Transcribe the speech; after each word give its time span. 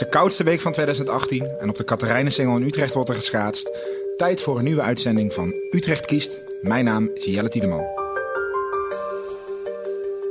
de 0.00 0.08
koudste 0.08 0.44
week 0.44 0.60
van 0.60 0.72
2018 0.72 1.48
en 1.58 1.68
op 1.68 1.76
de 1.76 1.84
Katerijnensingel 1.84 2.56
in 2.56 2.66
Utrecht 2.66 2.94
wordt 2.94 3.08
er 3.08 3.14
geschaatst. 3.14 3.70
Tijd 4.16 4.40
voor 4.40 4.58
een 4.58 4.64
nieuwe 4.64 4.80
uitzending 4.80 5.34
van 5.34 5.54
Utrecht 5.70 6.06
kiest. 6.06 6.42
Mijn 6.62 6.84
naam 6.84 7.10
is 7.14 7.24
Jelle 7.24 7.48
Tiedeman. 7.48 7.86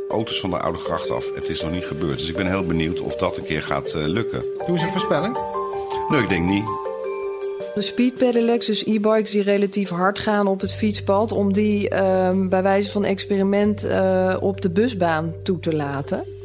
Auto's 0.10 0.40
van 0.40 0.50
de 0.50 0.60
Oude 0.60 0.80
Gracht 0.80 1.10
af. 1.10 1.36
Het 1.36 1.50
is 1.50 1.62
nog 1.62 1.72
niet 1.72 1.84
gebeurd. 1.84 2.18
Dus 2.18 2.30
ik 2.30 2.36
ben 2.36 2.48
heel 2.48 2.66
benieuwd 2.66 3.02
of 3.02 3.16
dat 3.16 3.38
een 3.38 3.44
keer 3.44 3.62
gaat 3.62 3.96
uh, 3.96 4.06
lukken. 4.06 4.42
Doe 4.58 4.68
eens 4.68 4.82
een 4.82 4.90
voorspelling. 4.90 5.38
Nee, 6.10 6.22
ik 6.22 6.30
denk 6.30 6.46
niet. 6.46 6.66
De 7.76 7.82
speedpedelecs, 7.82 8.66
dus 8.66 8.84
e-bikes 8.86 9.32
die 9.32 9.44
relatief 9.44 9.90
hard 9.90 10.20
gaan 10.20 10.48
op 10.48 10.62
het 10.62 10.74
fietspad... 10.74 11.32
om 11.32 11.54
die 11.54 11.94
uh, 11.94 12.32
bij 12.36 12.64
wijze 12.64 12.92
van 12.92 13.06
experiment 13.06 13.86
uh, 13.86 14.38
op 14.40 14.62
de 14.62 14.70
busbaan 14.70 15.34
toe 15.44 15.60
te 15.60 15.76
laten. 15.76 16.39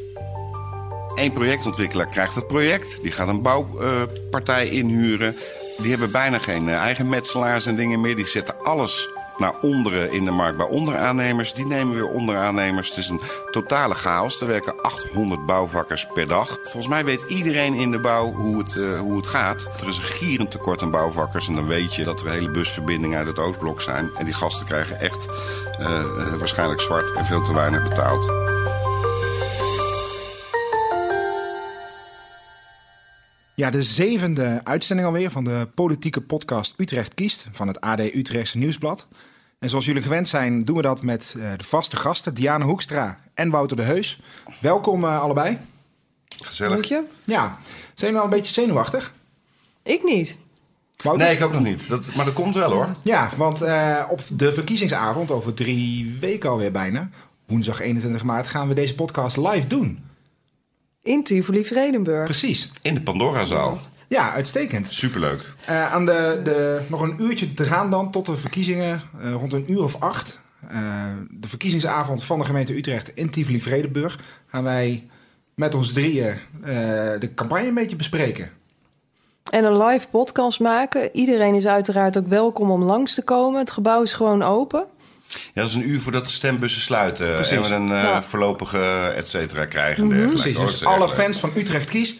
Eén 1.15 1.31
projectontwikkelaar 1.31 2.07
krijgt 2.07 2.35
het 2.35 2.47
project. 2.47 3.01
Die 3.01 3.11
gaat 3.11 3.27
een 3.27 3.41
bouwpartij 3.41 4.69
inhuren. 4.69 5.37
Die 5.77 5.89
hebben 5.89 6.11
bijna 6.11 6.37
geen 6.37 6.69
eh, 6.69 6.75
eigen 6.75 7.09
metselaars 7.09 7.65
en 7.65 7.75
dingen 7.75 8.01
meer. 8.01 8.15
Die 8.15 8.27
zetten 8.27 8.63
alles 8.63 9.09
naar 9.37 9.53
onderen 9.61 10.11
in 10.11 10.25
de 10.25 10.31
markt 10.31 10.57
bij 10.57 10.67
onderaannemers. 10.67 11.53
Die 11.53 11.65
nemen 11.65 11.93
weer 11.93 12.07
onderaannemers. 12.07 12.89
Het 12.89 12.97
is 12.97 13.09
een 13.09 13.21
totale 13.51 13.93
chaos. 13.93 14.41
Er 14.41 14.47
werken 14.47 14.81
800 14.81 15.45
bouwvakkers 15.45 16.07
per 16.13 16.27
dag. 16.27 16.59
Volgens 16.63 16.87
mij 16.87 17.05
weet 17.05 17.25
iedereen 17.27 17.73
in 17.73 17.91
de 17.91 17.99
bouw 17.99 18.31
hoe 18.31 18.57
het, 18.57 18.75
uh, 18.75 18.99
hoe 18.99 19.17
het 19.17 19.27
gaat. 19.27 19.69
Er 19.81 19.87
is 19.87 19.97
een 19.97 20.03
gierend 20.03 20.51
tekort 20.51 20.81
aan 20.81 20.91
bouwvakkers. 20.91 21.47
En 21.47 21.55
dan 21.55 21.67
weet 21.67 21.95
je 21.95 22.03
dat 22.03 22.21
er 22.21 22.29
hele 22.29 22.51
busverbindingen 22.51 23.17
uit 23.17 23.27
het 23.27 23.39
Oostblok 23.39 23.81
zijn. 23.81 24.09
En 24.17 24.25
die 24.25 24.33
gasten 24.33 24.65
krijgen 24.65 24.99
echt 24.99 25.27
uh, 25.79 26.03
waarschijnlijk 26.37 26.81
zwart 26.81 27.13
en 27.13 27.25
veel 27.25 27.41
te 27.41 27.53
weinig 27.53 27.83
betaald. 27.83 28.54
Ja, 33.55 33.69
de 33.69 33.83
zevende 33.83 34.61
uitzending 34.63 35.07
alweer 35.07 35.31
van 35.31 35.43
de 35.43 35.67
politieke 35.75 36.21
podcast 36.21 36.73
Utrecht 36.77 37.13
kiest 37.13 37.47
van 37.51 37.67
het 37.67 37.81
AD 37.81 37.99
Utrechtse 37.99 38.57
Nieuwsblad. 38.57 39.07
En 39.59 39.69
zoals 39.69 39.85
jullie 39.85 40.01
gewend 40.01 40.27
zijn, 40.27 40.63
doen 40.63 40.75
we 40.75 40.81
dat 40.81 41.01
met 41.01 41.33
uh, 41.37 41.51
de 41.57 41.63
vaste 41.63 41.95
gasten 41.95 42.33
Diane 42.33 42.65
Hoekstra 42.65 43.19
en 43.33 43.49
Wouter 43.49 43.77
de 43.77 43.83
Heus. 43.83 44.19
Welkom 44.61 45.03
uh, 45.03 45.21
allebei. 45.21 45.57
Gezellig. 46.43 46.73
Dank 46.73 46.85
je. 46.85 47.03
Ja, 47.23 47.59
zijn 47.93 48.11
jullie 48.11 48.17
al 48.17 48.23
een 48.23 48.29
beetje 48.29 48.53
zenuwachtig? 48.53 49.13
Ik 49.83 50.03
niet. 50.03 50.37
Wouter? 51.03 51.25
Nee, 51.25 51.35
ik 51.35 51.43
ook 51.43 51.53
nog 51.53 51.63
niet. 51.63 51.89
Dat, 51.89 52.15
maar 52.15 52.25
dat 52.25 52.33
komt 52.33 52.55
wel 52.55 52.71
hoor. 52.71 52.95
Ja, 53.03 53.29
want 53.37 53.61
uh, 53.61 54.05
op 54.09 54.21
de 54.33 54.53
verkiezingsavond, 54.53 55.31
over 55.31 55.53
drie 55.53 56.17
weken 56.19 56.49
alweer 56.49 56.71
bijna, 56.71 57.09
woensdag 57.45 57.79
21 57.79 58.23
maart, 58.23 58.47
gaan 58.47 58.67
we 58.67 58.73
deze 58.73 58.95
podcast 58.95 59.37
live 59.37 59.67
doen. 59.67 60.13
In 61.05 61.23
Tivoli 61.23 61.65
Vredenburg. 61.65 62.23
Precies. 62.23 62.71
In 62.81 62.93
de 62.93 63.01
Pandorazaal. 63.01 63.79
Ja, 64.07 64.31
uitstekend. 64.31 64.87
Superleuk. 64.93 65.55
Uh, 65.69 65.93
aan 65.93 66.05
de, 66.05 66.41
de, 66.43 66.81
nog 66.87 67.01
een 67.01 67.15
uurtje 67.21 67.53
te 67.53 67.65
gaan 67.65 67.91
dan 67.91 68.11
tot 68.11 68.25
de 68.25 68.37
verkiezingen, 68.37 69.01
uh, 69.21 69.33
rond 69.33 69.53
een 69.53 69.71
uur 69.71 69.83
of 69.83 70.01
acht. 70.01 70.39
Uh, 70.71 70.79
de 71.29 71.47
verkiezingsavond 71.47 72.23
van 72.23 72.39
de 72.39 72.45
gemeente 72.45 72.77
Utrecht 72.77 73.09
in 73.15 73.29
Tivoli 73.29 73.61
Vredenburg. 73.61 74.19
Gaan 74.47 74.63
wij 74.63 75.07
met 75.55 75.75
ons 75.75 75.93
drieën 75.93 76.39
de 77.19 77.31
campagne 77.35 77.67
een 77.67 77.73
beetje 77.73 77.95
bespreken. 77.95 78.49
En 79.51 79.63
een 79.63 79.83
live 79.83 80.07
podcast 80.07 80.59
maken. 80.59 81.09
Iedereen 81.15 81.55
is 81.55 81.65
uiteraard 81.65 82.17
ook 82.17 82.27
welkom 82.27 82.71
om 82.71 82.83
langs 82.83 83.13
te 83.13 83.23
komen. 83.23 83.59
Het 83.59 83.71
gebouw 83.71 84.01
is 84.01 84.13
gewoon 84.13 84.43
open. 84.43 84.85
Ja, 85.27 85.61
dat 85.61 85.69
is 85.69 85.75
een 85.75 85.89
uur 85.89 85.99
voordat 86.01 86.25
de 86.25 86.31
stembussen 86.31 86.81
sluiten. 86.81 87.33
Precies. 87.33 87.51
En 87.51 87.61
we 87.61 87.73
een 87.73 87.87
ja. 87.87 88.23
voorlopige 88.23 89.13
et 89.15 89.27
cetera 89.27 89.65
krijgen. 89.65 90.03
Mm 90.03 90.11
-hmm. 90.11 90.29
Precies, 90.29 90.57
dus 90.57 90.85
alle 90.85 91.09
fans 91.09 91.39
van 91.39 91.51
Utrecht 91.55 91.89
kiest. 91.89 92.19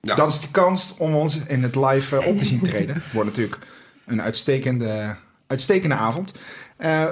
Ja. 0.00 0.14
Dat 0.14 0.32
is 0.32 0.40
de 0.40 0.50
kans 0.50 0.94
om 0.98 1.14
ons 1.14 1.38
in 1.46 1.62
het 1.62 1.74
live 1.74 2.20
uh, 2.20 2.26
op 2.26 2.38
te 2.38 2.44
zien 2.44 2.62
treden. 2.62 3.02
Wordt 3.12 3.28
natuurlijk 3.28 3.58
een 4.06 4.22
uitstekende, 4.22 5.16
uitstekende 5.46 5.94
avond. 5.94 6.32
Uh, 6.78 7.08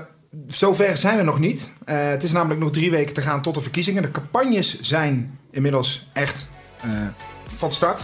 zover 0.47 0.97
zijn 0.97 1.17
we 1.17 1.22
nog 1.22 1.39
niet. 1.39 1.72
Uh, 1.87 2.09
het 2.09 2.22
is 2.22 2.33
namelijk 2.33 2.61
nog 2.61 2.71
drie 2.71 2.91
weken 2.91 3.15
te 3.15 3.22
gaan 3.22 3.43
tot 3.43 3.55
de 3.55 3.61
verkiezingen. 3.61 4.03
De 4.03 4.11
campagnes 4.11 4.81
zijn 4.81 5.39
inmiddels 5.50 6.09
echt 6.12 6.49
van 7.60 7.72
start. 7.72 8.03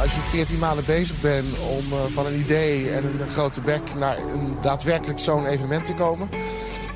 Als 0.00 0.14
je 0.14 0.20
14 0.20 0.58
maanden 0.58 0.84
bezig 0.84 1.20
bent 1.20 1.58
om 1.58 1.92
uh, 1.92 2.04
van 2.04 2.26
een 2.26 2.38
idee 2.38 2.90
en 2.90 3.04
een 3.04 3.28
grote 3.28 3.60
bek 3.60 3.94
naar 3.94 4.18
een 4.18 4.56
daadwerkelijk 4.60 5.18
zo'n 5.18 5.46
evenement 5.46 5.86
te 5.86 5.94
komen, 5.94 6.28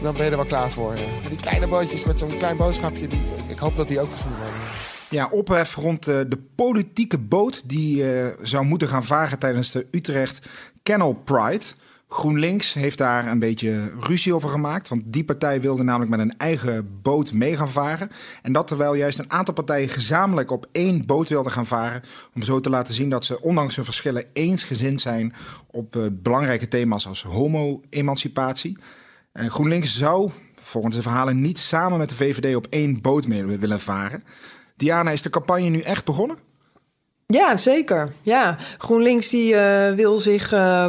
dan 0.02 0.12
ben 0.14 0.24
je 0.24 0.30
er 0.30 0.36
wel 0.36 0.46
klaar 0.46 0.70
voor. 0.70 0.96
Ja. 0.96 1.28
Die 1.28 1.40
kleine 1.40 1.68
bootjes 1.68 2.04
met 2.04 2.18
zo'n 2.18 2.38
klein 2.38 2.56
boodschapje, 2.56 3.08
die, 3.08 3.22
ik 3.48 3.58
hoop 3.58 3.76
dat 3.76 3.88
die 3.88 4.00
ook 4.00 4.10
gezien 4.10 4.32
worden. 4.36 4.60
Ja, 5.10 5.28
ophef 5.30 5.74
rond 5.74 6.08
uh, 6.08 6.20
de 6.28 6.38
politieke 6.54 7.18
boot 7.18 7.62
die 7.68 8.02
uh, 8.02 8.26
zou 8.40 8.64
moeten 8.64 8.88
gaan 8.88 9.04
varen 9.04 9.38
tijdens 9.38 9.70
de 9.70 9.86
Utrecht 9.90 10.48
Canal 10.82 11.12
Pride. 11.12 11.64
GroenLinks 12.12 12.72
heeft 12.72 12.98
daar 12.98 13.26
een 13.26 13.38
beetje 13.38 13.92
ruzie 14.00 14.34
over 14.34 14.48
gemaakt. 14.48 14.88
Want 14.88 15.02
die 15.04 15.24
partij 15.24 15.60
wilde 15.60 15.82
namelijk 15.82 16.10
met 16.10 16.20
een 16.20 16.36
eigen 16.38 17.00
boot 17.02 17.32
mee 17.32 17.56
gaan 17.56 17.70
varen. 17.70 18.10
En 18.42 18.52
dat 18.52 18.66
terwijl 18.66 18.94
juist 18.94 19.18
een 19.18 19.30
aantal 19.30 19.54
partijen 19.54 19.88
gezamenlijk 19.88 20.50
op 20.50 20.66
één 20.72 21.06
boot 21.06 21.28
wilden 21.28 21.52
gaan 21.52 21.66
varen. 21.66 22.02
Om 22.34 22.42
zo 22.42 22.60
te 22.60 22.70
laten 22.70 22.94
zien 22.94 23.10
dat 23.10 23.24
ze 23.24 23.40
ondanks 23.40 23.76
hun 23.76 23.84
verschillen 23.84 24.24
eensgezind 24.32 25.00
zijn 25.00 25.34
op 25.66 25.96
uh, 25.96 26.06
belangrijke 26.12 26.68
thema's 26.68 27.06
als 27.06 27.22
homo-emancipatie. 27.22 28.78
Uh, 29.32 29.46
GroenLinks 29.46 29.98
zou 29.98 30.30
volgens 30.62 30.96
de 30.96 31.02
verhalen 31.02 31.40
niet 31.40 31.58
samen 31.58 31.98
met 31.98 32.08
de 32.08 32.14
VVD 32.14 32.56
op 32.56 32.66
één 32.70 33.00
boot 33.00 33.26
willen 33.26 33.80
varen. 33.80 34.24
Diana, 34.76 35.10
is 35.10 35.22
de 35.22 35.30
campagne 35.30 35.68
nu 35.68 35.80
echt 35.80 36.04
begonnen? 36.04 36.49
Ja, 37.30 37.56
zeker. 37.56 38.12
Ja, 38.22 38.56
GroenLinks 38.78 39.28
die 39.28 39.52
uh, 39.52 39.90
wil 39.90 40.18
zich 40.18 40.52
uh, 40.52 40.84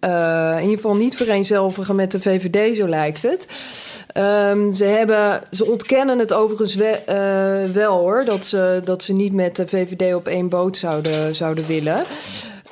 uh, 0.00 0.54
in 0.56 0.62
ieder 0.62 0.76
geval 0.76 0.96
niet 0.96 1.16
vereenzelvigen 1.16 1.96
met 1.96 2.10
de 2.10 2.20
VVD, 2.20 2.76
zo 2.76 2.88
lijkt 2.88 3.22
het. 3.22 3.46
Um, 4.50 4.74
ze, 4.74 4.84
hebben, 4.84 5.42
ze 5.52 5.66
ontkennen 5.66 6.18
het 6.18 6.32
overigens 6.32 6.74
we, 6.74 7.00
uh, 7.08 7.72
wel 7.74 7.98
hoor, 7.98 8.24
dat 8.24 8.44
ze, 8.44 8.80
dat 8.84 9.02
ze 9.02 9.12
niet 9.12 9.32
met 9.32 9.56
de 9.56 9.66
VVD 9.66 10.14
op 10.14 10.26
één 10.26 10.48
boot 10.48 10.76
zouden, 10.76 11.34
zouden 11.34 11.66
willen. 11.66 12.04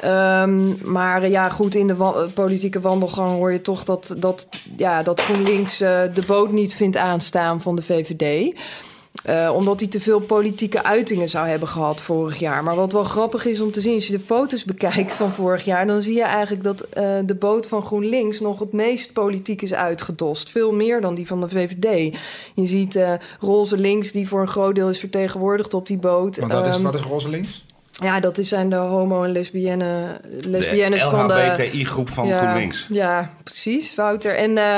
Um, 0.04 0.78
maar 0.84 1.28
ja, 1.28 1.48
goed, 1.48 1.74
in 1.74 1.86
de 1.86 2.28
politieke 2.34 2.80
wandelgang 2.80 3.30
hoor 3.30 3.52
je 3.52 3.60
toch 3.60 3.84
dat, 3.84 4.14
dat, 4.18 4.48
ja, 4.76 5.02
dat 5.02 5.20
GroenLinks 5.20 5.78
de 5.78 6.22
boot 6.26 6.52
niet 6.52 6.74
vindt 6.74 6.96
aanstaan 6.96 7.60
van 7.60 7.76
de 7.76 7.82
VVD. 7.82 8.54
Uh, 9.28 9.52
omdat 9.54 9.80
hij 9.80 9.88
te 9.88 10.00
veel 10.00 10.20
politieke 10.20 10.84
uitingen 10.84 11.28
zou 11.28 11.48
hebben 11.48 11.68
gehad 11.68 12.00
vorig 12.00 12.38
jaar. 12.38 12.64
Maar 12.64 12.76
wat 12.76 12.92
wel 12.92 13.04
grappig 13.04 13.44
is 13.44 13.60
om 13.60 13.70
te 13.70 13.80
zien, 13.80 13.94
als 13.94 14.06
je 14.06 14.12
de 14.12 14.24
foto's 14.24 14.64
bekijkt 14.64 15.12
van 15.12 15.32
vorig 15.32 15.64
jaar, 15.64 15.86
dan 15.86 16.02
zie 16.02 16.14
je 16.14 16.22
eigenlijk 16.22 16.62
dat 16.62 16.82
uh, 16.82 17.18
de 17.24 17.34
boot 17.34 17.66
van 17.66 17.82
GroenLinks 17.82 18.40
nog 18.40 18.58
het 18.58 18.72
meest 18.72 19.12
politiek 19.12 19.62
is 19.62 19.74
uitgedost. 19.74 20.50
Veel 20.50 20.72
meer 20.72 21.00
dan 21.00 21.14
die 21.14 21.26
van 21.26 21.40
de 21.40 21.48
VVD. 21.48 22.16
Je 22.54 22.66
ziet 22.66 22.96
uh, 22.96 23.12
roze 23.40 23.76
links, 23.76 24.12
die 24.12 24.28
voor 24.28 24.40
een 24.40 24.48
groot 24.48 24.74
deel 24.74 24.88
is 24.88 24.98
vertegenwoordigd 24.98 25.74
op 25.74 25.86
die 25.86 25.98
boot. 25.98 26.36
Want 26.36 26.52
dat 26.52 26.66
is, 26.66 26.76
um, 26.76 26.82
wat 26.82 26.94
is 26.94 27.00
roze 27.00 27.28
links? 27.28 27.64
Ja, 28.02 28.20
dat 28.20 28.38
zijn 28.40 28.70
de 28.70 28.76
homo- 28.76 29.24
en 29.24 29.32
lesbienne, 29.32 30.20
lesbiennes 30.46 31.02
de 31.02 31.08
van 31.08 31.28
de... 31.28 31.34
LHBTI-groep 31.34 32.08
van 32.08 32.26
ja, 32.26 32.36
GroenLinks. 32.36 32.86
Ja, 32.88 33.30
precies, 33.44 33.94
Wouter. 33.94 34.36
En 34.36 34.50
uh, 34.50 34.76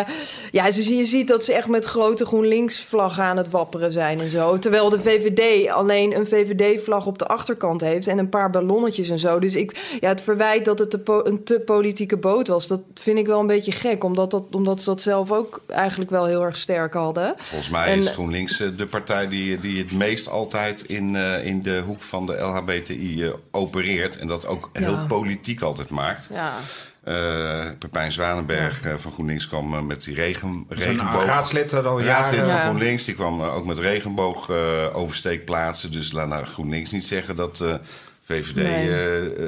ja, 0.51 0.65
dus 0.65 0.89
je 0.89 1.05
ziet 1.05 1.29
dat 1.29 1.45
ze 1.45 1.53
echt 1.53 1.69
met 1.69 1.85
grote 1.85 2.27
GroenLinks-vlaggen 2.27 3.25
aan 3.25 3.37
het 3.37 3.51
wapperen 3.51 3.93
zijn 3.93 4.21
en 4.21 4.31
zo. 4.31 4.59
Terwijl 4.59 4.91
de 4.91 5.01
VVD 5.01 5.71
alleen 5.71 6.17
een 6.17 6.27
VVD-vlag 6.27 7.07
op 7.07 7.19
de 7.19 7.27
achterkant 7.27 7.81
heeft... 7.81 8.07
en 8.07 8.19
een 8.19 8.29
paar 8.29 8.51
ballonnetjes 8.51 9.09
en 9.09 9.19
zo. 9.19 9.39
Dus 9.39 9.55
ik, 9.55 9.97
ja, 10.01 10.09
het 10.09 10.21
verwijt 10.21 10.65
dat 10.65 10.79
het 10.79 10.91
te 10.91 11.23
een 11.25 11.45
te 11.45 11.61
politieke 11.61 12.17
boot 12.17 12.49
was... 12.49 12.67
dat 12.67 12.81
vind 12.95 13.19
ik 13.19 13.27
wel 13.27 13.41
een 13.41 13.47
beetje 13.47 13.73
gek, 13.73 14.05
omdat, 14.05 14.31
dat, 14.31 14.45
omdat 14.51 14.79
ze 14.79 14.85
dat 14.85 15.03
zelf 15.03 15.33
ook 15.33 15.63
eigenlijk 15.69 16.11
wel 16.11 16.27
heel 16.27 16.43
erg 16.43 16.57
sterk 16.57 16.95
hadden. 16.95 17.35
Volgens 17.39 17.71
mij 17.71 17.87
en, 17.87 17.99
is 17.99 18.09
GroenLinks 18.09 18.57
de 18.57 18.87
partij 18.87 19.29
die, 19.29 19.59
die 19.59 19.79
het 19.79 19.93
meest 19.93 20.31
altijd 20.31 20.83
in, 20.83 21.15
uh, 21.15 21.47
in 21.47 21.63
de 21.63 21.83
hoek 21.87 22.03
van 22.03 22.27
de 22.27 22.33
LHBTI 22.41 23.14
uh, 23.17 23.33
opereert 23.51 24.19
en 24.19 24.27
dat 24.27 24.47
ook 24.47 24.71
heel 24.73 24.93
ja. 24.93 25.07
politiek 25.07 25.61
altijd 25.61 25.91
maakt. 25.91 26.29
Ja. 26.33 26.53
Uh, 27.09 27.71
Pepijn 27.79 28.13
Zwanenberg 28.13 28.85
ja. 28.85 28.91
uh, 28.91 28.97
van 28.97 29.13
GroenLinks 29.13 29.49
kwam 29.49 29.75
uh, 29.75 29.81
met 29.81 30.05
die 30.05 30.15
regen, 30.15 30.67
regenboog. 30.69 31.25
raadslid 31.25 31.73
al 31.73 32.01
jaren. 32.01 32.05
Raadslid 32.05 32.45
van 32.45 32.61
GroenLinks, 32.61 33.05
die 33.05 33.15
kwam 33.15 33.43
ook 33.43 33.65
met 33.65 33.79
regenboog 33.79 34.51
oversteek 34.93 35.45
plaatsen. 35.45 35.93
Dus 35.93 36.13
laat 36.13 36.29
naar 36.29 36.47
GroenLinks 36.47 36.91
niet 36.91 37.05
zeggen 37.05 37.37
dat 37.37 37.65
VVD 38.23 38.55
nee. 38.55 38.87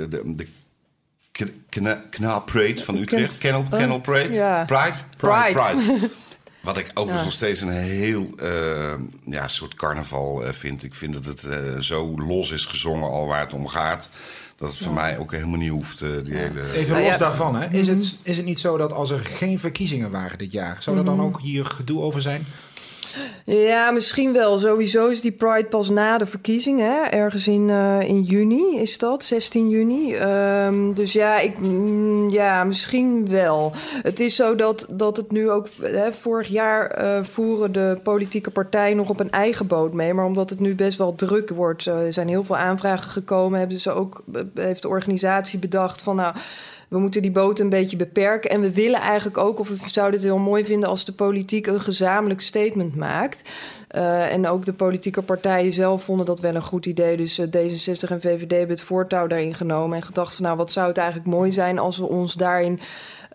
de, 0.08 0.22
de 0.24 0.46
Kna 2.10 2.38
Parade 2.38 2.84
van 2.84 2.96
Utrecht, 2.96 3.38
Kennel, 3.38 3.60
oh, 3.60 3.78
Kennel 3.78 4.00
Parade, 4.00 4.32
ja. 4.32 4.64
Pride, 4.64 4.96
Pride. 5.16 5.52
Pride. 5.52 6.08
Wat 6.66 6.76
ik 6.76 6.90
overigens 6.94 7.18
ja. 7.18 7.24
nog 7.24 7.32
steeds 7.32 7.60
een 7.60 7.70
heel 7.70 8.30
uh, 8.42 8.92
ja, 9.24 9.48
soort 9.48 9.74
carnaval 9.74 10.46
uh, 10.46 10.52
vind. 10.52 10.82
Ik 10.82 10.94
vind 10.94 11.12
dat 11.12 11.24
het 11.24 11.44
uh, 11.44 11.80
zo 11.80 12.14
los 12.16 12.50
is 12.50 12.64
gezongen 12.64 13.10
al 13.10 13.26
waar 13.26 13.40
het 13.40 13.52
om 13.52 13.66
gaat. 13.66 14.10
Dat 14.56 14.68
het 14.68 14.78
voor 14.78 14.86
ja. 14.86 15.00
mij 15.00 15.18
ook 15.18 15.32
helemaal 15.32 15.58
niet 15.58 15.70
hoeft. 15.70 15.98
die 15.98 16.08
ja. 16.08 16.36
hele... 16.36 16.72
Even 16.72 17.02
los 17.02 17.18
daarvan. 17.18 17.56
Hè? 17.56 17.68
Is, 17.70 17.86
het, 17.86 18.16
is 18.22 18.36
het 18.36 18.46
niet 18.46 18.58
zo 18.58 18.76
dat 18.76 18.92
als 18.92 19.10
er 19.10 19.18
geen 19.18 19.58
verkiezingen 19.58 20.10
waren 20.10 20.38
dit 20.38 20.52
jaar... 20.52 20.76
zou 20.80 20.98
er 20.98 21.04
dan 21.04 21.20
ook 21.20 21.40
hier 21.40 21.64
gedoe 21.64 22.02
over 22.02 22.20
zijn? 22.20 22.46
Ja, 23.44 23.90
misschien 23.90 24.32
wel. 24.32 24.58
Sowieso 24.58 25.06
is 25.06 25.20
die 25.20 25.32
Pride 25.32 25.64
pas 25.68 25.88
na 25.88 26.18
de 26.18 26.26
verkiezingen. 26.26 26.90
Hè? 26.90 27.02
Ergens 27.02 27.48
in, 27.48 27.68
uh, 27.68 28.00
in 28.00 28.22
juni 28.22 28.78
is 28.78 28.98
dat, 28.98 29.24
16 29.24 29.68
juni. 29.68 30.16
Um, 30.16 30.94
dus 30.94 31.12
ja, 31.12 31.38
ik, 31.38 31.58
mm, 31.58 32.30
ja, 32.30 32.64
misschien 32.64 33.28
wel. 33.28 33.72
Het 34.02 34.20
is 34.20 34.36
zo 34.36 34.54
dat, 34.54 34.86
dat 34.90 35.16
het 35.16 35.30
nu 35.30 35.50
ook... 35.50 35.66
Hè, 35.80 36.12
vorig 36.12 36.48
jaar 36.48 37.02
uh, 37.02 37.24
voeren 37.24 37.72
de 37.72 37.98
politieke 38.02 38.50
partijen 38.50 38.96
nog 38.96 39.08
op 39.08 39.20
een 39.20 39.30
eigen 39.30 39.66
boot 39.66 39.92
mee. 39.92 40.14
Maar 40.14 40.26
omdat 40.26 40.50
het 40.50 40.60
nu 40.60 40.74
best 40.74 40.98
wel 40.98 41.14
druk 41.14 41.50
wordt... 41.50 41.86
Er 41.86 42.12
zijn 42.12 42.28
heel 42.28 42.44
veel 42.44 42.56
aanvragen 42.56 43.10
gekomen... 43.10 43.58
Hebben 43.58 43.80
ze 43.80 43.90
ook, 43.90 44.24
heeft 44.54 44.82
de 44.82 44.88
organisatie 44.88 45.58
bedacht 45.58 46.02
van... 46.02 46.16
nou 46.16 46.34
we 46.88 46.98
moeten 46.98 47.22
die 47.22 47.30
boot 47.30 47.58
een 47.58 47.68
beetje 47.68 47.96
beperken. 47.96 48.50
En 48.50 48.60
we 48.60 48.72
willen 48.72 49.00
eigenlijk 49.00 49.38
ook, 49.38 49.58
of 49.58 49.68
we 49.68 49.76
zouden 49.86 50.20
het 50.20 50.28
heel 50.28 50.38
mooi 50.38 50.64
vinden 50.64 50.88
als 50.88 51.04
de 51.04 51.12
politiek 51.12 51.66
een 51.66 51.80
gezamenlijk 51.80 52.40
statement 52.40 52.96
maakt. 52.96 53.42
Uh, 53.96 54.32
en 54.32 54.46
ook 54.46 54.64
de 54.64 54.72
politieke 54.72 55.22
partijen 55.22 55.72
zelf 55.72 56.04
vonden 56.04 56.26
dat 56.26 56.40
wel 56.40 56.54
een 56.54 56.62
goed 56.62 56.86
idee. 56.86 57.16
Dus 57.16 57.38
uh, 57.38 57.46
D66 57.46 58.10
en 58.10 58.20
VVD 58.20 58.50
hebben 58.50 58.76
het 58.76 58.80
voortouw 58.80 59.26
daarin 59.26 59.54
genomen 59.54 59.96
en 59.96 60.02
gedacht 60.02 60.34
van 60.34 60.44
nou, 60.44 60.56
wat 60.56 60.72
zou 60.72 60.88
het 60.88 60.98
eigenlijk 60.98 61.28
mooi 61.28 61.52
zijn 61.52 61.78
als 61.78 61.98
we 61.98 62.08
ons 62.08 62.34
daarin 62.34 62.80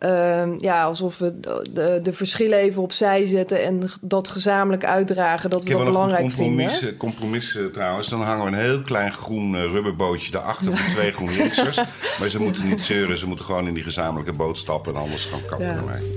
uh, 0.06 0.60
ja, 0.60 0.84
alsof 0.84 1.18
we 1.18 1.40
de, 1.40 2.00
de, 2.04 2.14
verschillen 2.14 2.58
even 2.58 2.82
opzij 2.82 3.26
zetten 3.26 3.64
en 3.64 3.82
dat 4.02 4.28
gezamenlijk 4.28 4.86
uitdragen. 4.86 5.50
Dat 5.50 5.64
we 5.64 5.70
dat 5.70 5.86
belangrijk 5.86 6.22
compromis, 6.22 6.78
vinden. 6.78 6.98
Compromis 6.98 7.56
uh, 7.56 7.66
trouwens. 7.66 8.08
Dan 8.08 8.22
hangen 8.22 8.46
we 8.46 8.52
een 8.52 8.64
heel 8.64 8.82
klein 8.82 9.14
groen 9.14 9.56
uh, 9.56 9.64
rubberbootje 9.64 10.32
daarachter 10.32 10.78
van 10.78 10.92
twee 10.96 11.12
GroenLinksers. 11.12 11.76
maar 12.20 12.30
ze 12.30 12.40
moeten 12.40 12.68
niet 12.68 12.82
zeuren, 12.82 13.18
ze 13.18 13.28
moeten 13.28 13.46
gewoon 13.46 13.68
in 13.68 13.74
die 13.74 13.84
gezamenlijke 13.84 14.34
boot 14.34 14.58
stappen 14.58 14.94
en 14.94 15.02
anders 15.02 15.26
gaan 15.26 15.46
kappen 15.46 15.68
ja. 15.68 15.76
ermee. 15.76 16.16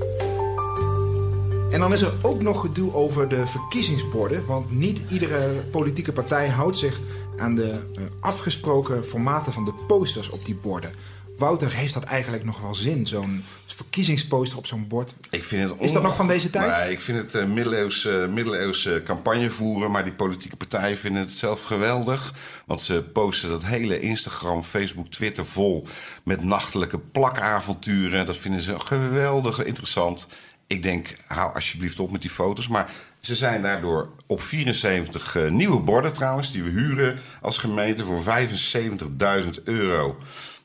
En 1.71 1.81
dan 1.81 1.93
is 1.93 2.03
er 2.03 2.13
ook 2.23 2.43
nog 2.43 2.61
gedoe 2.61 2.93
over 2.93 3.29
de 3.29 3.47
verkiezingsborden. 3.47 4.47
Want 4.47 4.71
niet 4.71 5.05
iedere 5.09 5.49
politieke 5.71 6.13
partij 6.13 6.49
houdt 6.49 6.77
zich 6.77 7.01
aan 7.37 7.55
de 7.55 7.79
afgesproken 8.21 9.05
formaten 9.05 9.53
van 9.53 9.65
de 9.65 9.73
posters 9.87 10.31
op 10.31 10.45
die 10.45 10.55
borden. 10.55 10.91
Wouter, 11.37 11.73
heeft 11.73 11.95
dat 11.95 12.05
eigenlijk 12.05 12.45
nog 12.45 12.61
wel 12.61 12.75
zin, 12.75 13.07
zo'n 13.07 13.45
verkiezingsposter 13.75 14.59
op 14.59 14.67
zo'n 14.67 14.89
bord? 14.89 15.15
Ik 15.31 15.45
vind 15.45 15.71
het 15.71 15.81
Is 15.81 15.93
dat 15.93 16.03
nog 16.03 16.17
van 16.17 16.27
deze 16.27 16.51
tijd? 16.51 16.81
Nee, 16.81 16.93
ik 16.93 17.01
vind 17.01 17.19
het 17.19 17.35
uh, 17.35 17.53
middeleeuws, 17.53 18.05
uh, 18.05 18.29
middeleeuws 18.29 18.85
uh, 18.87 19.03
campagne 19.03 19.51
voeren, 19.51 19.91
maar 19.91 20.05
die 20.05 20.13
politieke 20.13 20.57
partijen 20.57 20.97
vinden 20.97 21.23
het 21.23 21.33
zelf 21.33 21.63
geweldig. 21.63 22.35
Want 22.67 22.81
ze 22.81 23.05
posten 23.13 23.49
dat 23.49 23.65
hele 23.65 24.01
Instagram, 24.01 24.63
Facebook, 24.63 25.09
Twitter 25.09 25.47
vol 25.47 25.87
met 26.25 26.45
nachtelijke 26.45 26.99
plakavonturen. 26.99 28.27
Dat 28.27 28.37
vinden 28.37 28.61
ze 28.61 28.81
geweldig 28.81 29.65
interessant. 29.65 30.27
Ik 30.67 30.83
denk, 30.83 31.09
hou 31.27 31.55
alsjeblieft 31.55 32.01
op 32.01 32.11
met 32.11 32.21
die 32.21 32.31
foto's. 32.31 32.69
Maar 32.69 32.91
ze 33.21 33.37
zijn 33.37 33.63
daardoor 33.63 34.09
op 34.27 34.41
74 34.41 35.37
uh, 35.37 35.51
nieuwe 35.51 35.81
borden 35.81 36.13
trouwens, 36.13 36.53
die 36.53 36.63
we 36.63 36.71
huren 36.71 37.19
als 37.41 37.59
gemeente 37.59 38.05
voor 38.05 38.23
75.000 38.23 39.63
euro. 39.65 40.17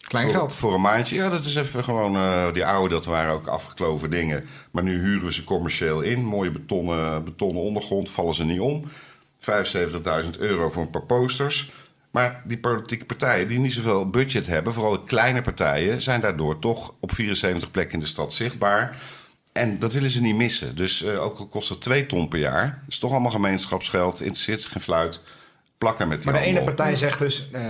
Klein 0.10 0.25
voor, 0.25 0.36
geld. 0.36 0.54
Voor 0.54 0.74
een 0.74 0.81
maandje. 0.81 1.16
Ja, 1.16 1.30
dat 1.30 1.46
is 1.46 1.56
even 1.56 1.84
gewoon... 1.84 2.16
Uh, 2.16 2.54
die 2.54 2.66
oude, 2.66 2.94
dat 2.94 3.06
waren 3.06 3.34
ook 3.34 3.48
afgekloven 3.48 4.10
dingen. 4.10 4.46
Maar 4.72 4.84
nu 4.84 5.00
huren 5.00 5.25
we 5.25 5.34
ze 5.34 5.44
commercieel 5.44 6.02
in. 6.02 6.25
Mooie 6.25 6.52
betonnen, 6.52 7.24
betonnen 7.24 7.63
ondergrond. 7.63 8.10
Vallen 8.10 8.34
ze 8.34 8.45
niet 8.45 8.60
om. 8.60 8.86
75.000 9.40 10.30
euro 10.40 10.69
voor 10.69 10.81
een 10.81 10.90
paar 10.90 11.06
posters. 11.06 11.72
Maar 12.12 12.42
die 12.45 12.57
politieke 12.57 13.06
partijen 13.06 13.48
die 13.48 13.60
niet 13.60 13.74
zoveel 13.74 14.10
budget 14.10 14.48
hebben... 14.48 14.74
vooral 14.74 14.92
de 14.92 15.04
kleine 15.04 15.42
partijen... 15.42 16.02
zijn 16.02 16.22
daardoor 16.22 16.60
toch 16.60 16.94
op 17.00 17.12
74 17.13 17.72
plekken 17.72 17.94
in 17.94 18.00
de 18.00 18.06
stad 18.06 18.34
zichtbaar... 18.34 18.98
En 19.51 19.80
dat 19.80 19.94
willen 19.94 20.10
ze 20.10 20.22
niet 20.22 20.36
missen. 20.36 20.75
Dus 20.75 21.01
uh, 21.01 21.24
ook 21.24 21.40
al 21.40 21.48
kost 21.48 21.69
het 21.69 21.81
2 21.81 22.06
ton 22.06 22.28
per 22.28 22.40
jaar... 22.40 22.84
is 22.88 23.00
toch 23.00 23.12
allemaal 23.12 23.31
gemeenschapsgeld, 23.31 24.22
interesseert 24.22 24.62
zich 24.62 24.72
geen 24.72 24.81
fluit 24.81 25.22
plakken 25.80 26.08
met 26.08 26.22
die 26.22 26.31
Maar 26.31 26.40
de 26.42 26.46
ene 26.48 26.60
op. 26.60 26.66
partij 26.66 26.96
zegt 26.96 27.20
dus, 27.20 27.50
uh, 27.56 27.62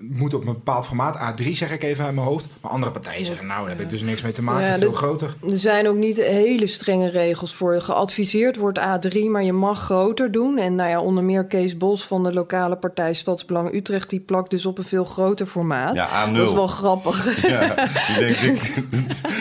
moet 0.00 0.34
op 0.34 0.40
een 0.46 0.52
bepaald 0.52 0.86
formaat, 0.86 1.16
A3 1.18 1.48
zeg 1.52 1.70
ik 1.70 1.82
even 1.82 2.04
uit 2.04 2.14
mijn 2.14 2.26
hoofd. 2.26 2.48
Maar 2.60 2.70
andere 2.70 2.92
partijen 2.92 3.26
zeggen, 3.26 3.46
nou, 3.46 3.60
daar 3.60 3.68
heb 3.68 3.80
ik 3.80 3.90
dus 3.90 4.02
niks 4.02 4.22
mee 4.22 4.32
te 4.32 4.42
maken, 4.42 4.66
ja, 4.66 4.76
veel 4.78 4.88
dit, 4.88 4.96
groter. 4.96 5.34
Er 5.50 5.58
zijn 5.58 5.88
ook 5.88 5.96
niet 5.96 6.16
hele 6.16 6.66
strenge 6.66 7.10
regels 7.10 7.54
voor. 7.54 7.80
Geadviseerd 7.80 8.56
wordt 8.56 8.78
A3, 8.78 9.18
maar 9.30 9.42
je 9.44 9.52
mag 9.52 9.80
groter 9.80 10.32
doen. 10.32 10.58
En 10.58 10.74
nou 10.74 10.90
ja, 10.90 11.00
onder 11.00 11.24
meer 11.24 11.44
Kees 11.46 11.76
Bos 11.76 12.04
van 12.06 12.22
de 12.22 12.32
lokale 12.32 12.76
partij 12.76 13.14
Stadsbelang 13.14 13.74
Utrecht, 13.74 14.10
die 14.10 14.20
plakt 14.20 14.50
dus 14.50 14.66
op 14.66 14.78
een 14.78 14.84
veel 14.84 15.04
groter 15.04 15.46
formaat. 15.46 15.94
Ja, 15.94 16.28
A0. 16.28 16.32
Dat 16.36 16.48
is 16.48 16.54
wel 16.54 16.66
grappig. 16.66 17.22
Ja, 17.54 17.74
die 18.06 18.16
denkt, 18.40 18.42
ik, 18.76 18.84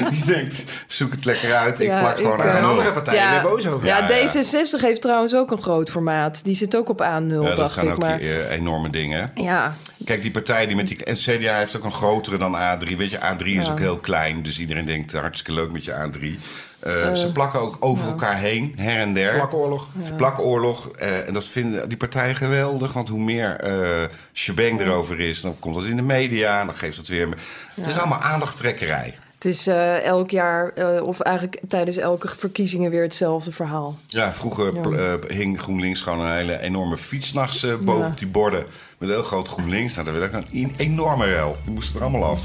die 0.10 0.26
denkt 0.26 0.64
zoek 0.88 1.12
het 1.12 1.26
lekker 1.26 1.54
uit, 1.54 1.80
ik 1.80 1.88
Ja, 1.88 2.00
plak 2.00 2.18
gewoon 2.18 2.38
ik- 2.38 2.44
Er 2.44 2.52
zijn 2.52 2.64
A0. 2.64 2.68
andere 2.68 2.92
partijen 2.92 3.22
Ja. 3.22 3.32
weer 3.32 3.52
boos 3.52 3.68
over. 3.68 3.86
Ja, 3.86 3.98
Ja, 4.08 4.16
ja. 4.16 4.28
D66 4.28 4.82
heeft 4.82 5.02
trouwens 5.02 5.36
ook 5.36 5.52
een 5.52 5.62
groot 5.62 5.90
formaat. 5.90 6.44
Die 6.44 6.56
zit 6.56 6.76
ook 6.76 6.90
op 6.90 7.02
A0, 7.02 7.06
Ja, 7.06 7.42
dat 7.48 7.56
dacht 7.58 7.78
ik. 7.82 7.90
ook 7.90 8.04
Maar 8.20 8.30
eh, 8.30 8.52
enorme 8.52 8.90
dingen. 8.90 9.32
ja, 9.36 9.76
Kijk, 10.06 10.22
die 10.22 10.32
partij 10.32 10.66
die 10.68 10.76
met 10.76 10.88
die... 10.88 11.04
En 11.06 11.16
CDA 11.16 11.58
heeft 11.58 11.78
ook 11.78 11.84
een 11.84 11.92
grotere 11.92 12.38
dan 12.38 12.56
A3. 12.56 12.98
Weet 12.98 13.12
je, 13.12 13.18
A3 13.20 13.46
is 13.46 13.66
Ja. 13.66 13.72
ook 13.72 13.80
heel 13.80 13.98
klein. 13.98 14.44
Dus 14.44 14.60
iedereen 14.60 14.86
denkt, 14.86 15.14
hartstikke 15.14 15.54
leuk 15.62 15.72
met 15.72 15.86
je 15.86 15.92
A3. 15.92 16.40
Eh, 16.80 17.14
ze 17.14 17.32
plakken 17.32 17.60
ook 17.60 17.78
over 17.80 18.08
elkaar 18.08 18.38
heen, 18.38 18.74
her 18.78 19.00
en 19.00 19.14
der. 19.14 19.34
Plakoorlog. 19.34 19.88
Plakoorlog. 20.18 20.90
eh, 20.90 21.28
en 21.28 21.34
dat 21.34 21.46
vinden 21.46 21.90
die 21.90 21.98
partijen 21.98 22.36
geweldig. 22.36 22.94
Want 22.94 23.10
hoe 23.10 23.20
meer 23.24 23.56
eh 23.56 24.10
shebang 24.34 24.80
erover 24.82 25.20
is, 25.20 25.42
dan 25.42 25.56
komt 25.60 25.76
dat 25.76 25.84
in 25.84 25.96
de 25.96 26.02
media. 26.02 26.66
Dan 26.66 26.76
geeft 26.76 26.96
dat 26.98 27.08
weer... 27.08 27.28
Het 27.74 27.88
is 27.88 27.98
allemaal 27.98 28.20
aandachttrekkerij. 28.20 29.14
Het 29.44 29.52
is 29.54 29.68
eh, 29.68 30.04
elk 30.04 30.30
jaar, 30.30 30.72
eh, 30.74 31.02
of 31.04 31.20
eigenlijk 31.20 31.60
tijdens 31.68 31.98
elke 31.98 32.30
verkiezingen 32.38 32.92
weer 32.92 33.02
hetzelfde 33.02 33.52
verhaal. 33.52 33.98
Ja, 34.08 34.34
vroeger 34.34 34.74
Ja. 34.92 35.14
eh, 35.20 35.38
hing 35.38 35.60
GroenLinks 35.62 36.02
gewoon 36.02 36.20
een 36.20 36.32
hele 36.36 36.60
enorme 36.60 36.98
fiets 36.98 37.28
s'nachts 37.28 37.64
eh, 37.64 37.76
boven 37.78 38.02
Ja. 38.04 38.08
op 38.08 38.18
die 38.18 38.28
borden. 38.28 38.66
Met 38.98 39.10
een 39.10 39.16
heel 39.16 39.24
groot 39.24 39.48
GroenLinks. 39.48 39.94
Nou, 39.96 40.06
dat 40.12 40.16
werd 40.20 40.36
ook 40.36 40.42
een 40.52 40.74
enorme 40.78 41.26
rel. 41.26 41.56
Die 41.66 41.74
moesten 41.74 41.96
er 41.96 42.02
allemaal 42.06 42.30
af. 42.30 42.42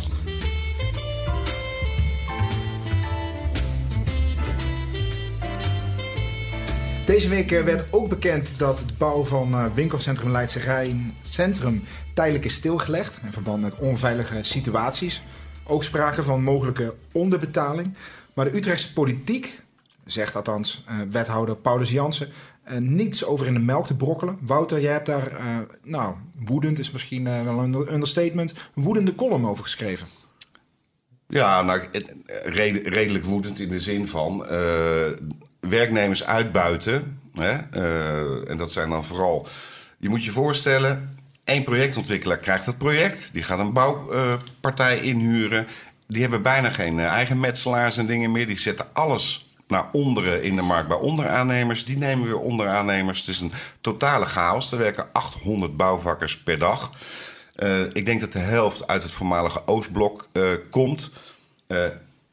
Deze 7.06 7.28
week 7.28 7.50
werd 7.50 7.86
ook 7.90 8.08
bekend 8.08 8.54
dat 8.58 8.78
het 8.78 8.98
bouw 8.98 9.24
van 9.24 9.52
eh, 9.52 9.64
winkelcentrum 9.74 10.30
Leidse 10.30 10.58
Rijn 10.58 11.12
Centrum 11.28 11.84
tijdelijk 12.14 12.44
is 12.44 12.54
stilgelegd. 12.54 13.18
In 13.24 13.32
verband 13.32 13.62
met 13.62 13.78
onveilige 13.78 14.38
situaties. 14.42 15.22
Ook 15.70 15.84
sprake 15.84 16.22
van 16.22 16.42
mogelijke 16.42 16.94
onderbetaling. 17.12 17.94
Maar 18.34 18.44
de 18.44 18.56
Utrechtse 18.56 18.92
politiek, 18.92 19.60
zegt 20.04 20.36
althans 20.36 20.84
eh, 20.86 20.94
wethouder 21.10 21.56
Paulus 21.56 21.90
Jansen, 21.90 22.28
eh, 22.62 22.78
niets 22.78 23.24
over 23.24 23.46
in 23.46 23.54
de 23.54 23.60
melk 23.60 23.86
te 23.86 23.96
brokkelen. 23.96 24.38
Wouter, 24.40 24.80
jij 24.80 24.92
hebt 24.92 25.06
daar, 25.06 25.32
eh, 25.32 25.44
nou, 25.82 26.14
woedend 26.44 26.78
is 26.78 26.90
misschien 26.90 27.24
wel 27.24 27.58
een 27.58 27.92
understatement, 27.92 28.54
een 28.74 28.82
woedende 28.82 29.14
column 29.14 29.46
over 29.46 29.64
geschreven. 29.64 30.06
Ja, 31.26 31.62
nou, 31.62 31.82
redelijk 32.84 33.24
woedend 33.24 33.60
in 33.60 33.68
de 33.68 33.80
zin 33.80 34.08
van 34.08 34.46
werknemers 35.60 36.24
uitbuiten. 36.24 37.20
Hè? 37.32 37.52
en 38.44 38.58
dat 38.58 38.72
zijn 38.72 38.90
dan 38.90 39.04
vooral. 39.04 39.46
Je 39.98 40.08
moet 40.08 40.24
je 40.24 40.30
voorstellen, 40.30 41.17
één 41.48 41.62
projectontwikkelaar 41.62 42.38
krijgt 42.38 42.64
dat 42.64 42.78
project. 42.78 43.30
Die 43.32 43.42
gaat 43.42 43.58
een 43.58 43.72
bouwpartij 43.72 45.00
inhuren. 45.00 45.66
Die 46.06 46.20
hebben 46.20 46.42
bijna 46.42 46.70
geen 46.70 46.98
eh, 46.98 47.06
eigen 47.06 47.40
metselaars 47.40 47.96
en 47.96 48.06
dingen 48.06 48.32
meer. 48.32 48.46
Die 48.46 48.58
zetten 48.58 48.86
alles 48.92 49.52
naar 49.68 49.88
onderen 49.92 50.42
in 50.42 50.56
de 50.56 50.62
markt 50.62 50.88
bij 50.88 50.96
onderaannemers. 50.96 51.84
Die 51.84 51.98
nemen 51.98 52.26
weer 52.26 52.38
onderaannemers. 52.38 53.18
Het 53.18 53.28
is 53.28 53.40
een 53.40 53.52
totale 53.80 54.26
chaos. 54.26 54.72
Er 54.72 54.78
werken 54.78 55.08
800 55.12 55.76
bouwvakkers 55.76 56.38
per 56.38 56.58
dag. 56.58 56.92
Eh, 57.54 57.80
ik 57.80 58.06
denk 58.06 58.20
dat 58.20 58.32
de 58.32 58.38
helft 58.38 58.86
uit 58.86 59.02
het 59.02 59.12
voormalige 59.12 59.66
Oostblok 59.66 60.28
eh, 60.32 60.52
komt. 60.70 61.10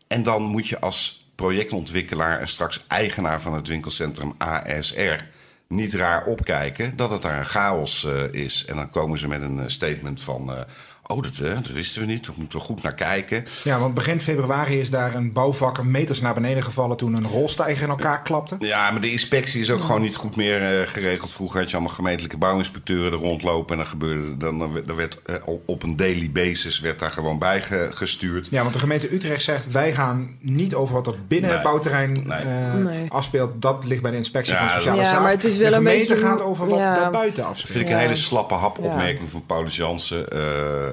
En 0.08 0.24
dan 0.24 0.44
moet 0.44 0.68
je 0.68 0.80
als 0.80 1.28
projectontwikkelaar 1.36 2.40
en 2.40 2.48
straks 2.48 2.84
eigenaar 2.88 3.42
van 3.42 3.54
het 3.54 3.68
winkelcentrum 3.68 4.36
ASR 4.38 5.24
niet 5.68 5.94
raar 5.94 6.26
opkijken 6.26 6.96
dat 6.96 7.12
het 7.12 7.22
daar 7.22 7.38
een 7.38 7.46
chaos 7.46 8.06
eh, 8.06 8.34
is. 8.34 8.66
En 8.66 8.76
dan 8.76 8.90
komen 8.90 9.18
ze 9.18 9.28
met 9.28 9.42
een 9.42 9.60
eh, 9.60 9.68
statement 9.68 10.22
van. 10.22 10.66
Oh, 11.08 11.22
dat, 11.22 11.32
eh, 11.44 11.54
dat 11.54 11.68
wisten 11.68 12.02
we 12.02 12.08
niet. 12.08 12.26
We 12.28 12.34
moeten 12.38 12.60
er 12.60 12.66
goed 12.66 12.84
naar 12.84 12.94
kijken. 12.94 13.44
Ja, 13.64 13.80
want 13.80 13.94
begin 13.94 14.22
februari 14.22 14.80
is 14.80 14.90
daar 14.90 15.16
een 15.16 15.32
bouwvakker 15.34 15.86
meters 15.86 16.22
naar 16.22 16.34
beneden 16.34 16.64
gevallen 16.64 16.98
toen 16.98 17.14
een 17.14 17.28
rolstijger 17.28 17.84
in 17.84 17.90
elkaar 17.90 18.22
klapte. 18.22 18.56
Ja, 18.60 18.92
maar 18.92 19.02
de 19.02 19.12
inspectie 19.12 19.62
is 19.62 19.72
ook 19.72 19.82
gewoon 19.84 20.02
niet 20.02 20.16
goed 20.16 20.36
meer 20.36 20.82
eh, 20.82 20.88
geregeld. 20.88 21.32
Vroeger 21.32 21.60
had 21.60 21.70
je 21.70 21.76
allemaal 21.76 21.96
gemeentelijke 21.96 22.38
bouwinspecteuren 22.38 23.12
er 23.12 23.18
rondlopen. 23.18 23.72
En 23.72 23.78
dan 23.78 23.86
gebeurde 23.92 24.38
dan, 24.38 24.60
dan 24.86 24.96
werd- 24.96 25.22
eh, 25.26 25.36
op- 25.66 25.84
een 25.84 25.96
daily 25.96 26.32
basis 26.32 26.80
werd 26.80 27.00
daar 27.00 27.12
gewoon 27.12 27.40
bij 27.40 27.62
ge- 27.62 27.88
gestuurd. 27.92 28.48
Ja, 28.52 28.62
want 28.62 28.74
de 28.74 28.80
gemeente 28.80 29.14
Utrecht 29.14 29.44
zegt 29.44 29.72
wij 29.72 29.94
gaan 29.94 30.36
niet 30.40 30.76
over 30.76 30.94
wat 30.96 31.08
er 31.08 31.16
binnen 31.28 31.50
Nee. 31.50 31.60
het 31.60 31.68
bouwterrein 31.68 32.12
Nee. 32.26 32.84
Nee. 32.84 33.12
afspeelt. 33.12 33.62
Dat 33.62 33.86
ligt 33.86 34.02
bij 34.02 34.12
de 34.12 34.18
inspectie 34.18 34.54
Ja, 34.54 34.60
van 34.60 34.68
dat- 34.68 34.76
Sociale 34.78 34.98
Ja, 35.02 35.06
Zaken. 35.08 35.22
maar 35.22 35.32
het 35.32 35.44
is 35.44 35.58
wel 35.58 35.70
de 35.70 35.76
een 35.76 35.84
beetje- 35.84 36.18
gaat 36.18 36.42
over 36.42 36.68
wat 36.68 36.80
ja. 36.80 36.94
daarbuiten 36.96 37.42
Dat 37.44 37.52
afspeelt. 37.52 37.74
vind 37.78 37.88
ik 37.88 37.94
een 37.94 38.00
hele 38.02 38.16
slappe 38.16 38.54
hap 38.54 38.78
Ja. 38.78 38.84
opmerking 38.84 39.30
van 39.30 39.46
Paulus 39.46 39.76
Jansen. 39.76 40.26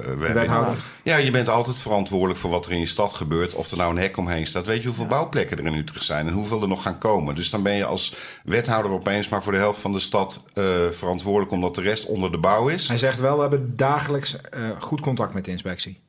Eh, 0.03 0.13
we 0.13 0.33
wethouder. 0.33 0.83
Ja, 1.03 1.15
je 1.15 1.31
bent 1.31 1.49
altijd 1.49 1.77
verantwoordelijk 1.77 2.39
voor 2.39 2.49
wat 2.49 2.65
er 2.65 2.71
in 2.71 2.79
je 2.79 2.85
stad 2.85 3.13
gebeurt. 3.13 3.53
Of 3.53 3.71
er 3.71 3.77
nou 3.77 3.91
een 3.91 4.01
hek 4.01 4.17
omheen 4.17 4.47
staat. 4.47 4.65
Weet 4.65 4.81
je 4.81 4.87
hoeveel 4.87 5.05
bouwplekken 5.05 5.57
er 5.57 5.65
in 5.65 5.73
Utrecht 5.73 6.05
zijn 6.05 6.27
en 6.27 6.33
hoeveel 6.33 6.61
er 6.61 6.67
nog 6.67 6.81
gaan 6.81 6.97
komen. 6.97 7.35
Dus 7.35 7.49
dan 7.49 7.63
ben 7.63 7.73
je 7.73 7.85
als 7.85 8.15
wethouder 8.43 8.91
opeens 8.91 9.29
maar 9.29 9.43
voor 9.43 9.51
de 9.51 9.57
helft 9.57 9.79
van 9.79 9.91
de 9.91 9.99
stad 9.99 10.41
uh, 10.53 10.89
verantwoordelijk 10.89 11.51
omdat 11.51 11.75
de 11.75 11.81
rest 11.81 12.05
onder 12.05 12.31
de 12.31 12.37
bouw 12.37 12.67
is. 12.67 12.87
Hij 12.87 12.97
zegt 12.97 13.19
wel, 13.19 13.35
we 13.35 13.41
hebben 13.41 13.73
dagelijks 13.75 14.33
uh, 14.33 14.69
goed 14.79 15.01
contact 15.01 15.33
met 15.33 15.45
de 15.45 15.51
inspectie. 15.51 16.01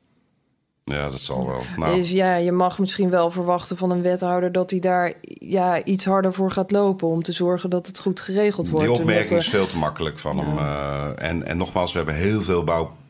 Ja, 0.83 1.09
dat 1.09 1.21
zal 1.21 1.47
wel. 1.47 1.61
Nou. 1.77 1.95
Dus 1.95 2.09
ja, 2.09 2.35
je 2.35 2.51
mag 2.51 2.79
misschien 2.79 3.09
wel 3.09 3.31
verwachten 3.31 3.77
van 3.77 3.91
een 3.91 4.01
wethouder 4.01 4.51
dat 4.51 4.71
hij 4.71 4.79
daar 4.79 5.13
ja, 5.23 5.83
iets 5.83 6.05
harder 6.05 6.33
voor 6.33 6.51
gaat 6.51 6.71
lopen 6.71 7.07
om 7.07 7.23
te 7.23 7.31
zorgen 7.31 7.69
dat 7.69 7.87
het 7.87 7.99
goed 7.99 8.19
geregeld 8.19 8.69
wordt. 8.69 8.87
Die 8.87 8.95
opmerking 8.95 9.39
is 9.39 9.49
veel 9.49 9.67
te 9.67 9.77
makkelijk 9.77 10.19
van 10.19 10.37
hem. 10.37 10.57
Uh, 10.57 11.07
en, 11.15 11.45
en 11.45 11.57
nogmaals, 11.57 11.91
we 11.91 11.97
hebben 11.97 12.15
heel 12.15 12.41
veel 12.41 12.63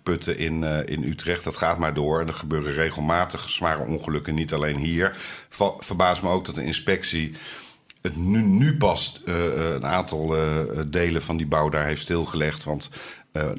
bouwputten 0.06 0.38
in, 0.38 0.62
uh, 0.62 0.78
in 0.86 1.04
Utrecht. 1.04 1.44
Dat 1.44 1.56
gaat 1.56 1.78
maar 1.78 1.94
door. 1.94 2.20
Er 2.20 2.34
gebeuren 2.34 2.74
regelmatig 2.74 3.50
zware 3.50 3.86
ongelukken, 3.86 4.36
niet 4.36 4.54
alleen 4.54 4.78
hier. 4.78 5.18
Va 5.50 5.74
verbaast 5.80 6.22
me 6.22 6.30
ook 6.30 6.46
dat 6.46 6.56
de 6.56 6.64
inspectie 6.64 7.36
het 8.02 8.16
nu, 8.16 8.42
nu 8.42 8.78
pas 8.78 9.22
uh, 9.26 9.36
een 9.54 9.86
aantal 9.86 10.36
delen 10.88 11.22
van 11.22 11.38
die 11.38 11.48
bouw 11.48 11.70
daar 11.70 11.86
heeft 11.86 12.02
stilgelegd. 12.02 12.64
Want 12.64 12.90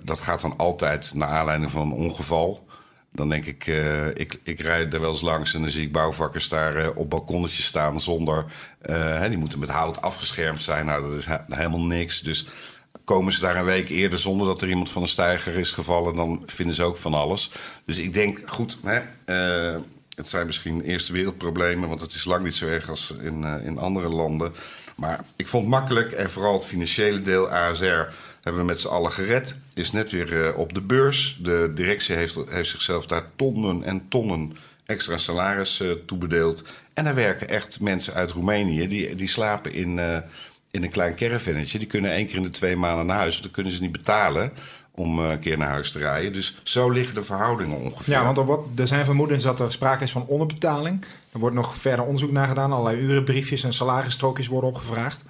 dat 0.02 0.20
gaat 0.20 0.40
dan 0.40 0.56
altijd 0.56 1.14
naar 1.14 1.28
aanleiding 1.28 1.70
van 1.70 1.82
een 1.82 1.92
ongeval. 1.92 2.66
Dan 3.12 3.28
denk 3.28 3.44
ik, 3.44 3.66
ik, 4.14 4.40
ik 4.42 4.60
rijd 4.60 4.94
er 4.94 5.00
wel 5.00 5.10
eens 5.10 5.20
langs 5.20 5.54
en 5.54 5.60
dan 5.60 5.70
zie 5.70 5.82
ik 5.82 5.92
bouwvakkers 5.92 6.48
daar 6.48 6.92
op 6.92 7.10
balkonnetjes 7.10 7.66
staan 7.66 8.00
zonder. 8.00 8.44
Hè, 8.82 9.28
die 9.28 9.38
moeten 9.38 9.58
met 9.58 9.68
hout 9.68 10.02
afgeschermd 10.02 10.62
zijn. 10.62 10.86
Nou, 10.86 11.02
dat 11.02 11.18
is 11.18 11.26
he 11.26 11.36
helemaal 11.48 11.86
niks. 11.86 12.20
Dus 12.20 12.46
komen 13.06 13.32
ze 13.32 13.40
daar 13.40 13.56
een 13.56 13.64
week 13.64 13.88
eerder 13.88 14.18
zonder 14.18 14.46
dat 14.46 14.62
er 14.62 14.68
iemand 14.68 14.90
van 14.90 15.02
een 15.02 15.08
steiger 15.08 15.54
is 15.54 15.72
gevallen, 15.72 16.14
dan 16.14 16.42
vinden 16.46 16.74
ze 16.74 16.82
ook 16.82 16.96
van 16.96 17.14
alles. 17.14 17.50
Dus 17.84 17.98
ik 17.98 18.12
denk, 18.12 18.42
goed, 18.46 18.78
hè, 18.82 19.00
het 20.14 20.28
zijn 20.28 20.46
misschien 20.46 20.80
eerste 20.80 21.12
wereldproblemen, 21.12 21.88
want 21.88 22.00
het 22.00 22.12
is 22.12 22.24
lang 22.24 22.44
niet 22.44 22.54
zo 22.54 22.66
erg 22.66 22.88
als 22.88 23.14
in, 23.20 23.44
in 23.44 23.78
andere 23.78 24.08
landen. 24.08 24.52
Maar 24.96 25.24
ik 25.36 25.46
vond 25.46 25.62
het 25.62 25.72
makkelijk 25.72 26.12
en 26.12 26.30
vooral 26.30 26.52
het 26.52 26.64
financiële 26.64 27.22
deel 27.22 27.50
ASR 27.50 28.12
hebben 28.42 28.60
we 28.60 28.66
met 28.66 28.80
z'n 28.80 28.88
allen 28.88 29.12
gered. 29.12 29.56
Is 29.74 29.92
net 29.92 30.10
weer 30.10 30.32
uh, 30.32 30.58
op 30.58 30.74
de 30.74 30.80
beurs. 30.80 31.38
De 31.42 31.70
directie 31.74 32.14
heeft, 32.14 32.38
heeft 32.48 32.70
zichzelf 32.70 33.06
daar 33.06 33.26
tonnen 33.36 33.82
en 33.82 34.08
tonnen 34.08 34.56
extra 34.86 35.18
salaris 35.18 35.82
toebedeeld. 36.06 36.64
En 36.94 37.04
daar 37.04 37.14
werken 37.14 37.48
echt 37.48 37.80
mensen 37.80 38.14
uit 38.14 38.30
Roemenië. 38.30 38.88
Die, 38.88 39.14
die 39.14 39.28
slapen 39.28 39.72
in, 39.72 40.00
in 40.76 40.82
een 40.82 40.90
klein 40.90 41.14
caravannetje. 41.14 41.78
Die 41.78 41.86
kunnen 41.86 42.10
één 42.10 42.26
keer 42.26 42.36
in 42.36 42.42
de 42.42 42.50
twee 42.50 42.76
maanden 42.76 43.06
naar 43.06 43.16
huis. 43.16 43.40
Dan 43.40 43.50
kunnen 43.50 43.72
ze 43.72 43.80
niet 43.80 43.92
betalen 43.92 44.52
om 44.90 45.18
een 45.18 45.38
keer 45.38 45.58
naar 45.58 45.68
huis 45.68 45.90
te 45.90 45.98
rijden. 45.98 46.32
Dus 46.32 46.56
zo 46.62 46.90
liggen 46.90 47.14
de 47.14 47.22
verhoudingen 47.22 47.78
ongeveer. 47.78 48.14
Ja, 48.14 48.24
want 48.24 48.38
er, 48.38 48.44
wordt, 48.44 48.80
er 48.80 48.86
zijn 48.86 49.04
vermoedens 49.04 49.42
dat 49.42 49.60
er 49.60 49.72
sprake 49.72 50.04
is 50.04 50.10
van 50.10 50.26
onderbetaling. 50.26 51.04
Er 51.32 51.38
wordt 51.38 51.56
nog 51.56 51.76
verder 51.76 52.04
onderzoek 52.04 52.30
naar 52.30 52.48
gedaan. 52.48 52.72
Allerlei 52.72 53.00
urenbriefjes 53.02 53.64
en 53.64 53.72
salarisstrookjes 53.72 54.46
worden 54.46 54.70
opgevraagd. 54.70 55.24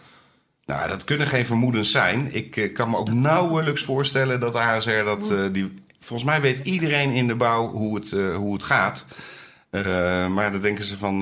Nou, 0.67 0.89
dat 0.89 1.05
kunnen 1.05 1.27
geen 1.27 1.47
vermoedens 1.47 1.91
zijn. 1.91 2.35
Ik 2.35 2.57
uh, 2.57 2.75
kan 2.75 2.91
me 2.91 2.97
ook 2.97 3.13
nauwelijks 3.13 3.85
voorstellen 3.85 4.41
dat 4.41 4.55
ASR 4.55 5.05
dat... 5.05 5.31
Uh, 5.31 5.45
die, 5.53 5.73
volgens 6.01 6.29
mij 6.29 6.41
weet 6.41 6.59
iedereen 6.59 7.13
in 7.13 7.27
de 7.27 7.35
bouw 7.35 7.69
hoe 7.69 7.95
het, 7.95 8.11
uh, 8.11 8.37
hoe 8.37 8.53
het 8.53 8.63
gaat. 8.63 9.07
Maar 10.31 10.53
dan 10.53 10.61
denken 10.61 10.85
ze 10.85 10.97
van, 10.97 11.19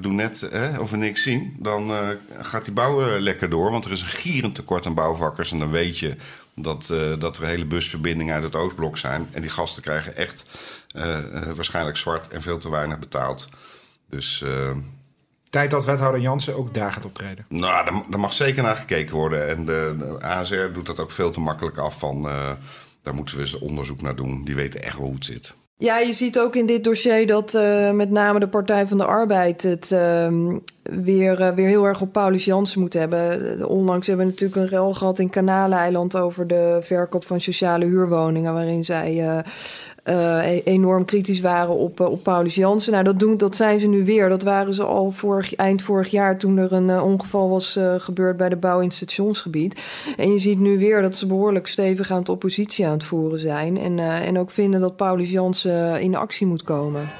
doe 0.00 0.12
net 0.12 0.48
of 0.78 0.90
we 0.90 0.96
niks 0.96 1.22
zien. 1.22 1.56
Dan 1.58 1.92
gaat 2.40 2.64
die 2.64 2.74
bouw 2.74 3.18
lekker 3.18 3.50
door. 3.50 3.70
Want 3.70 3.84
er 3.84 3.92
is 3.92 4.02
een 4.02 4.08
gierend 4.08 4.54
tekort 4.54 4.86
aan 4.86 4.94
bouwvakkers. 4.94 5.52
En 5.52 5.58
dan 5.58 5.70
weet 5.70 5.98
je 5.98 6.16
dat, 6.54 6.92
dat 7.18 7.36
er 7.36 7.46
hele 7.46 7.66
busverbindingen 7.66 8.34
uit 8.34 8.42
het 8.42 8.54
Oostblok 8.54 8.98
zijn. 8.98 9.28
En 9.30 9.40
die 9.40 9.50
gasten 9.50 9.82
krijgen 9.82 10.16
echt 10.16 10.44
waarschijnlijk 11.54 11.96
zwart 11.96 12.28
en 12.28 12.42
veel 12.42 12.58
te 12.58 12.70
weinig 12.70 12.98
betaald. 12.98 13.48
Dus 14.08 14.44
tijd 15.54 15.70
dat 15.70 15.84
wethouder 15.84 16.20
Jansen 16.20 16.56
ook 16.56 16.74
daar 16.74 16.92
gaat 16.92 17.04
optreden? 17.04 17.44
Nou, 17.48 17.84
daar, 17.84 18.02
daar 18.10 18.20
mag 18.20 18.32
zeker 18.32 18.62
naar 18.62 18.76
gekeken 18.76 19.14
worden. 19.14 19.48
En 19.48 19.64
de, 19.64 19.94
de, 19.98 20.20
ASR 20.20 20.72
doet 20.72 20.86
dat 20.86 20.98
ook 20.98 21.10
veel 21.10 21.30
te 21.30 21.40
makkelijk 21.40 21.76
af 21.76 21.98
van... 21.98 22.26
Uh, 22.26 22.50
daar 23.02 23.14
moeten 23.14 23.36
we 23.36 23.40
eens 23.40 23.58
onderzoek 23.58 24.00
naar 24.02 24.16
doen. 24.16 24.44
Die 24.44 24.54
weten 24.54 24.82
echt 24.82 24.96
hoe 24.96 25.14
het 25.14 25.24
zit. 25.24 25.54
Ja, 25.76 25.98
je 25.98 26.12
ziet 26.12 26.38
ook 26.38 26.56
in 26.56 26.66
dit 26.66 26.84
dossier 26.84 27.26
dat 27.26 27.54
uh, 27.54 27.90
met 27.90 28.10
name 28.10 28.40
de 28.40 28.48
Partij 28.48 28.86
van 28.86 28.98
de 28.98 29.04
Arbeid 29.04 29.62
het 29.62 29.90
uh, 29.90 30.28
weer, 30.82 31.40
uh, 31.40 31.50
weer 31.50 31.66
heel 31.66 31.84
erg 31.84 32.00
op 32.00 32.12
Paulus 32.12 32.44
Jansen 32.44 32.80
moet 32.80 32.92
hebben. 32.92 33.68
Onlangs 33.68 34.06
hebben 34.06 34.26
we 34.26 34.32
natuurlijk 34.32 34.60
een 34.60 34.78
rel 34.78 34.94
gehad 34.94 35.18
in 35.18 35.30
Kanaleiland 35.30 36.16
over 36.16 36.46
de 36.46 36.78
verkoop 36.80 37.24
van 37.24 37.40
sociale 37.40 37.84
huurwoningen, 37.84 38.52
waarin 38.52 38.84
zij 38.84 39.42
uh, 40.04 40.66
enorm 40.66 41.04
kritisch 41.04 41.40
waren 41.40 41.74
op, 41.74 42.00
uh, 42.00 42.10
op 42.10 42.22
Paulus 42.22 42.54
Jansen. 42.54 42.92
Nou, 42.92 43.04
dat, 43.04 43.18
doen, 43.18 43.36
dat 43.36 43.56
zijn 43.56 43.80
ze 43.80 43.86
nu 43.86 44.04
weer. 44.04 44.28
Dat 44.28 44.42
waren 44.42 44.74
ze 44.74 44.84
al 44.84 45.10
vorig, 45.10 45.54
eind 45.54 45.82
vorig 45.82 46.10
jaar 46.10 46.38
toen 46.38 46.56
er 46.56 46.72
een 46.72 46.88
uh, 46.88 47.04
ongeval 47.04 47.48
was 47.48 47.78
gebeurd 47.98 48.36
bij 48.36 48.48
de 48.48 48.56
bouw 48.56 48.78
in 48.78 48.86
het 48.86 48.94
stationsgebied. 48.94 49.82
En 50.16 50.32
je 50.32 50.38
ziet 50.38 50.58
nu 50.58 50.78
weer 50.78 51.02
dat 51.02 51.16
ze 51.16 51.26
behoorlijk 51.26 51.66
stevig 51.66 52.10
aan 52.10 52.18
het 52.18 52.28
oppositie 52.28 52.86
aan 52.86 52.92
het 52.92 53.04
voeren 53.04 53.38
zijn. 53.38 53.78
En, 53.78 53.98
en 53.98 54.38
ook 54.38 54.50
vinden 54.50 54.80
dat 54.80 54.96
Paulus 54.96 55.30
Jansen 55.30 56.00
in 56.00 56.14
actie 56.14 56.46
moet 56.46 56.62
komen. 56.62 57.10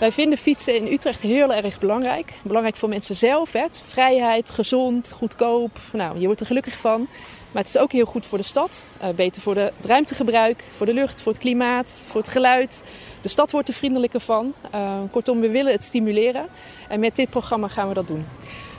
Wij 0.00 0.12
vinden 0.12 0.38
fietsen 0.38 0.76
in 0.76 0.92
Utrecht 0.92 1.20
heel 1.20 1.54
erg 1.54 1.78
belangrijk. 1.78 2.34
Belangrijk 2.42 2.76
voor 2.76 2.88
mensen 2.88 3.16
zelf. 3.16 3.54
Vrijheid, 3.70 4.50
gezond, 4.50 5.12
goedkoop. 5.12 5.78
Nou, 5.92 6.18
je 6.18 6.26
wordt 6.26 6.40
er 6.40 6.46
gelukkig 6.46 6.78
van. 6.78 7.08
Maar 7.52 7.62
het 7.62 7.74
is 7.74 7.78
ook 7.78 7.92
heel 7.92 8.04
goed 8.04 8.26
voor 8.26 8.38
de 8.38 8.44
stad. 8.44 8.86
Uh, 9.02 9.08
beter 9.08 9.42
voor 9.42 9.56
het 9.56 9.72
ruimtegebruik, 9.80 10.64
voor 10.76 10.86
de 10.86 10.94
lucht, 10.94 11.22
voor 11.22 11.32
het 11.32 11.40
klimaat, 11.40 12.06
voor 12.10 12.20
het 12.20 12.30
geluid. 12.30 12.82
De 13.20 13.28
stad 13.28 13.50
wordt 13.50 13.68
er 13.68 13.74
vriendelijker 13.74 14.20
van. 14.20 14.54
Uh, 14.74 14.98
kortom, 15.10 15.40
we 15.40 15.50
willen 15.50 15.72
het 15.72 15.84
stimuleren. 15.84 16.46
En 16.88 17.00
met 17.00 17.16
dit 17.16 17.30
programma 17.30 17.68
gaan 17.68 17.88
we 17.88 17.94
dat 17.94 18.06
doen. 18.06 18.26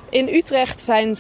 In 0.09 0.27
Utrecht 0.27 0.81
zijn 0.81 1.15
70% 1.15 1.19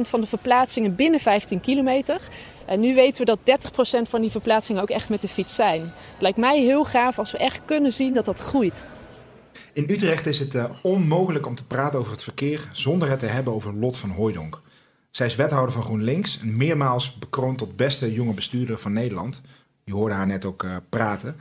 van 0.00 0.20
de 0.20 0.26
verplaatsingen 0.26 0.94
binnen 0.94 1.20
15 1.20 1.60
kilometer. 1.60 2.20
En 2.66 2.80
nu 2.80 2.94
weten 2.94 3.26
we 3.26 3.38
dat 3.44 3.60
30% 4.06 4.08
van 4.08 4.20
die 4.20 4.30
verplaatsingen 4.30 4.82
ook 4.82 4.90
echt 4.90 5.08
met 5.08 5.20
de 5.20 5.28
fiets 5.28 5.54
zijn. 5.54 5.80
Het 5.80 6.20
lijkt 6.20 6.38
mij 6.38 6.60
heel 6.60 6.84
gaaf 6.84 7.18
als 7.18 7.32
we 7.32 7.38
echt 7.38 7.60
kunnen 7.64 7.92
zien 7.92 8.14
dat 8.14 8.24
dat 8.24 8.40
groeit. 8.40 8.86
In 9.72 9.84
Utrecht 9.90 10.26
is 10.26 10.38
het 10.38 10.54
uh, 10.54 10.64
onmogelijk 10.82 11.46
om 11.46 11.54
te 11.54 11.66
praten 11.66 11.98
over 11.98 12.12
het 12.12 12.22
verkeer 12.22 12.68
zonder 12.72 13.10
het 13.10 13.18
te 13.18 13.26
hebben 13.26 13.54
over 13.54 13.74
Lot 13.74 13.96
van 13.96 14.10
Hooijdonk. 14.10 14.60
Zij 15.16 15.26
is 15.26 15.36
wethouder 15.36 15.72
van 15.72 15.82
GroenLinks 15.82 16.40
en 16.40 16.56
meermaals 16.56 17.18
bekroond 17.18 17.58
tot 17.58 17.76
beste 17.76 18.12
jonge 18.12 18.32
bestuurder 18.32 18.78
van 18.78 18.92
Nederland. 18.92 19.42
Je 19.84 19.92
hoorde 19.92 20.14
haar 20.14 20.26
net 20.26 20.44
ook 20.44 20.62
uh, 20.62 20.76
praten. 20.88 21.36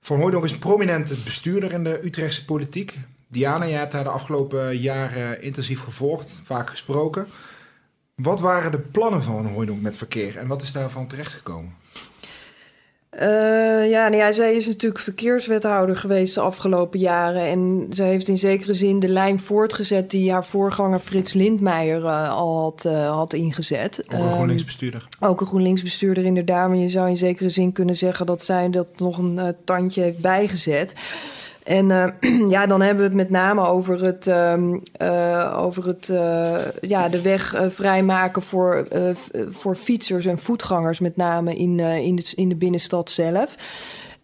Van 0.00 0.20
Hooydonk 0.20 0.44
is 0.44 0.52
een 0.52 0.58
prominente 0.58 1.16
bestuurder 1.24 1.72
in 1.72 1.84
de 1.84 2.04
Utrechtse 2.04 2.44
politiek. 2.44 2.98
Diana, 3.28 3.66
jij 3.66 3.78
hebt 3.78 3.92
haar 3.92 4.04
de 4.04 4.10
afgelopen 4.10 4.78
jaren 4.78 5.42
intensief 5.42 5.80
gevolgd, 5.80 6.40
vaak 6.44 6.70
gesproken. 6.70 7.26
Wat 8.14 8.40
waren 8.40 8.70
de 8.70 8.80
plannen 8.80 9.22
van 9.22 9.46
Hooydonk 9.46 9.82
met 9.82 9.96
verkeer 9.96 10.38
en 10.38 10.46
wat 10.46 10.62
is 10.62 10.72
daarvan 10.72 11.06
terechtgekomen? 11.06 11.74
Uh, 13.20 13.90
ja, 13.90 14.08
nou 14.08 14.16
ja, 14.16 14.32
zij 14.32 14.54
is 14.54 14.66
natuurlijk 14.66 15.02
verkeerswethouder 15.02 15.96
geweest 15.96 16.34
de 16.34 16.40
afgelopen 16.40 16.98
jaren. 16.98 17.42
En 17.42 17.86
ze 17.92 18.02
heeft 18.02 18.28
in 18.28 18.38
zekere 18.38 18.74
zin 18.74 19.00
de 19.00 19.08
lijn 19.08 19.40
voortgezet 19.40 20.10
die 20.10 20.32
haar 20.32 20.44
voorganger 20.44 20.98
Frits 20.98 21.32
Lindmeijer 21.32 22.00
uh, 22.00 22.30
al 22.30 22.60
had, 22.60 22.84
uh, 22.86 23.10
had 23.10 23.32
ingezet. 23.32 24.04
Ook 24.14 24.20
een 24.20 24.32
GroenLinksbestuurder. 24.32 25.06
Um, 25.20 25.28
ook 25.28 25.40
een 25.40 25.46
GroenLinksbestuurder, 25.46 26.24
inderdaad. 26.24 26.68
Maar 26.68 26.76
je 26.76 26.88
zou 26.88 27.08
in 27.08 27.16
zekere 27.16 27.48
zin 27.50 27.72
kunnen 27.72 27.96
zeggen 27.96 28.26
dat 28.26 28.42
zij 28.42 28.70
dat 28.70 28.86
nog 28.98 29.18
een 29.18 29.54
tandje 29.64 30.02
heeft 30.02 30.18
bijgezet. 30.18 30.92
En 31.66 31.90
uh, 31.90 32.48
ja, 32.56 32.66
dan 32.66 32.80
hebben 32.80 33.02
we 33.02 33.08
het 33.08 33.16
met 33.18 33.30
name 33.30 33.66
over 33.66 34.04
het, 34.04 34.26
um, 34.26 34.82
uh, 35.02 35.58
over 35.60 35.86
het 35.86 36.08
uh, 36.08 36.56
ja, 36.80 37.08
de 37.08 37.22
weg 37.22 37.54
vrijmaken 37.68 38.42
voor, 38.42 38.86
voor 39.50 39.76
fietsers 39.76 40.26
en 40.26 40.38
voetgangers, 40.38 41.00
met 41.00 41.16
name 41.16 41.56
in, 41.56 41.80
in, 41.80 42.16
de, 42.16 42.32
in 42.34 42.48
de 42.48 42.56
binnenstad 42.56 43.10
zelf. 43.10 43.54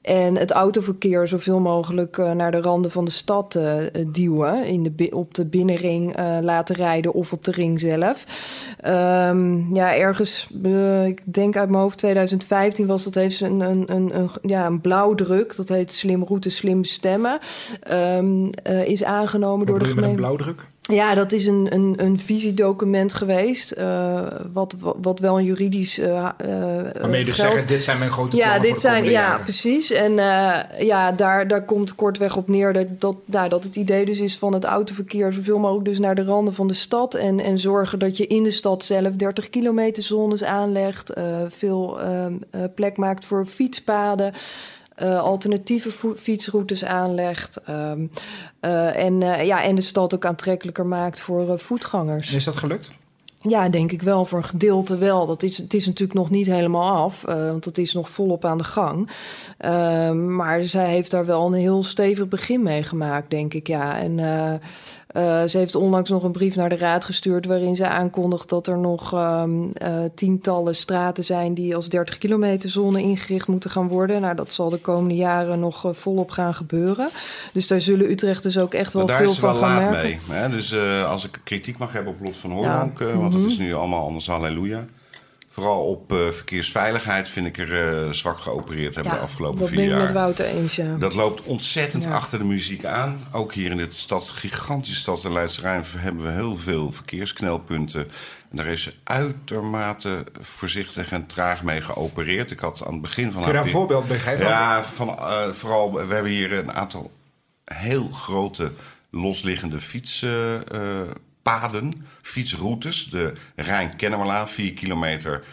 En 0.02 0.37
het 0.37 0.50
autoverkeer 0.50 1.28
zoveel 1.28 1.61
mogelijk 1.61 2.16
uh, 2.16 2.30
naar 2.30 2.50
de 2.50 2.61
randen 2.61 2.90
van 2.90 3.04
de 3.04 3.11
stad 3.11 3.54
uh, 3.54 3.75
duwen. 4.06 4.64
In 4.64 4.82
de, 4.82 5.09
op 5.11 5.35
de 5.35 5.44
binnenring 5.44 6.18
uh, 6.18 6.38
laten 6.40 6.75
rijden 6.75 7.12
of 7.12 7.32
op 7.32 7.44
de 7.44 7.50
ring 7.50 7.80
zelf. 7.80 8.25
Um, 8.87 9.75
ja, 9.75 9.97
ergens, 9.97 10.49
ik 11.06 11.23
denk 11.25 11.56
uit 11.56 11.68
mijn 11.68 11.82
hoofd 11.82 11.99
2015 11.99 12.87
was 12.87 13.04
dat 13.04 13.14
heeft 13.14 13.40
een, 13.40 13.61
een, 13.61 13.85
een, 13.87 14.18
een, 14.18 14.30
ja, 14.42 14.66
een 14.66 14.80
blauwdruk. 14.80 15.56
Dat 15.56 15.68
heet 15.68 15.92
Slim 15.92 16.25
Route, 16.25 16.50
Slim 16.50 16.80
Bestemmen. 16.80 17.38
Um, 17.90 18.50
is 18.85 19.04
aangenomen 19.04 19.59
Wat 19.59 19.66
door 19.66 19.78
de 19.78 19.85
gemeente. 19.85 20.09
een 20.11 20.16
blauwdruk? 20.16 20.71
Ja, 20.83 21.15
dat 21.15 21.33
is 21.33 21.47
een, 21.47 21.67
een, 21.71 21.95
een 21.97 22.19
visiedocument 22.19 23.12
geweest. 23.12 23.75
Uh, 23.79 24.21
wat, 24.53 24.75
wat 24.97 25.19
wel 25.19 25.39
een 25.39 25.45
juridisch. 25.45 25.99
Uh, 25.99 26.29
Waarmee 27.01 27.25
dus 27.25 27.37
zeggen: 27.37 27.67
dit 27.67 27.83
zijn 27.83 27.99
mijn 27.99 28.11
grote 28.11 28.37
ja, 28.37 28.49
plannen. 28.49 28.71
Dit 28.71 28.81
zijn, 28.81 29.05
ja, 29.05 29.39
precies. 29.43 29.91
En 29.91 30.12
uh, 30.12 30.61
ja, 30.79 31.12
daar, 31.12 31.49
daar 31.49 31.65
komt 31.65 31.95
kortweg 31.95 32.37
op 32.37 32.49
neer 32.49 32.73
dat, 32.73 33.01
dat, 33.01 33.17
nou, 33.25 33.49
dat 33.49 33.65
het 33.65 33.77
idee 33.77 34.05
dus 34.05 34.19
is 34.19 34.39
van 34.39 34.53
het 34.53 34.65
autoverkeer 34.65 35.33
zoveel 35.33 35.59
mogelijk 35.59 35.85
dus 35.85 35.99
naar 35.99 36.15
de 36.15 36.25
randen 36.25 36.55
van 36.55 36.69
de 36.69 36.75
stad. 36.75 37.15
En, 37.15 37.41
en 37.41 37.59
zorgen 37.59 37.99
dat 37.99 38.17
je 38.17 38.27
in 38.27 38.43
de 38.43 38.51
stad 38.51 38.85
zelf 38.85 39.15
30 39.15 39.51
kilometer 39.51 40.03
zones 40.03 40.45
aanlegt. 40.45 41.12
veel 41.49 41.99
plek 42.75 42.97
maakt 42.97 43.25
voor 43.25 43.47
fietspaden. 43.47 44.35
Eh, 44.94 45.22
alternatieve 45.22 46.14
fietsroutes 46.16 46.84
aanlegt. 46.84 47.61
eh, 48.61 49.04
en, 49.04 49.22
eh, 49.22 49.46
ja, 49.46 49.62
en 49.62 49.75
de 49.75 49.82
stad 49.82 50.14
ook 50.14 50.25
aantrekkelijker 50.26 50.87
maakt 50.87 51.20
voor 51.20 51.58
voetgangers. 51.58 52.34
Is 52.34 52.44
dat 52.44 52.56
gelukt? 52.56 52.92
Ja, 53.40 53.68
denk 53.68 53.92
ik 53.92 54.02
wel. 54.02 54.25
Voor 54.25 54.38
een 54.38 54.44
gedeelte 54.44 54.96
wel. 54.96 55.26
Dat 55.26 55.42
is, 55.42 55.58
het 55.58 55.75
is 55.75 55.87
natuurlijk 55.87 56.18
nog 56.18 56.30
niet 56.30 56.46
helemaal 56.46 57.04
af, 57.04 57.22
want 57.26 57.64
het 57.64 57.78
is 57.78 57.92
nog 57.92 58.11
volop 58.11 58.44
aan 58.44 58.58
de 58.58 58.64
gang. 58.64 59.11
Ehm, 59.58 60.34
maar 60.34 60.64
zij 60.64 60.90
heeft 60.90 61.11
daar 61.11 61.26
wel 61.26 61.46
een 61.46 61.52
heel 61.52 61.82
stevig 61.82 62.28
begin 62.28 62.62
mee 62.62 62.82
gemaakt, 62.82 63.30
denk 63.30 63.54
ik. 63.54 63.66
Ja. 63.66 63.99
En 63.99 64.18
eh, 65.12 65.42
ze 65.45 65.59
heeft 65.59 65.75
onlangs 65.75 66.11
nog 66.11 66.23
een 66.23 66.33
brief 66.33 66.57
naar 66.57 66.69
de 66.69 66.76
raad 66.76 67.04
gestuurd... 67.04 67.47
waarin 67.47 67.76
ze 67.76 67.88
aankondigt 67.88 68.49
dat 68.49 68.66
er 68.66 68.78
nog 68.78 69.12
ehm, 69.12 69.71
eh, 69.73 69.92
tientallen 70.14 70.75
straten 70.76 71.25
zijn... 71.25 71.54
die 71.54 71.75
als 71.76 71.88
30 71.88 72.19
kilometer 72.19 72.71
zone 72.71 73.02
ingericht 73.02 73.47
moeten 73.47 73.71
gaan 73.71 73.88
worden. 73.88 74.21
Nou, 74.21 74.35
dat 74.35 74.52
zal 74.52 74.71
de 74.71 74.78
komende 74.78 75.14
jaren 75.14 75.61
nog 75.61 75.85
eh, 75.85 75.90
volop 75.95 76.31
gaan 76.31 76.54
gebeuren. 76.54 77.09
Dus 77.52 77.66
daar 77.66 77.81
zullen 77.81 78.11
Utrechters 78.11 78.59
ook 78.59 78.75
echt 78.75 78.92
wel 78.92 79.07
veel 79.09 79.28
is 79.28 79.35
ze 79.35 79.40
wel 79.40 79.54
van 79.54 79.69
gaan 79.69 79.83
laat 79.83 79.90
merken. 79.90 80.19
mee. 80.28 80.38
Hè? 80.38 80.49
Dus 80.49 80.76
als 81.07 81.25
ik 81.25 81.40
kritiek 81.45 81.78
mag 81.78 81.92
hebben 81.92 82.12
op 82.12 82.21
Lot 82.25 82.37
van 82.37 82.50
Ja. 82.59 82.90
eh, 83.00 83.16
want 83.16 83.33
het 83.33 83.42
Mhm. 83.42 83.50
is 83.50 83.59
nu 83.59 83.75
allemaal 83.75 84.04
anders 84.07 84.26
halleluja. 84.26 84.85
Vooral 85.52 85.87
op 85.87 86.12
eh, 86.12 86.28
verkeersveiligheid 86.28 87.28
vind 87.28 87.47
ik 87.47 87.59
er 87.59 88.04
eh, 88.04 88.11
zwak 88.12 88.38
geopereerd 88.38 88.94
hebben 88.94 89.12
de 89.12 89.18
afgelopen 89.18 89.59
dat 89.59 89.68
vier 89.68 89.76
ben 89.76 89.87
ik 89.87 89.92
jaar. 89.92 90.02
met 90.02 90.12
Wouter 90.12 90.47
eens, 90.47 90.76
ja. 90.76 90.94
Dat 90.99 91.14
loopt 91.14 91.42
ontzettend 91.42 92.04
Ja. 92.04 92.11
achter 92.12 92.38
de 92.38 92.44
muziek 92.44 92.85
aan. 92.85 93.21
Ook 93.32 93.52
hier 93.52 93.71
in 93.71 93.76
dit 93.76 93.94
stad, 93.94 94.28
gigantische 94.28 95.00
stad, 95.00 95.21
de 95.21 95.30
Leidse 95.32 95.61
Rijn, 95.61 95.85
hebben 95.97 96.25
we 96.25 96.30
heel 96.30 96.56
veel 96.56 96.92
verkeersknelpunten. 96.92 98.00
En 98.50 98.56
daar 98.56 98.66
is 98.66 98.82
ze 98.82 98.92
uitermate 99.04 100.25
voorzichtig 100.40 101.12
en 101.12 101.26
traag 101.26 101.62
mee 101.62 101.80
geopereerd. 101.80 102.50
Ik 102.50 102.59
had 102.61 102.87
aan 102.87 102.92
het 102.92 103.02
begin 103.02 103.32
van 103.32 103.42
Kun 103.42 103.50
je 103.50 103.56
daar 103.56 103.66
een 103.66 103.71
voorbeeld 103.73 104.09
bij 104.09 104.18
geven? 104.18 104.47
Ja, 104.47 104.82
van, 104.85 105.09
eh, 105.09 105.49
vooral, 105.50 105.92
we 105.92 106.14
hebben 106.14 106.32
hier 106.32 106.52
een 106.52 106.73
aantal 106.73 107.11
heel 107.64 108.09
grote 108.11 108.71
losliggende 109.11 109.80
fietspaden, 111.42 112.06
fietsroutes. 112.22 113.04
De 113.11 113.32
Rijn-Kennemerlaan, 113.56 114.49
4 114.49 114.72
kilometer 114.72 115.44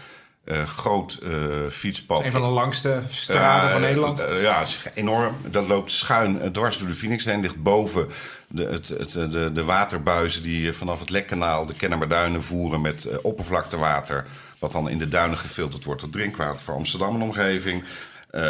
eh, 0.43 0.63
groot 0.63 1.19
eh, 1.23 1.31
fietspad. 1.69 2.25
Een 2.25 2.31
van 2.31 2.41
de 2.41 2.47
langste 2.47 3.01
straten 3.07 3.41
Ja, 3.67 3.69
van 3.69 3.81
eh, 3.81 3.87
Nederland. 3.87 4.19
eh, 4.19 4.41
ja, 4.41 4.61
is 4.61 4.79
enorm. 4.93 5.35
Dat 5.45 5.67
loopt 5.67 5.91
schuin 5.91 6.41
eh, 6.41 6.49
dwars 6.49 6.77
door 6.77 6.87
de 6.87 6.93
Phoenix 6.93 7.25
heen. 7.25 7.41
Ligt 7.41 7.63
boven 7.63 8.07
de, 8.47 8.63
het, 8.65 8.87
het, 8.87 9.15
eh, 9.15 9.31
de, 9.31 9.51
de 9.51 9.63
waterbuizen 9.63 10.41
die 10.43 10.67
eh, 10.67 10.73
vanaf 10.73 10.99
het 10.99 11.09
Lekkanaal 11.09 11.65
de 11.65 11.73
Kennemerduinen 11.73 12.43
voeren 12.43 12.81
met 12.81 13.05
eh, 13.05 13.17
oppervlaktewater. 13.21 14.25
Wat 14.59 14.71
dan 14.71 14.89
in 14.89 14.97
de 14.97 15.07
duinen 15.07 15.37
gefilterd 15.37 15.83
wordt 15.83 16.01
tot 16.01 16.11
drinkwater 16.11 16.59
voor 16.59 16.73
Amsterdam 16.75 17.15
en 17.15 17.21
omgeving. 17.21 17.83
Eh, 18.31 18.41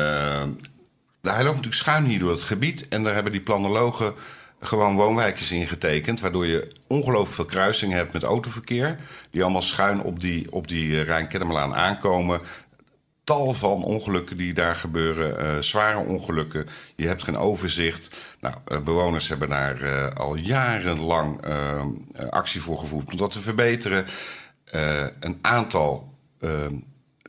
hij 1.21 1.43
loopt 1.43 1.55
natuurlijk 1.55 1.73
schuin 1.75 2.05
hier 2.05 2.19
door 2.19 2.31
het 2.31 2.43
gebied. 2.43 2.87
En 2.87 3.03
daar 3.03 3.13
hebben 3.13 3.31
die 3.31 3.41
planologen 3.41 4.13
gewoon 4.59 4.95
woonwijkjes 4.95 5.51
ingetekend. 5.51 6.19
Waardoor 6.19 6.45
je 6.45 6.71
ongelooflijk 6.87 7.35
veel 7.35 7.45
kruisingen 7.45 7.97
hebt 7.97 8.13
met 8.13 8.23
autoverkeer. 8.23 8.99
Die 9.31 9.43
allemaal 9.43 9.61
schuin 9.61 10.01
op 10.01 10.19
die, 10.19 10.51
op 10.51 10.67
die 10.67 10.99
eh, 10.99 11.03
Rijn-Kennemerlaan 11.03 11.75
aankomen 11.75 12.41
tal 13.23 13.53
van 13.53 13.83
ongelukken 13.83 14.37
die 14.37 14.53
daar 14.53 14.75
gebeuren, 14.75 15.39
eh, 15.39 15.61
zware 15.61 15.97
ongelukken. 15.97 16.67
Je 16.95 17.07
hebt 17.07 17.23
geen 17.23 17.37
overzicht. 17.37 18.15
Nou, 18.39 18.55
eh, 18.65 18.79
bewoners 18.79 19.27
hebben 19.27 19.49
daar 19.49 20.13
al 20.13 20.35
jarenlang 20.35 21.41
actie 22.29 22.61
voor 22.61 22.77
gevoerd 22.77 23.11
om 23.11 23.17
dat 23.17 23.31
te 23.31 23.39
verbeteren. 23.39 24.05
Een 25.19 25.39
aantal 25.41 26.13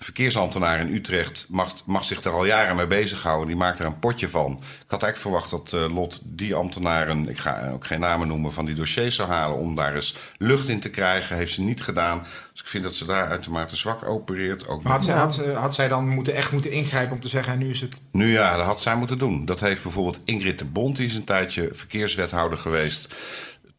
verkeersambtenaren 0.05 0.89
in 0.89 0.95
Utrecht 0.95 1.47
mag, 1.49 1.75
mag 1.85 2.05
zich 2.05 2.23
daar 2.23 2.33
al 2.33 2.45
jaren 2.45 2.77
mee 2.77 2.87
bezighouden. 2.87 3.47
Die 3.47 3.57
maakt 3.57 3.79
er 3.79 3.87
een 3.87 3.99
potje 3.99 4.29
van. 4.29 4.53
Ik 4.53 4.91
had 4.91 5.03
eigenlijk 5.03 5.17
verwacht 5.17 5.51
dat 5.51 5.73
eh, 5.73 5.95
Lot 5.95 6.21
die 6.25 6.55
ambtenaren, 6.55 7.29
ik 7.29 7.39
ga 7.39 7.71
ook 7.71 7.87
geen 7.87 8.01
namen 8.01 8.29
noemen, 8.29 8.53
van 8.53 8.65
die 8.65 8.75
dossiers 8.75 9.15
zou 9.15 9.29
halen 9.29 9.59
om 9.59 9.75
daar 9.75 9.95
eens 9.95 10.17
lucht 10.39 10.69
in 10.69 10.81
te 10.81 10.91
krijgen. 10.91 11.37
Heeft 11.37 11.53
ze 11.53 11.63
niet 11.63 11.83
gedaan. 11.83 12.19
Dus 12.53 12.61
ik 12.61 12.67
vind 12.67 12.85
dat 12.85 12.95
ze 12.95 13.07
daar 13.07 13.29
uitermate 13.29 13.77
zwak 13.77 14.05
opereert. 14.05 14.69
Ook 14.69 14.83
Maar 14.83 14.93
had, 14.93 15.35
zij, 15.35 15.53
had 15.53 15.75
zij 15.75 15.89
dan 15.89 16.09
moeten, 16.09 16.35
echt 16.35 16.53
moeten 16.53 16.73
ingrijpen 16.73 17.13
om 17.13 17.21
te 17.21 17.29
zeggen... 17.29 17.59
nu 17.59 17.71
is 17.71 17.81
het... 17.81 18.01
nu 18.13 18.33
ja, 18.33 18.57
dat 18.57 18.67
had 18.67 18.81
zij 18.81 18.97
moeten 18.97 19.19
doen. 19.19 19.45
Dat 19.45 19.61
heeft 19.61 19.83
bijvoorbeeld 19.83 20.21
Ingrid 20.25 20.59
de 20.59 20.65
Bond, 20.65 20.97
die 20.97 21.07
is 21.07 21.15
een 21.15 21.25
tijdje 21.25 21.69
verkeerswethouder 21.73 22.59
geweest. 22.59 23.15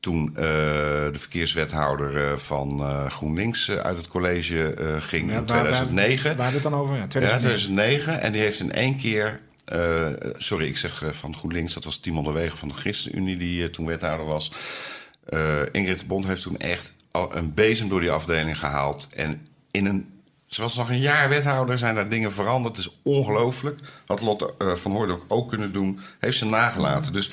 Toen 0.01 0.27
eh, 0.35 0.43
de 0.43 1.09
verkeerswethouder 1.19 2.31
eh, 2.31 2.37
van 2.37 2.79
eh, 2.81 3.05
GroenLinks 3.05 3.69
uit 3.71 3.97
het 3.97 4.07
college 4.07 4.75
ging 4.99 5.29
Ja, 5.31 5.37
in 5.37 5.45
waar- 5.45 5.63
waar- 5.63 5.63
2009. 5.65 6.23
Waar, 6.23 6.29
hebben 6.29 6.45
we 6.47 6.53
het 6.53 6.63
dan 6.63 6.73
over? 6.81 6.95
Ja, 6.95 7.01
Ja, 7.01 7.07
2009. 7.07 7.39
2009. 7.39 8.21
En 8.21 8.31
die 8.31 8.41
heeft 8.41 8.59
in 8.59 8.71
één 8.71 8.97
keer. 8.97 9.39
sorry, 10.37 10.67
ik 10.67 10.77
zeg 10.77 11.03
van 11.09 11.35
GroenLinks. 11.35 11.73
Dat 11.73 11.83
was 11.83 11.97
Timon 11.97 12.23
de 12.23 12.31
Wegen 12.31 12.57
van 12.57 12.67
de 12.67 12.73
ChristenUnie 12.73 13.37
die 13.37 13.69
toen 13.69 13.85
wethouder 13.85 14.25
was. 14.25 14.51
Ingrid 15.71 15.99
de 15.99 16.05
Bond 16.05 16.25
heeft 16.25 16.41
toen 16.41 16.57
echt 16.59 16.93
een 17.31 17.53
bezem 17.53 17.89
door 17.89 17.99
die 17.99 18.11
afdeling 18.11 18.59
gehaald. 18.59 19.07
En 19.15 19.47
in 19.71 19.85
een. 19.85 20.09
Ze 20.45 20.61
was 20.61 20.75
nog 20.75 20.89
een 20.89 20.99
jaar 20.99 21.29
wethouder, 21.29 21.77
zijn 21.77 21.95
daar 21.95 22.09
dingen 22.09 22.31
veranderd. 22.33 22.77
Het 22.77 22.85
is 22.85 22.99
ongelooflijk. 23.03 23.79
Had 24.05 24.21
Lotte 24.21 24.53
van 24.75 24.91
Hoordok 24.91 25.25
ook 25.27 25.49
kunnen 25.49 25.71
doen. 25.73 25.99
Heeft 26.19 26.37
ze 26.37 26.45
nagelaten. 26.45 27.13
Dus 27.13 27.31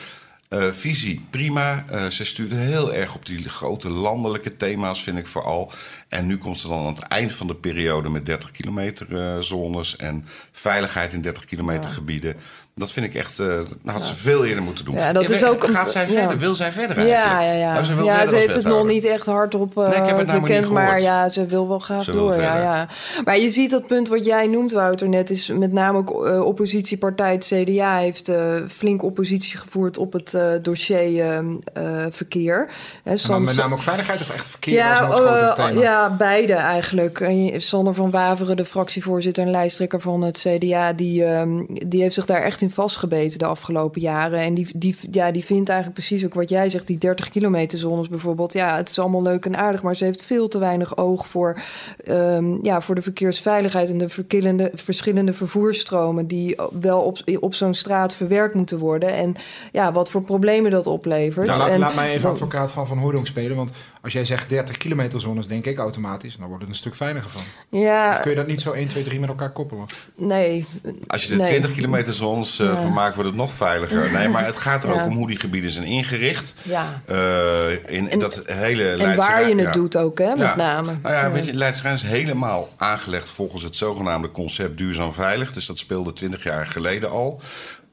eh, 0.49 0.71
visie, 0.71 1.27
prima. 1.31 1.85
Eh, 1.91 2.07
ze 2.07 2.25
stuurde 2.25 2.57
heel 2.57 2.95
erg 2.95 3.15
op 3.15 3.27
die 3.27 3.49
grote 3.49 3.91
landelijke 3.91 4.57
thema's, 4.57 5.03
vind 5.03 5.19
ik 5.19 5.27
vooral. 5.27 5.73
En 6.09 6.27
nu 6.27 6.39
komt 6.39 6.59
ze 6.59 6.69
dan 6.69 6.79
aan 6.79 6.95
het 6.95 6.99
eind 7.01 7.33
van 7.33 7.47
de 7.47 7.55
periode 7.55 8.09
met 8.09 8.27
30 8.27 8.51
kilometer 8.51 9.19
eh, 9.19 9.39
zones 9.39 9.97
en 9.97 10.25
veiligheid 10.53 11.13
in 11.13 11.21
30 11.21 11.45
kilometer 11.45 11.91
gebieden. 11.91 12.37
Dat 12.79 12.91
vind 12.93 13.07
ik 13.07 13.15
echt, 13.15 13.39
eh 13.39 13.47
dat 13.47 13.93
had 13.95 14.05
ze 14.05 14.15
veel 14.15 14.45
eerder 14.45 14.63
moeten 14.63 14.85
doen. 14.85 14.95
Ja, 14.95 15.13
dat 15.13 15.29
Ja, 15.29 15.35
is 15.35 15.45
ook 15.45 15.65
Gaat 15.71 15.91
zij 15.91 16.03
ja. 16.03 16.09
verder? 16.19 16.39
Wil 16.39 16.55
zij 16.55 16.71
verder 16.73 16.97
eigenlijk? 16.97 17.27
Ja, 17.27 17.41
ja, 17.43 17.53
ja. 17.53 17.73
Nou, 17.73 17.85
ze 17.85 17.95
wil 17.95 18.05
ja, 18.05 18.27
ze 18.27 18.35
heeft 18.37 18.55
het 18.55 18.65
nog 18.65 18.87
niet 18.87 19.05
echt 19.05 19.27
hardop 19.27 19.79
uh, 19.79 19.89
Nee, 19.89 19.97
ik 19.97 20.07
heb 20.07 20.17
het 20.17 20.27
nou 20.27 20.41
maar 20.41 20.49
bekend, 20.49 20.71
maar 20.71 21.01
ja, 21.01 21.29
ze 21.29 21.47
wil 21.47 21.69
wel 21.69 21.79
graag 21.79 22.03
Ze 22.03 22.13
door. 22.13 22.41
Ja, 22.41 22.61
ja. 22.61 22.89
Maar 23.25 23.39
je 23.39 23.51
ziet 23.51 23.71
dat 23.71 23.87
punt 23.87 24.09
wat 24.09 24.25
jij 24.25 24.47
noemt, 24.47 24.73
Wouter, 24.73 25.09
net 25.09 25.31
is 25.31 25.49
met 25.49 25.73
name 25.73 25.99
ook 25.99 26.27
eh, 26.27 26.41
oppositiepartij 26.45 27.33
het 27.33 27.45
CDA 27.55 27.97
heeft 27.97 28.29
eh, 28.29 28.37
flink 28.69 29.03
oppositie 29.03 29.59
gevoerd 29.59 29.99
op 29.99 30.13
het 30.13 30.35
eh, 30.35 30.43
dossier 30.63 31.21
eh, 31.21 31.39
eh, 31.39 32.07
verkeer. 32.11 32.69
Hè, 33.05 33.17
Sans- 33.17 33.47
met 33.47 33.57
name 33.57 33.75
ook 33.75 33.83
veiligheid 33.83 34.21
of 34.21 34.31
echt 34.35 34.47
verkeer 34.47 34.85
als 35.01 35.21
een 35.21 35.27
eh, 35.27 35.53
thema? 35.53 35.81
ja, 35.81 36.11
beide 36.17 36.53
eigenlijk. 36.55 37.21
En 37.21 37.61
Sander 37.61 37.95
van 37.95 38.11
Waveren, 38.11 38.57
de 38.57 38.65
fractievoorzitter 38.65 39.43
en 39.45 39.51
lijsttrekker 39.51 40.01
van 40.01 40.23
het 40.23 40.39
CDA, 40.49 40.93
die, 40.93 41.25
ehm, 41.25 41.63
die 41.69 42.03
heeft 42.03 42.15
zich 42.15 42.27
daar 42.27 42.43
echt 42.43 42.61
in 42.61 42.68
vastgebeten 42.71 43.39
de 43.39 43.47
afgelopen 43.47 44.01
jaren. 44.01 44.41
En 44.41 44.55
die, 44.55 44.69
die, 44.75 44.97
ja, 45.11 45.31
die 45.31 45.45
vindt 45.45 45.69
eigenlijk 45.69 45.99
precies 45.99 46.25
ook 46.25 46.35
wat 46.35 46.49
jij 46.49 46.69
zegt, 46.69 46.87
die 46.87 46.99
30 46.99 47.29
kilometer 47.29 47.79
zones 47.79 48.09
bijvoorbeeld. 48.09 48.53
Ja, 48.53 48.77
het 48.77 48.91
is 48.91 48.99
allemaal 48.99 49.23
leuk 49.23 49.45
en 49.45 49.57
aardig, 49.57 49.83
maar 49.83 49.97
ze 49.97 50.05
heeft 50.05 50.23
veel 50.23 50.49
te 50.49 50.59
weinig 50.59 50.97
oog 50.97 51.27
voor, 51.27 51.61
ehm, 52.05 52.65
ja, 52.65 52.81
voor 52.81 52.95
de 52.95 53.03
verkeersveiligheid 53.03 53.91
en 53.91 53.99
de 53.99 54.09
verkillende, 54.09 54.71
verschillende 54.75 55.33
vervoersstromen 55.33 56.27
die 56.27 56.57
wel 56.81 57.01
op, 57.01 57.19
op 57.41 57.55
zo'n 57.55 57.75
straat 57.75 58.15
verwerkt 58.15 58.55
moeten 58.55 58.79
worden. 58.79 59.13
En 59.13 59.35
ja, 59.73 59.93
wat 59.93 60.11
voor 60.11 60.23
problemen 60.23 60.71
dat 60.71 60.87
oplevert. 60.87 61.47
Nou, 61.47 61.59
laat, 61.59 61.69
en, 61.69 61.79
laat 61.79 61.95
mij 61.95 62.13
even 62.13 62.31
advocaat 62.31 62.71
van 62.71 62.87
Van 62.87 62.99
Hooydonk 62.99 63.27
spelen. 63.27 63.57
Want 63.57 63.73
als 64.09 64.17
jij 64.17 64.37
zegt 64.37 64.49
30 64.49 64.77
kilometer 64.77 65.21
zones, 65.21 65.47
denk 65.47 65.67
ik 65.67 65.79
automatisch... 65.79 66.37
dan 66.37 66.47
wordt 66.49 66.63
het 66.63 66.71
een 66.73 66.79
stuk 66.79 66.95
veiliger 66.95 67.31
van. 67.31 67.43
ja, 67.81 68.11
Of 68.11 68.21
kun 68.21 68.31
je 68.31 68.37
dat 68.37 68.47
niet 68.47 68.61
zo 68.61 68.73
1, 68.73 68.89
2, 68.89 69.05
3 69.05 69.21
met 69.21 69.29
elkaar 69.29 69.51
koppelen? 69.51 69.87
nee. 70.15 70.67
Als 71.07 71.25
je 71.25 71.33
er 71.33 71.39
Nee. 71.39 71.49
20 71.49 71.73
kilometer 71.73 72.15
zones 72.15 72.59
eh, 72.59 72.67
Ja. 72.67 72.77
van 72.77 72.93
maakt, 72.93 73.15
wordt 73.15 73.31
het 73.31 73.39
nog 73.39 73.53
veiliger. 73.53 74.13
Nee, 74.13 74.29
maar 74.29 74.45
het 74.45 74.57
gaat 74.57 74.85
er 74.85 74.93
ook 74.93 75.05
om 75.07 75.17
hoe 75.17 75.27
die 75.27 75.39
gebieden 75.39 75.71
zijn 75.71 75.85
ingericht. 75.85 76.55
Ja. 76.63 77.03
Eh, 77.07 77.71
in, 77.87 78.11
En- 78.11 78.19
dat 78.19 78.43
hele 78.47 78.89
En 78.91 78.97
Leidse 78.97 79.17
waar 79.17 79.49
je 79.49 79.55
het 79.55 79.65
ja. 79.65 79.73
doet 79.73 79.97
ook, 79.97 80.19
hè, 80.19 80.29
met 80.29 80.39
Ja. 80.39 80.57
name. 80.57 80.93
Nou 81.03 81.15
ja, 81.15 81.31
weet 81.31 81.45
je, 81.45 81.55
Leidse 81.55 81.83
Rijn 81.83 81.95
is 81.95 82.03
helemaal 82.03 82.69
aangelegd 82.77 83.29
volgens 83.31 83.63
het 83.63 83.77
zogenaamde 83.77 84.31
concept 84.31 84.79
duurzaam 84.79 85.13
veilig. 85.13 85.53
Dus 85.53 85.67
dat 85.67 85.79
speelde 85.79 86.13
20 86.13 86.43
jaar 86.43 86.67
geleden 86.67 87.11
al. 87.11 87.41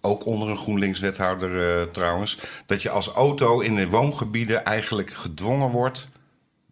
Ook 0.05 0.25
onder 0.25 0.49
een 0.49 0.57
GroenLinks-wethouder 0.57 1.79
eh, 1.79 1.87
trouwens. 1.87 2.39
Dat 2.65 2.81
je 2.81 2.89
als 2.89 3.07
auto 3.07 3.59
in 3.59 3.75
de 3.75 3.87
woongebieden 3.87 4.65
eigenlijk 4.65 5.13
gedwongen 5.13 5.69
wordt 5.69 6.07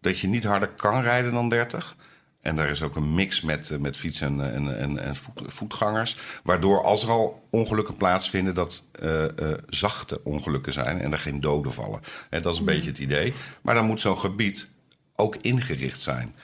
dat 0.01 0.19
je 0.19 0.27
niet 0.27 0.43
harder 0.43 0.67
kan 0.67 1.01
rijden 1.01 1.31
dan 1.33 1.49
30. 1.49 1.95
En 2.41 2.55
daar 2.55 2.69
is 2.69 2.81
ook 2.81 2.95
een 2.95 3.13
mix 3.13 3.41
met, 3.41 3.69
eh, 3.69 3.77
met 3.77 3.97
fiets- 3.97 4.21
en, 4.21 4.53
en, 4.53 4.79
en, 4.79 5.03
en 5.03 5.15
voet- 5.15 5.41
voetgangers. 5.45 6.17
Waardoor 6.43 6.83
als 6.83 7.03
er 7.03 7.09
al 7.09 7.47
ongelukken 7.49 7.95
plaatsvinden, 7.97 8.53
dat 8.53 8.87
eh, 8.91 9.23
eh, 9.23 9.57
zachte 9.67 10.23
ongelukken 10.23 10.73
zijn 10.73 11.01
en 11.01 11.11
er 11.11 11.19
geen 11.19 11.41
doden 11.41 11.73
vallen. 11.73 11.99
En 12.29 12.41
dat 12.41 12.53
is 12.53 12.59
een 12.59 12.65
beetje 12.65 12.89
het 12.89 12.99
idee. 12.99 13.33
Maar 13.61 13.75
dan 13.75 13.85
moet 13.85 14.01
zo'n 14.01 14.17
gebied 14.17 14.69
ook 15.15 15.35
ingericht 15.35 16.01
zijn 16.01 16.35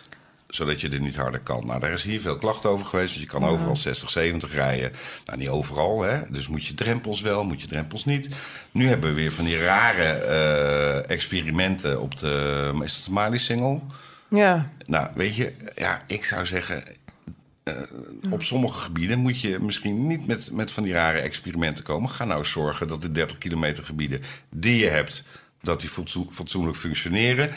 zodat 0.50 0.82
je 0.82 0.90
er 0.90 1.02
niet 1.02 1.16
harder 1.16 1.40
kan. 1.40 1.66
Nou, 1.66 1.80
daar 1.80 1.92
is 1.92 2.04
hier 2.04 2.22
veel 2.22 2.38
klachten 2.38 2.70
over 2.70 2.86
geweest. 2.86 3.14
Dus 3.14 3.22
je 3.22 3.28
kan 3.30 3.46
overal 3.46 3.76
60, 3.76 4.10
70 4.10 4.54
rijden. 4.54 4.92
Nou, 5.26 5.38
niet 5.40 5.50
overal, 5.50 6.02
hè. 6.02 6.22
Dus 6.30 6.48
moet 6.48 6.66
je 6.66 6.74
drempels 6.74 7.22
wel, 7.22 7.44
moet 7.44 7.62
je 7.62 7.68
drempels 7.68 8.06
niet. 8.06 8.30
Nu 8.72 8.88
hebben 8.88 9.10
we 9.10 9.16
weer 9.16 9.32
van 9.32 9.46
die 9.46 9.64
rare 9.64 10.04
eh, 10.04 11.10
experimenten 11.10 12.02
op 12.02 12.18
de... 12.18 12.72
Is 12.84 12.96
dat 12.96 13.06
de 13.06 13.12
Mali-single? 13.12 13.80
Ja, 14.30 14.70
Nou, 14.86 15.08
weet 15.16 15.36
je, 15.36 15.54
ja, 15.76 16.02
ik 16.08 16.26
zou 16.26 16.46
zeggen... 16.46 16.84
eh, 17.64 17.74
op 18.30 18.44
sommige 18.44 18.80
gebieden 18.80 19.20
moet 19.20 19.42
je 19.42 19.60
misschien 19.60 20.08
niet 20.08 20.28
met, 20.28 20.52
met 20.52 20.72
van 20.72 20.84
die 20.84 20.94
rare 20.94 21.20
experimenten 21.20 21.84
komen. 21.84 22.10
Ga 22.10 22.26
nou 22.26 22.46
zorgen 22.46 22.88
dat 22.88 23.02
de 23.02 23.12
30 23.12 23.38
kilometer 23.38 23.84
gebieden 23.84 24.22
die 24.50 24.80
je 24.80 24.90
hebt, 24.90 25.24
dat 25.62 25.80
die 25.80 25.90
fatsoenlijk 26.30 26.78
functioneren. 26.78 27.52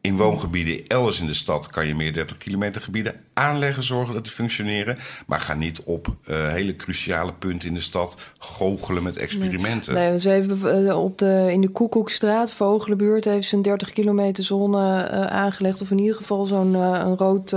In 0.00 0.16
woongebieden 0.16 0.86
elders 0.86 1.20
in 1.20 1.26
de 1.26 1.34
stad 1.34 1.66
kan 1.66 1.86
je 1.86 1.94
meer 1.94 2.12
30 2.12 2.36
kilometer 2.36 2.82
gebieden 2.82 3.14
aanleggen, 3.34 3.82
zorgen 3.82 4.14
dat 4.14 4.24
die 4.24 4.32
functioneren. 4.32 4.98
Maar 5.26 5.40
ga 5.40 5.54
niet 5.54 5.82
op 5.84 6.06
uh, 6.06 6.48
hele 6.48 6.76
cruciale 6.76 7.32
punten 7.32 7.68
in 7.68 7.74
de 7.74 7.80
stad 7.80 8.16
goochelen 8.38 9.02
met 9.02 9.16
experimenten. 9.16 9.94
Nee, 9.94 10.08
nee 10.08 10.20
ze 10.20 10.28
hebben 10.28 10.84
uh, 10.84 11.02
op 11.02 11.18
de, 11.18 11.48
in 11.50 11.60
de 11.60 11.68
Koekoekstraat, 11.68 12.52
Vogelenbuurt, 12.52 13.24
heeft 13.24 13.48
ze 13.48 13.56
een 13.56 13.62
30 13.62 13.92
kilometer 13.92 14.44
zone 14.44 14.78
uh, 14.78 15.26
aangelegd. 15.26 15.80
Of 15.80 15.90
in 15.90 15.98
ieder 15.98 16.16
geval 16.16 16.44
zo'n 16.44 16.74
een 16.74 17.16
rood, 17.16 17.54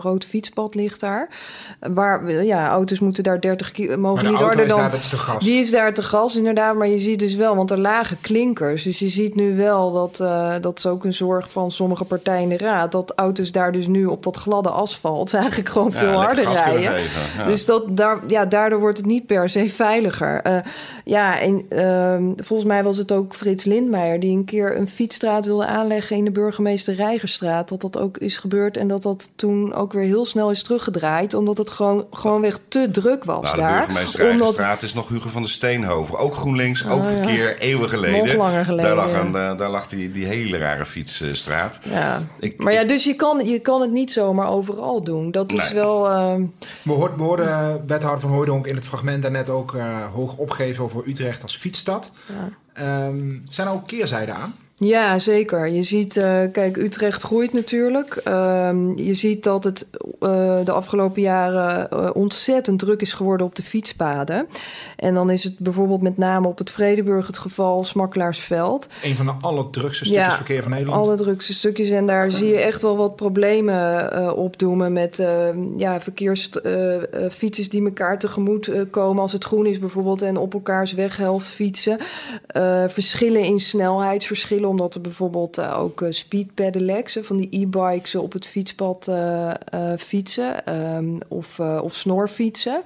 rood 0.00 0.24
fietspad 0.24 0.74
ligt 0.74 1.00
daar. 1.00 1.28
Waar 1.80 2.44
ja, 2.44 2.68
auto's 2.68 2.98
moeten 2.98 3.22
daar 3.22 3.40
30 3.40 3.70
kilometer 3.70 4.00
mogen 4.00 4.30
niet 4.30 4.40
harder 4.40 4.68
dan. 4.68 4.90
Die 5.38 5.60
is 5.60 5.70
daar 5.70 5.94
te 5.94 6.02
gas, 6.02 6.36
inderdaad. 6.36 6.76
Maar 6.76 6.88
je 6.88 6.98
ziet 6.98 7.18
dus 7.18 7.34
wel, 7.34 7.56
want 7.56 7.70
er 7.70 7.78
lagen 7.78 8.20
klinkers. 8.20 8.82
Dus 8.82 8.98
je 8.98 9.08
ziet 9.08 9.34
nu 9.34 9.56
wel 9.56 9.92
dat 9.92 10.16
dat 10.62 10.78
is 10.78 10.86
ook 10.86 11.04
een 11.04 11.14
zorg 11.14 11.45
van 11.50 11.70
sommige 11.70 12.04
partijen 12.04 12.42
in 12.42 12.56
de 12.56 12.64
raad. 12.64 12.92
Dat 12.92 13.12
auto's 13.16 13.52
daar 13.52 13.72
dus 13.72 13.86
nu 13.86 14.06
op 14.06 14.22
dat 14.22 14.36
gladde 14.36 14.70
asfalt 14.70 15.34
eigenlijk 15.34 15.68
gewoon 15.68 15.92
veel 15.92 16.22
harder 16.22 16.52
rijden. 16.52 17.02
Dus 17.46 17.64
dat, 17.64 17.96
daar, 17.96 18.18
ja, 18.26 18.44
daardoor 18.44 18.80
wordt 18.80 18.98
het 18.98 19.06
niet 19.06 19.26
per 19.26 19.48
se 19.48 19.70
veiliger. 19.70 20.40
Uh, 20.46 20.58
ja, 21.08 21.40
en 21.40 21.66
uh, 21.68 22.32
volgens 22.36 22.68
mij 22.68 22.84
was 22.84 22.96
het 22.96 23.12
ook 23.12 23.34
Frits 23.34 23.64
Lindmeijer 23.64 24.20
die 24.20 24.36
een 24.36 24.44
keer 24.44 24.76
een 24.76 24.88
fietsstraat 24.88 25.44
wilde 25.44 25.66
aanleggen 25.66 26.16
in 26.16 26.24
de 26.24 26.30
burgemeester 26.30 26.94
Rijgerstraat. 26.94 27.68
Dat 27.68 27.80
dat 27.80 27.98
ook 27.98 28.18
is 28.18 28.36
gebeurd 28.36 28.76
en 28.76 28.88
dat 28.88 29.02
dat 29.02 29.28
toen 29.36 29.74
ook 29.74 29.92
weer 29.92 30.04
heel 30.04 30.24
snel 30.24 30.50
is 30.50 30.62
teruggedraaid. 30.62 31.34
Omdat 31.34 31.58
het 31.58 31.70
gewoon, 31.70 32.06
gewoonweg 32.10 32.58
te 32.68 32.88
druk 32.90 33.24
was 33.24 33.42
nou, 33.42 33.54
de 33.54 33.60
daar. 33.60 33.78
burgemeester 33.78 34.26
Rijgerstraat 34.26 34.82
is 34.82 34.94
nog 34.94 35.08
Hugo 35.08 35.28
van 35.28 35.42
de 35.42 35.48
Steenhoven. 35.48 36.18
Ook 36.18 36.34
GroenLinks, 36.34 36.86
ook 36.86 36.98
oh, 36.98 37.08
verkeer, 37.08 37.48
ja. 37.48 37.58
eeuwen 37.58 37.88
geleden. 37.88 38.26
Nog 38.26 38.34
langer 38.36 38.64
geleden. 38.64 38.96
Daar 38.96 39.06
lag, 39.06 39.22
een, 39.22 39.56
daar 39.56 39.70
lag 39.70 39.86
die, 39.86 40.10
die 40.10 40.26
hele 40.26 40.58
rare 40.58 40.84
fietsstraat. 40.84 41.80
Ja. 41.82 42.22
Ik, 42.40 42.62
maar 42.62 42.72
ja, 42.72 42.84
dus 42.84 43.04
je 43.04 43.14
kan, 43.14 43.46
je 43.46 43.58
kan 43.58 43.80
het 43.80 43.90
niet 43.90 44.12
zomaar 44.12 44.48
overal 44.48 45.02
doen. 45.02 45.30
Dat 45.30 45.52
is 45.52 45.72
wel... 45.72 46.10
Uh... 46.10 46.34
We, 46.82 46.92
hoorden, 46.92 47.16
we 47.16 47.22
hoorden 47.22 47.82
wethouder 47.86 48.20
van 48.20 48.30
Hooydonk 48.30 48.66
in 48.66 48.74
het 48.74 48.84
fragment 48.84 49.22
daarnet 49.22 49.48
ook 49.48 49.72
uh, 49.72 50.12
hoog 50.14 50.36
opgeven 50.36 50.84
over 50.84 50.95
Utrecht 51.06 51.42
als 51.42 51.56
fietsstad. 51.56 52.12
Ja. 52.74 53.06
Um, 53.06 53.42
zijn 53.50 53.66
er 53.66 53.72
ook 53.72 53.86
keerzijden 53.86 54.36
aan? 54.36 54.54
Ja, 54.78 55.18
zeker. 55.18 55.68
Je 55.68 55.82
ziet, 55.82 56.16
uh, 56.16 56.40
kijk, 56.52 56.76
Utrecht 56.76 57.22
groeit 57.22 57.52
natuurlijk. 57.52 58.20
Um, 58.28 58.98
je 58.98 59.14
ziet 59.14 59.42
dat 59.42 59.64
het 59.64 59.86
uh, 60.20 60.64
de 60.64 60.72
afgelopen 60.72 61.22
jaren 61.22 61.88
uh, 61.92 62.10
ontzettend 62.12 62.78
druk 62.78 63.00
is 63.00 63.12
geworden 63.12 63.46
op 63.46 63.54
de 63.54 63.62
fietspaden. 63.62 64.46
En 64.96 65.14
dan 65.14 65.30
is 65.30 65.44
het 65.44 65.58
bijvoorbeeld 65.58 66.02
met 66.02 66.16
name 66.16 66.48
op 66.48 66.58
het 66.58 66.70
Vredeburg 66.70 67.26
het 67.26 67.38
geval 67.38 67.84
Smakkelaarsveld. 67.84 68.86
Een 69.02 69.16
van 69.16 69.26
de 69.26 69.32
allerdrukste 69.40 70.04
stukjes 70.04 70.26
ja, 70.26 70.36
verkeer 70.36 70.62
van 70.62 70.70
Nederland. 70.70 71.06
Alle 71.06 71.16
drukste 71.16 71.54
stukjes. 71.54 71.90
En 71.90 72.06
daar 72.06 72.30
zie 72.30 72.48
je 72.48 72.60
echt 72.60 72.82
wel 72.82 72.96
wat 72.96 73.16
problemen 73.16 74.36
opdoemen 74.36 74.92
met 74.92 75.18
ehm, 75.18 75.78
ja, 75.78 76.00
verkeersfietsers 76.00 77.68
die 77.68 77.84
elkaar 77.84 78.18
tegemoet 78.18 78.70
komen 78.90 79.22
als 79.22 79.32
het 79.32 79.44
groen 79.44 79.66
is 79.66 79.78
bijvoorbeeld 79.78 80.22
en 80.22 80.36
op 80.36 80.54
elkaars 80.54 80.92
weghelft 80.92 81.48
fietsen. 81.48 81.98
verschillen 82.86 83.42
in 83.42 83.60
omdat 84.68 84.94
er 84.94 85.00
bijvoorbeeld 85.00 85.58
uh, 85.58 85.80
ook 85.80 86.00
uh, 86.00 86.12
speed 86.12 86.54
pedelecs, 86.54 87.18
van 87.22 87.36
die 87.36 87.48
e-bikes 87.50 88.14
op 88.14 88.32
het 88.32 88.46
fietspad 88.46 89.10
fietsen. 89.98 90.74
Um, 90.94 91.18
of, 91.28 91.60
of 91.60 91.94
snorfietsen. 91.94 92.82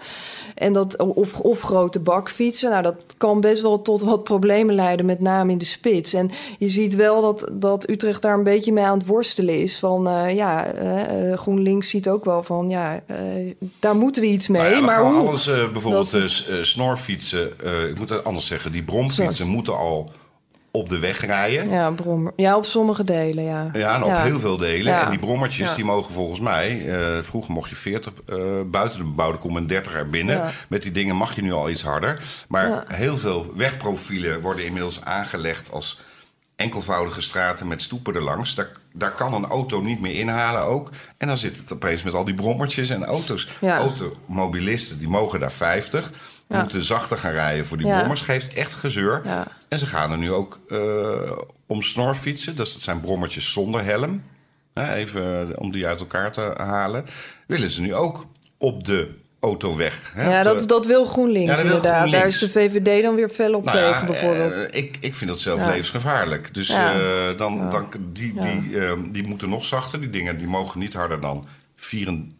En 0.54 0.72
dat, 0.72 0.96
of, 0.96 1.40
of 1.40 1.60
grote 1.60 2.00
bakfietsen. 2.00 2.70
Nou, 2.70 2.82
dat 2.82 2.94
kan 3.16 3.40
best 3.40 3.62
wel 3.62 3.82
tot 3.82 4.00
wat 4.00 4.24
problemen 4.24 4.74
leiden, 4.74 5.06
met 5.06 5.20
name 5.20 5.52
in 5.52 5.58
de 5.58 5.64
spits. 5.64 6.12
En 6.12 6.30
je 6.58 6.68
ziet 6.68 6.94
wel 6.94 7.22
dat, 7.22 7.48
dat 7.52 7.88
Utrecht 7.88 8.22
daar 8.22 8.34
een 8.34 8.42
beetje 8.42 8.72
mee 8.72 8.84
aan 8.84 8.98
het 8.98 9.06
worstelen 9.06 9.62
is. 9.62 9.78
Van 9.78 10.08
ja, 10.34 10.72
GroenLinks 11.34 11.88
ziet 11.88 12.08
ook 12.08 12.24
wel 12.24 12.42
van 12.42 12.68
ja, 12.68 13.02
daar 13.78 13.96
moeten 13.96 14.22
we 14.22 14.28
iets 14.28 14.48
mee. 14.48 14.62
Nou 14.62 14.74
ja, 14.74 14.80
maar 14.80 15.04
hoe? 15.04 15.26
Alles, 15.26 15.44
bijvoorbeeld 15.72 16.10
dat... 16.10 16.44
snorfietsen, 16.62 17.52
ik 17.90 17.98
moet 17.98 18.08
het 18.08 18.24
anders 18.24 18.46
zeggen, 18.46 18.72
die 18.72 18.82
bromfietsen 18.82 19.46
moeten 19.46 19.76
al 19.76 20.10
op 20.70 20.88
de 20.88 20.98
weg 20.98 21.26
rijden. 21.26 21.70
Ja, 21.70 21.90
brommer. 21.90 22.32
ja 22.36 22.56
op 22.56 22.64
sommige 22.64 23.04
delen, 23.04 23.44
ja. 23.44 23.70
Ja, 23.72 23.94
en 23.94 24.02
op 24.02 24.16
heel 24.16 24.40
veel 24.40 24.56
delen. 24.56 25.00
En 25.00 25.10
die 25.10 25.18
brommertjes 25.18 25.74
die 25.74 25.84
mogen 25.84 26.12
volgens 26.12 26.40
mij... 26.40 26.84
Uh, 26.86 27.22
vroeger 27.22 27.52
mocht 27.52 27.70
je 27.70 27.76
40 27.76 28.12
uh, 28.28 28.58
eh, 28.58 28.66
buiten 28.66 28.98
de 28.98 29.04
bebouwde 29.04 29.38
kom 29.38 29.56
en 29.56 29.66
30 29.66 29.94
er 29.94 30.10
binnen. 30.10 30.50
Met 30.68 30.82
die 30.82 30.92
dingen 30.92 31.16
mag 31.16 31.34
je 31.34 31.42
nu 31.42 31.52
al 31.52 31.70
iets 31.70 31.82
harder. 31.82 32.22
Maar 32.48 32.84
heel 32.86 33.16
veel 33.16 33.52
wegprofielen 33.56 34.40
worden 34.40 34.64
inmiddels 34.64 35.04
aangelegd... 35.04 35.72
als 35.72 36.00
enkelvoudige 36.56 37.20
straten 37.20 37.68
met 37.68 37.82
stoepen 37.82 38.14
erlangs. 38.14 38.54
Daar, 38.54 38.70
daar 38.92 39.14
kan 39.14 39.34
een 39.34 39.46
auto 39.46 39.80
niet 39.80 40.00
meer 40.00 40.14
inhalen 40.14 40.62
ook. 40.62 40.90
En 41.16 41.26
dan 41.26 41.36
zit 41.36 41.56
het 41.56 41.72
opeens 41.72 42.02
met 42.02 42.14
al 42.14 42.24
die 42.24 42.34
brommertjes 42.34 42.90
en 42.90 43.04
auto's. 43.04 43.48
Automobilisten, 43.60 44.98
die 44.98 45.08
mogen 45.08 45.40
daar 45.40 45.52
50 45.52 46.12
moeten 46.46 46.84
zachter 46.84 47.16
gaan 47.16 47.32
rijden 47.32 47.66
voor 47.66 47.76
die 47.76 47.86
ja. 47.86 47.96
brommers. 47.96 48.20
Geeft 48.20 48.54
echt 48.54 48.74
gezeur. 48.74 49.22
En 49.70 49.78
ze 49.78 49.86
gaan 49.86 50.10
er 50.10 50.18
nu 50.18 50.32
ook 50.32 50.60
uh, 50.68 51.32
om 51.66 51.82
snorfietsen. 51.82 52.56
Dus 52.56 52.72
dat 52.72 52.82
zijn 52.82 53.00
brommertjes 53.00 53.52
zonder 53.52 53.84
helm. 53.84 54.22
even 54.74 55.58
om 55.58 55.72
die 55.72 55.86
uit 55.86 56.00
elkaar 56.00 56.32
te 56.32 56.54
halen. 56.56 57.04
Willen 57.46 57.70
ze 57.70 57.80
nu 57.80 57.94
ook 57.94 58.26
op 58.58 58.84
de 58.84 59.08
autoweg. 59.40 60.12
Hè? 60.14 60.30
Ja, 60.30 60.42
dat, 60.42 60.68
dat 60.68 60.86
wil 60.86 61.04
GroenLinks 61.04 61.52
ja, 61.52 61.62
inderdaad. 61.62 62.10
Daar 62.10 62.26
is 62.26 62.38
de 62.38 62.50
VVD 62.50 63.02
dan 63.02 63.14
weer 63.14 63.28
fel 63.28 63.54
op 63.54 63.64
nou 63.64 63.76
tegen, 63.76 64.06
bijvoorbeeld. 64.06 64.56
Uh, 64.56 64.64
ik, 64.70 64.96
ik 65.00 65.14
vind 65.14 65.30
dat 65.30 65.40
zelf 65.40 65.64
levensgevaarlijk. 65.64 66.54
Dus 66.54 66.70
uh, 66.70 66.88
dan, 67.36 67.70
dan, 67.70 67.88
die, 68.12 68.40
die, 68.40 68.62
uh, 68.70 68.92
die 69.10 69.26
moeten 69.26 69.48
nog 69.48 69.64
zachter. 69.64 70.00
Die 70.00 70.10
dingen 70.10 70.38
die 70.38 70.46
mogen 70.46 70.80
niet 70.80 70.94
harder 70.94 71.20
dan 71.20 71.46
34. 71.76 72.38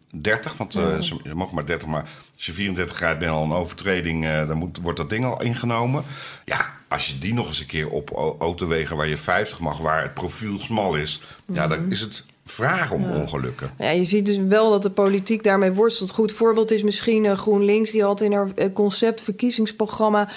Want 0.57 0.73
ze 0.73 1.15
mogen 1.33 1.55
maar 1.55 1.65
30, 1.65 1.87
maar 1.87 2.05
als 2.35 2.45
je 2.45 2.51
34 2.51 2.99
rijdt, 2.99 3.19
ben 3.19 3.27
je 3.27 3.33
al 3.33 3.43
een 3.43 3.51
overtreding. 3.51 4.25
Uh, 4.25 4.47
dan 4.47 4.57
moet, 4.57 4.77
wordt 4.81 4.97
dat 4.97 5.09
ding 5.09 5.25
al 5.25 5.41
ingenomen. 5.41 6.03
Ja, 6.45 6.65
als 6.87 7.07
je 7.07 7.17
die 7.17 7.33
nog 7.33 7.47
eens 7.47 7.59
een 7.59 7.65
keer 7.65 7.89
op 7.89 8.35
autowegen 8.39 8.95
waar 8.97 9.07
je 9.07 9.17
50 9.17 9.59
mag, 9.59 9.77
waar 9.77 10.01
het 10.01 10.13
profiel 10.13 10.59
smal 10.59 10.95
is, 10.95 11.21
ja, 11.45 11.67
dan 11.67 11.81
mhm. 11.81 11.91
is 11.91 12.01
het 12.01 12.25
vraag 12.45 12.91
om 12.91 13.05
ongelukken. 13.05 13.71
Ja, 13.77 13.89
je 13.89 14.03
ziet 14.03 14.25
dus 14.25 14.37
wel 14.37 14.69
dat 14.69 14.83
de 14.83 14.89
politiek 14.89 15.43
daarmee 15.43 15.71
worstelt. 15.71 16.11
Goed 16.11 16.31
voorbeeld 16.31 16.71
is 16.71 16.83
misschien 16.83 17.23
uh, 17.23 17.37
GroenLinks, 17.37 17.91
die 17.91 18.03
had 18.03 18.21
in 18.21 18.33
haar 18.33 18.47
uh, 18.55 18.65
conceptverkiezingsprogramma 18.73 20.29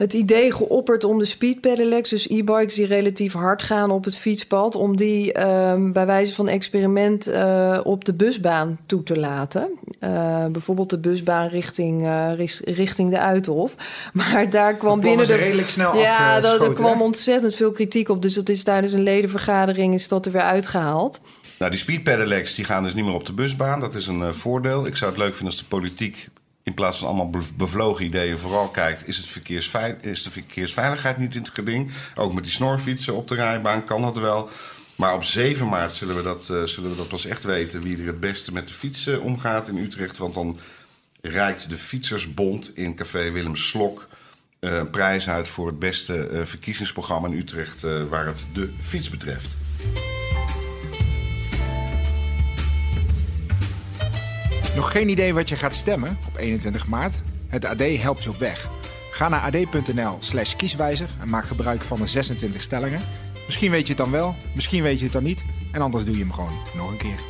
het 0.00 0.12
idee 0.12 0.52
geopperd 0.52 1.04
om 1.04 1.18
de 1.18 1.24
speed 1.24 1.60
pedelecs, 1.60 2.10
dus 2.10 2.28
e-bikes 2.28 2.74
die 2.74 2.86
relatief 2.86 3.32
hard 3.32 3.62
gaan 3.62 3.90
op 3.90 4.04
het 4.04 4.16
fietspad, 4.16 4.74
om 4.74 4.96
die 4.96 5.46
um, 5.46 5.92
bij 5.92 6.06
wijze 6.06 6.34
van 6.34 6.48
experiment 6.48 7.28
uh, 7.28 7.80
op 7.82 8.04
de 8.04 8.12
busbaan 8.12 8.78
toe 8.86 9.02
te 9.02 9.18
laten. 9.18 9.70
Uh, 10.00 10.46
bijvoorbeeld 10.46 10.90
de 10.90 10.98
busbaan 10.98 11.48
richting, 11.48 12.02
uh, 12.02 12.32
richting 12.64 13.10
de 13.10 13.18
Uithof. 13.18 13.74
Maar 14.12 14.50
daar 14.50 14.74
kwam 14.74 15.00
binnen 15.00 15.26
de. 15.26 15.34
redelijk 15.34 15.68
snel 15.68 15.96
Ja, 15.96 16.40
dat, 16.40 16.62
er 16.62 16.72
kwam 16.72 17.02
ontzettend 17.02 17.54
veel 17.54 17.70
kritiek 17.70 18.08
op. 18.08 18.22
Dus 18.22 18.34
dat 18.34 18.48
is 18.48 18.62
tijdens 18.62 18.92
een 18.92 19.02
ledenvergadering 19.02 19.94
is 19.94 20.08
dat 20.08 20.26
er 20.26 20.32
weer 20.32 20.40
uitgehaald. 20.40 21.20
Nou, 21.58 21.70
die 21.70 21.80
speed 21.80 22.02
pedelecs 22.02 22.54
die 22.54 22.64
gaan 22.64 22.82
dus 22.82 22.94
niet 22.94 23.04
meer 23.04 23.14
op 23.14 23.26
de 23.26 23.32
busbaan. 23.32 23.80
Dat 23.80 23.94
is 23.94 24.06
een 24.06 24.34
voordeel. 24.34 24.86
Ik 24.86 24.96
zou 24.96 25.10
het 25.10 25.20
leuk 25.20 25.34
vinden 25.34 25.52
als 25.52 25.58
de 25.58 25.68
politiek 25.68 26.28
in 26.62 26.74
plaats 26.74 26.98
van 26.98 27.08
allemaal 27.08 27.42
bevlogen 27.56 28.04
ideeën 28.04 28.38
vooral 28.38 28.68
kijkt, 28.68 29.08
is, 29.08 29.16
het 29.16 29.26
is 30.00 30.22
de 30.22 30.30
verkeersveiligheid 30.30 31.18
niet 31.18 31.34
in 31.34 31.42
het 31.42 31.50
geding. 31.54 31.92
Ook 32.14 32.32
met 32.32 32.44
die 32.44 32.52
snorfietsen 32.52 33.14
op 33.14 33.28
de 33.28 33.34
rijbaan 33.34 33.84
kan 33.84 34.02
dat 34.02 34.18
wel. 34.18 34.48
Maar 34.94 35.14
op 35.14 35.24
7 35.24 35.68
maart 35.68 35.92
zullen 35.92 36.16
we, 36.16 36.22
dat, 36.22 36.48
uh, 36.50 36.62
zullen 36.62 36.90
we 36.90 36.96
dat 36.96 37.08
pas 37.08 37.26
echt 37.26 37.44
weten 37.44 37.82
wie 37.82 37.98
er 37.98 38.06
het 38.06 38.20
beste 38.20 38.52
met 38.52 38.68
de 38.68 38.74
fietsen 38.74 39.22
omgaat 39.22 39.68
in 39.68 39.76
Utrecht. 39.76 40.18
Want 40.18 40.34
dan 40.34 40.58
reikt 41.20 41.68
de 41.68 41.76
Fietsersbond 41.76 42.76
in 42.76 42.94
Café 42.94 43.30
Willem 43.30 43.56
Slok 43.56 44.06
uh, 44.60 44.76
een 44.76 44.90
prijs 44.90 45.28
uit 45.28 45.48
voor 45.48 45.66
het 45.66 45.78
beste 45.78 46.28
uh, 46.30 46.44
verkiezingsprogramma 46.44 47.28
in 47.28 47.38
Utrecht 47.38 47.80
waar 48.08 48.26
het 48.26 48.44
de 48.52 48.72
fiets 48.80 49.10
betreft. 49.10 49.56
Nog 54.74 54.92
geen 54.92 55.08
idee 55.08 55.34
wat 55.34 55.48
je 55.48 55.56
gaat 55.56 55.74
stemmen 55.74 56.18
op 56.28 56.36
21 56.36 56.86
maart? 56.86 57.14
Het 57.48 57.64
AD 57.64 57.78
helpt 57.78 58.22
je 58.22 58.28
op 58.28 58.36
weg. 58.36 58.70
Ga 59.12 59.28
naar 59.28 59.40
ad.nl 59.40 60.16
slash 60.20 60.56
kieswijzer 60.56 61.08
en 61.20 61.28
maak 61.28 61.46
gebruik 61.46 61.82
van 61.82 61.98
de 61.98 62.06
26 62.06 62.62
stellingen. 62.62 63.00
Misschien 63.46 63.70
weet 63.70 63.82
je 63.82 63.88
het 63.88 63.96
dan 63.96 64.10
wel, 64.10 64.34
misschien 64.54 64.82
weet 64.82 64.98
je 64.98 65.04
het 65.04 65.12
dan 65.12 65.22
niet. 65.22 65.44
En 65.72 65.80
anders 65.80 66.04
doe 66.04 66.14
je 66.14 66.20
hem 66.20 66.32
gewoon 66.32 66.52
nog 66.76 66.90
een 66.90 66.98
keer. 66.98 67.20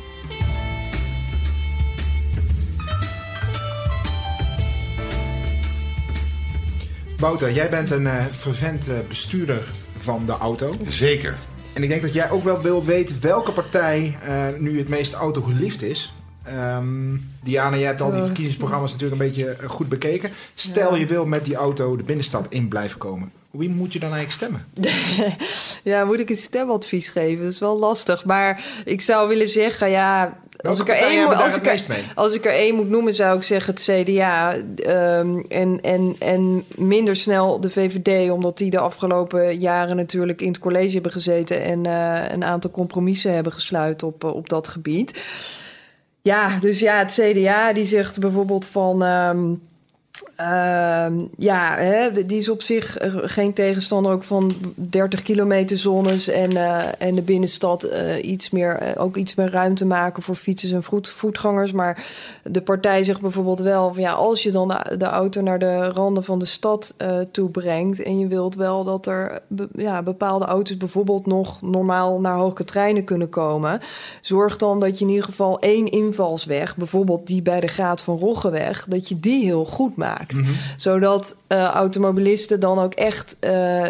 Wouter, 7.17 7.51
jij 7.51 7.69
bent 7.69 7.91
een 7.91 8.03
uh, 8.03 8.25
vervent 8.25 8.87
uh, 8.87 8.93
bestuurder 9.07 9.63
van 9.97 10.25
de 10.25 10.37
auto. 10.37 10.75
Zeker. 10.87 11.37
En 11.73 11.83
ik 11.83 11.89
denk 11.89 12.01
dat 12.01 12.13
jij 12.13 12.29
ook 12.29 12.43
wel 12.43 12.61
wil 12.61 12.85
weten 12.85 13.21
welke 13.21 13.51
partij 13.51 14.17
uh, 14.27 14.45
nu 14.59 14.77
het 14.77 14.87
meest 14.87 15.13
autogeliefd 15.13 15.81
is. 15.81 16.13
Ehm, 16.43 17.15
Diana, 17.43 17.77
jij 17.77 17.85
hebt 17.85 18.01
al 18.01 18.11
die 18.11 18.21
verkiezingsprogramma's 18.21 18.91
natuurlijk 18.91 19.21
een 19.21 19.27
beetje 19.27 19.49
eh, 19.49 19.69
goed 19.69 19.89
bekeken. 19.89 20.29
Stel 20.55 20.95
je 20.95 21.05
wil 21.05 21.25
met 21.25 21.45
die 21.45 21.55
auto 21.55 21.95
de 21.95 22.03
binnenstad 22.03 22.45
in 22.49 22.67
blijven 22.67 22.97
komen. 22.97 23.31
Wie 23.51 23.69
moet 23.69 23.93
je 23.93 23.99
dan 23.99 24.13
eigenlijk 24.13 24.31
stemmen? 24.31 24.65
ja, 25.91 26.05
moet 26.05 26.19
ik 26.19 26.29
een 26.29 26.37
stemadvies 26.37 27.09
geven? 27.09 27.43
Dat 27.43 27.53
is 27.53 27.59
wel 27.59 27.77
lastig. 27.77 28.25
Maar 28.25 28.63
ik 28.85 29.01
zou 29.01 29.27
willen 29.27 29.49
zeggen, 29.49 29.89
ja, 29.89 30.37
als 30.61 30.79
ik, 30.79 30.89
er 30.89 30.95
één 30.95 31.23
moet, 31.23 31.35
als, 31.35 31.55
ik 31.55 31.65
er, 31.65 32.03
als 32.15 32.33
ik 32.33 32.45
er 32.45 32.53
één 32.53 32.75
moet 32.75 32.89
noemen, 32.89 33.15
zou 33.15 33.37
ik 33.37 33.43
zeggen 33.43 33.73
het 33.73 33.83
CDA. 33.83 34.55
Um, 35.19 35.45
en, 35.47 35.79
en, 35.81 36.15
en 36.19 36.63
minder 36.75 37.15
snel 37.15 37.59
de 37.59 37.69
VVD, 37.69 38.31
omdat 38.31 38.57
die 38.57 38.69
de 38.69 38.79
afgelopen 38.79 39.59
jaren 39.59 39.95
natuurlijk 39.95 40.41
in 40.41 40.47
het 40.47 40.59
college 40.59 40.93
hebben 40.93 41.11
gezeten 41.11 41.63
en 41.63 41.85
uh, 41.85 42.29
een 42.31 42.43
aantal 42.43 42.71
compromissen 42.71 43.33
hebben 43.33 43.53
gesluit 43.53 44.03
op, 44.03 44.23
op 44.23 44.49
dat 44.49 44.67
gebied. 44.67 45.13
Ja, 46.21 46.59
dus 46.59 46.79
ja, 46.79 46.97
het 46.97 47.11
CDA 47.11 47.73
die 47.73 47.85
zegt 47.85 48.19
bijvoorbeeld 48.19 48.65
van. 48.65 49.01
Um, 49.01 49.61
uh, 50.41 51.05
ja, 51.37 51.75
hè, 51.77 52.25
die 52.25 52.37
is 52.37 52.49
op 52.49 52.61
zich 52.61 52.97
eh, 52.97 53.13
geen 53.15 53.53
tegenstander 53.53 54.11
ook 54.11 54.23
van 54.23 54.51
30 54.75 55.21
kilometer 55.21 55.77
zones 55.77 56.27
en, 56.27 56.51
uh, 56.51 56.83
en 56.97 57.15
de 57.15 57.21
binnenstad 57.21 57.85
uh, 57.85 58.23
iets 58.23 58.49
meer, 58.49 58.93
ook 58.97 59.17
iets 59.17 59.35
meer 59.35 59.49
ruimte 59.49 59.85
maken 59.85 60.23
voor 60.23 60.35
fietsers 60.35 60.71
en 60.71 60.83
voet, 60.83 61.09
voetgangers. 61.09 61.71
Maar 61.71 62.05
de 62.43 62.61
partij 62.61 63.03
zegt 63.03 63.21
bijvoorbeeld 63.21 63.59
wel 63.59 63.93
ja, 63.97 64.11
als 64.11 64.43
je 64.43 64.51
dan 64.51 64.67
de, 64.97 65.05
auto 65.05 65.41
naar 65.41 65.59
de 65.59 65.87
randen 65.87 66.23
van 66.23 66.39
de 66.39 66.45
stad 66.45 66.95
toe 67.31 67.49
brengt 67.49 68.01
en 68.01 68.19
je 68.19 68.27
wilt 68.27 68.55
wel 68.55 68.83
dat 68.83 69.05
er 69.05 69.41
ja, 69.75 70.03
bepaalde 70.03 70.45
auto's 70.45 70.77
bijvoorbeeld 70.77 71.25
nog 71.25 71.61
normaal 71.61 72.19
naar 72.19 72.37
hoge 72.37 72.63
treinen 72.63 73.03
kunnen 73.03 73.29
komen, 73.29 73.79
zorg 74.21 74.57
dan 74.57 74.79
dat 74.79 74.99
je 74.99 75.05
in 75.05 75.11
ieder 75.11 75.25
geval 75.25 75.59
één 75.59 75.91
invalsweg, 75.91 76.77
bijvoorbeeld 76.77 77.27
die 77.27 77.41
bij 77.41 77.59
de 77.59 77.67
Graat 77.67 78.01
van 78.01 78.17
Roggeweg, 78.17 78.85
dat 78.89 79.09
je 79.09 79.19
die 79.19 79.43
heel 79.43 79.65
goed 79.65 79.95
maakt. 79.95 80.30
Mm 80.33 80.43
-hmm. 80.43 80.55
Zodat 80.77 81.35
uh, 81.51 81.63
automobilisten 81.63 82.59
dan 82.59 82.79
ook 82.79 82.93
echt 82.93 83.35
uh, 83.39 83.83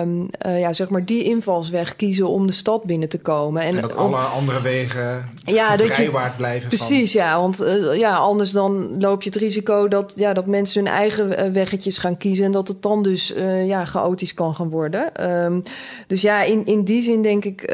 um, 0.00 0.28
uh, 0.46 0.60
ja, 0.60 0.72
zeg 0.72 0.88
maar 0.88 1.04
die 1.04 1.24
invalsweg 1.24 1.96
kiezen 1.96 2.28
om 2.28 2.46
de 2.46 2.52
stad 2.52 2.84
binnen 2.84 3.08
te 3.08 3.18
komen. 3.18 3.62
En, 3.62 3.76
en 3.76 3.82
dat 3.82 3.96
om, 3.96 4.14
alle 4.14 4.24
andere 4.24 4.62
wegen 4.62 5.30
ja, 5.44 5.76
vrijwaard 5.76 6.36
blijven. 6.36 6.68
Precies, 6.68 7.12
van... 7.12 7.20
ja. 7.20 7.40
Want 7.40 7.64
ja, 7.92 8.16
anders 8.16 8.50
dan 8.50 9.00
loop 9.00 9.22
je 9.22 9.30
het 9.30 9.38
risico 9.38 9.88
dat, 9.88 10.12
ja, 10.16 10.32
dat 10.32 10.46
mensen 10.46 10.84
hun 10.84 10.92
eigen 10.92 11.52
weggetjes 11.52 11.98
gaan 11.98 12.16
kiezen. 12.16 12.44
En 12.44 12.52
dat 12.52 12.68
het 12.68 12.82
dan 12.82 13.02
dus 13.02 13.34
ja, 13.64 13.84
chaotisch 13.84 14.34
kan 14.34 14.54
gaan 14.54 14.68
worden. 14.68 15.30
Um, 15.30 15.62
dus 16.06 16.20
ja, 16.20 16.42
in, 16.42 16.66
in 16.66 16.84
die 16.84 17.02
zin 17.02 17.22
denk 17.22 17.44
ik, 17.44 17.70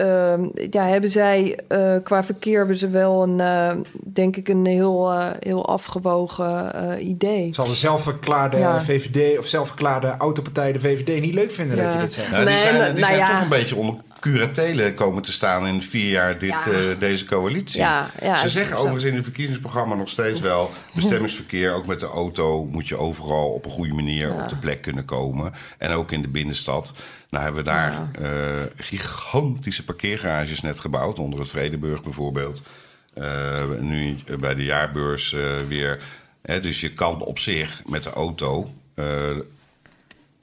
ja, 0.70 0.86
hebben 0.86 1.10
zij 1.10 1.58
qua 2.02 2.24
verkeer 2.24 2.58
hebben 2.58 2.76
ze 2.76 2.88
wel 2.88 3.22
een, 3.22 3.42
denk 4.04 4.36
ik, 4.36 4.48
een 4.48 4.66
heel, 4.66 5.12
heel 5.40 5.66
afgewogen 5.66 6.72
idee. 7.06 7.52
Zal 7.52 7.66
er 7.66 7.74
zelf 7.74 8.11
zelfverklaarde 8.12 8.58
ja. 8.58 8.82
VVD 8.82 9.38
of 9.38 9.46
zelfverklaarde 9.46 10.14
autopartij 10.18 10.72
de 10.72 10.80
VVD 10.80 11.20
niet 11.20 11.34
leuk 11.34 11.52
vinden 11.52 11.76
ja. 11.76 11.84
dat 11.84 11.92
je 11.92 11.98
dit 11.98 12.12
zegt. 12.12 12.30
Nou, 12.30 12.46
die 12.46 12.58
zijn, 12.58 12.94
die 12.94 13.04
nou, 13.04 13.14
zijn 13.14 13.30
toch 13.30 13.40
een 13.40 13.48
beetje 13.48 13.76
onder 13.76 13.94
curatelen 14.20 14.94
komen 14.94 15.22
te 15.22 15.32
staan 15.32 15.66
in 15.66 15.82
vier 15.82 16.10
jaar 16.10 16.38
dit, 16.38 16.50
ja. 16.50 16.68
uh, 16.68 16.98
deze 16.98 17.24
coalitie. 17.24 17.80
Ja, 17.80 18.10
ja, 18.20 18.36
Ze 18.36 18.48
zeggen 18.48 18.76
overigens 18.76 19.04
in 19.04 19.14
het 19.14 19.24
verkiezingsprogramma 19.24 19.94
nog 19.94 20.08
steeds 20.08 20.40
wel... 20.40 20.70
bestemmingsverkeer, 20.94 21.72
ook 21.72 21.86
met 21.86 22.00
de 22.00 22.06
auto... 22.06 22.64
moet 22.64 22.88
je 22.88 22.96
overal 22.96 23.50
op 23.50 23.64
een 23.64 23.70
goede 23.70 23.94
manier 23.94 24.34
op 24.34 24.48
de 24.48 24.56
plek 24.56 24.82
kunnen 24.82 25.04
komen. 25.04 25.52
En 25.78 25.90
ook 25.90 26.12
in 26.12 26.22
de 26.22 26.28
binnenstad. 26.28 26.92
Nou 27.30 27.44
hebben 27.44 27.64
we 27.64 27.70
daar 27.70 28.10
uh, 28.20 28.28
gigantische 28.76 29.84
parkeergarages 29.84 30.60
net 30.60 30.80
gebouwd... 30.80 31.18
onder 31.18 31.40
het 31.40 31.48
Vredeburg 31.48 32.02
bijvoorbeeld. 32.02 32.62
Uh, 33.18 33.24
nu 33.80 34.16
bij 34.40 34.54
de 34.54 34.64
jaarbeurs 34.64 35.36
weer 35.68 35.98
He, 36.42 36.60
dus 36.60 36.80
je 36.80 36.92
kan 36.92 37.20
op 37.20 37.38
zich 37.38 37.82
met 37.86 38.02
de 38.02 38.10
auto 38.10 38.70
uh, 38.94 39.38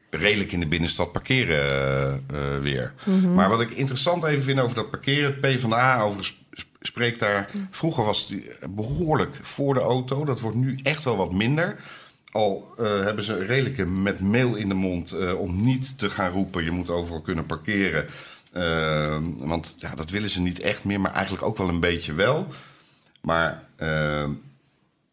redelijk 0.10 0.52
in 0.52 0.60
de 0.60 0.68
binnenstad 0.68 1.12
parkeren 1.12 2.26
uh, 2.34 2.58
weer. 2.58 2.94
Mm 3.04 3.20
-hmm. 3.20 3.34
Maar 3.34 3.50
wat 3.50 3.62
ik 3.62 3.70
interessant 3.70 4.24
even 4.24 4.44
vind 4.44 4.60
over 4.60 4.76
dat 4.76 4.90
parkeren... 4.90 5.40
PvdA 5.40 6.02
over 6.02 6.34
spreekt 6.82 7.20
daar... 7.20 7.50
Vroeger 7.70 8.06
was 8.06 8.30
het 8.30 8.76
behoorlijk 8.76 9.40
voor 9.42 9.74
de 9.74 9.80
auto. 9.80 10.26
Dat 10.26 10.40
wordt 10.40 10.58
nu 10.58 10.80
echt 10.84 11.04
wel 11.04 11.18
wat 11.18 11.32
minder. 11.32 11.76
Al 12.32 12.74
uh, 12.80 12.86
hebben 12.86 13.24
ze 13.24 13.38
redelijk 13.38 13.88
met 13.88 14.20
mail 14.20 14.56
in 14.56 14.68
de 14.68 14.76
mond 14.76 15.34
om 15.36 15.64
niet 15.64 15.98
te 15.98 16.10
gaan 16.10 16.32
roepen... 16.32 16.64
je 16.64 16.72
moet 16.72 16.90
overal 16.90 17.22
kunnen 17.22 17.46
parkeren. 17.46 18.08
want 19.38 19.76
ja, 19.78 19.96
dat 19.96 20.10
willen 20.10 20.30
ze 20.30 20.42
niet 20.42 20.60
echt 20.60 20.84
meer, 20.84 21.02
maar 21.02 21.14
eigenlijk 21.14 21.46
ook 21.46 21.58
wel 21.58 21.70
een 21.70 21.80
beetje 21.80 22.14
wel. 22.14 22.48
Maar 23.22 23.64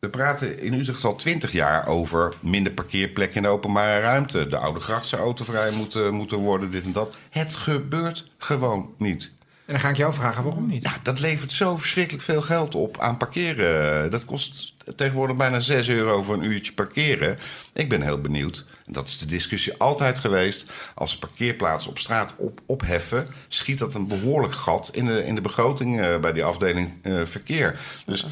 we 0.06 0.12
praten 0.12 0.58
in 0.58 0.72
Utrecht 0.72 1.04
al 1.04 1.14
twintig 1.14 1.52
jaar 1.52 1.86
over 1.86 2.32
minder 2.40 2.72
parkeerplekken 2.72 3.36
in 3.36 3.42
de 3.42 3.48
openbare 3.48 4.00
ruimte. 4.00 4.46
De 4.46 4.56
oude 4.56 4.80
gracht 4.80 5.06
zou 5.06 5.22
autovrij 5.22 5.70
moeten, 5.70 6.14
moeten 6.14 6.38
worden, 6.38 6.70
dit 6.70 6.84
en 6.84 6.92
dat. 6.92 7.14
Het 7.30 7.54
gebeurt 7.54 8.26
gewoon 8.38 8.94
niet. 8.98 9.30
En 9.66 9.72
dan 9.72 9.80
ga 9.80 9.88
ik 9.88 9.96
jou 9.96 10.14
vragen, 10.14 10.44
waarom 10.44 10.66
niet? 10.66 10.82
Ja, 10.82 10.92
dat 11.02 11.20
levert 11.20 11.52
zo 11.52 11.76
verschrikkelijk 11.76 12.24
veel 12.24 12.42
geld 12.42 12.74
op 12.74 13.00
aan 13.00 13.16
parkeren. 13.16 14.10
Dat 14.10 14.24
kost 14.24 14.74
tegenwoordig 14.96 15.36
bijna 15.36 15.60
6 15.60 15.88
euro 15.88 16.22
voor 16.22 16.34
een 16.34 16.44
uurtje 16.44 16.72
parkeren. 16.72 17.38
Ik 17.72 17.88
ben 17.88 18.02
heel 18.02 18.20
benieuwd. 18.20 18.66
Dat 18.84 19.08
is 19.08 19.18
de 19.18 19.26
discussie 19.26 19.74
altijd 19.78 20.18
geweest. 20.18 20.70
Als 20.94 21.10
ze 21.10 21.18
parkeerplaatsen 21.18 21.90
op 21.90 21.98
straat 21.98 22.34
op, 22.36 22.60
opheffen, 22.66 23.28
schiet 23.48 23.78
dat 23.78 23.94
een 23.94 24.08
behoorlijk 24.08 24.54
gat 24.54 24.90
in 24.92 25.06
de, 25.06 25.24
in 25.24 25.34
de 25.34 25.40
begroting 25.40 26.00
uh, 26.00 26.18
bij 26.18 26.32
die 26.32 26.44
afdeling 26.44 26.92
uh, 27.02 27.24
verkeer. 27.24 27.80
Dus 28.04 28.26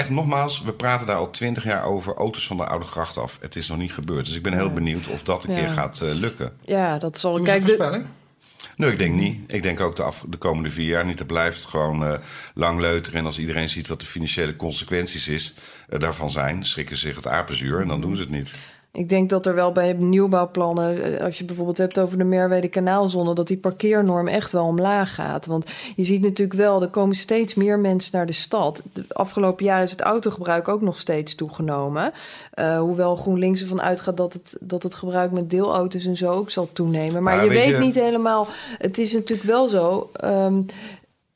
echt 0.00 0.10
nogmaals, 0.10 0.62
we 0.62 0.72
praten 0.72 1.06
daar 1.06 1.16
al 1.16 1.30
twintig 1.30 1.64
jaar 1.64 1.84
over 1.84 2.14
auto's 2.14 2.46
van 2.46 2.56
de 2.56 2.66
Oude 2.66 2.84
Gracht 2.84 3.16
af. 3.16 3.38
Het 3.40 3.56
is 3.56 3.68
nog 3.68 3.78
niet 3.78 3.92
gebeurd. 3.92 4.24
Dus 4.24 4.34
ik 4.34 4.42
ben 4.42 4.52
heel 4.52 4.72
benieuwd 4.72 5.08
of 5.08 5.22
dat 5.22 5.44
een 5.44 5.54
ja. 5.54 5.60
keer 5.60 5.68
gaat 5.68 6.00
uh, 6.02 6.12
lukken. 6.12 6.52
Ja, 6.64 6.98
dat 6.98 7.18
zal... 7.18 7.36
Doe 7.36 7.46
Kijk, 7.46 7.66
de... 7.66 8.04
Nee, 8.76 8.90
ik 8.90 8.98
denk 8.98 9.14
niet. 9.14 9.40
Ik 9.46 9.62
denk 9.62 9.80
ook 9.80 9.96
de, 9.96 10.02
af, 10.02 10.24
de 10.28 10.36
komende 10.36 10.70
vier 10.70 10.86
jaar 10.86 11.04
niet. 11.04 11.18
Het 11.18 11.28
blijft 11.28 11.64
gewoon 11.64 12.02
uh, 12.02 12.14
lang 12.54 12.80
leuteren. 12.80 13.18
En 13.18 13.24
als 13.24 13.38
iedereen 13.38 13.68
ziet 13.68 13.88
wat 13.88 14.00
de 14.00 14.06
financiële 14.06 14.56
consequenties 14.56 15.28
is, 15.28 15.54
uh, 15.88 16.00
daarvan 16.00 16.30
zijn, 16.30 16.64
schrikken 16.64 16.96
ze 16.96 17.06
zich 17.06 17.16
het 17.16 17.26
apenzuur 17.26 17.80
en 17.80 17.88
dan 17.88 18.00
doen 18.00 18.16
ze 18.16 18.22
het 18.22 18.30
niet. 18.30 18.54
Ik 18.92 19.08
denk 19.08 19.30
dat 19.30 19.46
er 19.46 19.54
wel 19.54 19.72
bij 19.72 19.92
nieuwbouwplannen, 19.92 21.18
eh, 21.18 21.24
als 21.24 21.38
je 21.38 21.44
bijvoorbeeld 21.44 21.78
hebt 21.78 21.98
over 21.98 22.18
de 22.18 22.24
Merwede 22.24 22.68
kanaalzone, 22.68 23.34
dat 23.34 23.46
die 23.46 23.56
parkeernorm 23.56 24.28
echt 24.28 24.52
wel 24.52 24.64
omlaag 24.64 25.14
gaat. 25.14 25.46
Want 25.46 25.64
je 25.96 26.04
ziet 26.04 26.22
natuurlijk 26.22 26.58
wel, 26.58 26.82
er 26.82 26.88
komen 26.88 27.16
steeds 27.16 27.54
meer 27.54 27.78
mensen 27.78 28.16
naar 28.16 28.26
de 28.26 28.32
stad. 28.32 28.82
De 28.92 29.04
afgelopen 29.08 29.64
jaar 29.64 29.82
is 29.82 29.90
het 29.90 30.00
autogebruik 30.00 30.68
ook 30.68 30.80
nog 30.80 30.98
steeds 30.98 31.34
toegenomen. 31.34 32.12
Uh, 32.54 32.78
hoewel 32.78 33.16
GroenLinks 33.16 33.60
ervan 33.60 33.82
uitgaat 33.82 34.16
dat 34.16 34.32
het, 34.32 34.56
dat 34.60 34.82
het 34.82 34.94
gebruik 34.94 35.32
met 35.32 35.50
deelauto's 35.50 36.04
en 36.04 36.16
zo 36.16 36.30
ook 36.30 36.50
zal 36.50 36.68
toenemen. 36.72 37.22
Maar, 37.22 37.36
maar 37.36 37.44
je 37.44 37.50
weet, 37.50 37.68
je... 37.68 37.78
niet 37.78 37.94
helemaal, 37.94 38.46
het 38.78 38.98
is 38.98 39.12
natuurlijk 39.12 39.48
wel 39.48 39.68
zo. 39.68 40.10
Um, 40.24 40.66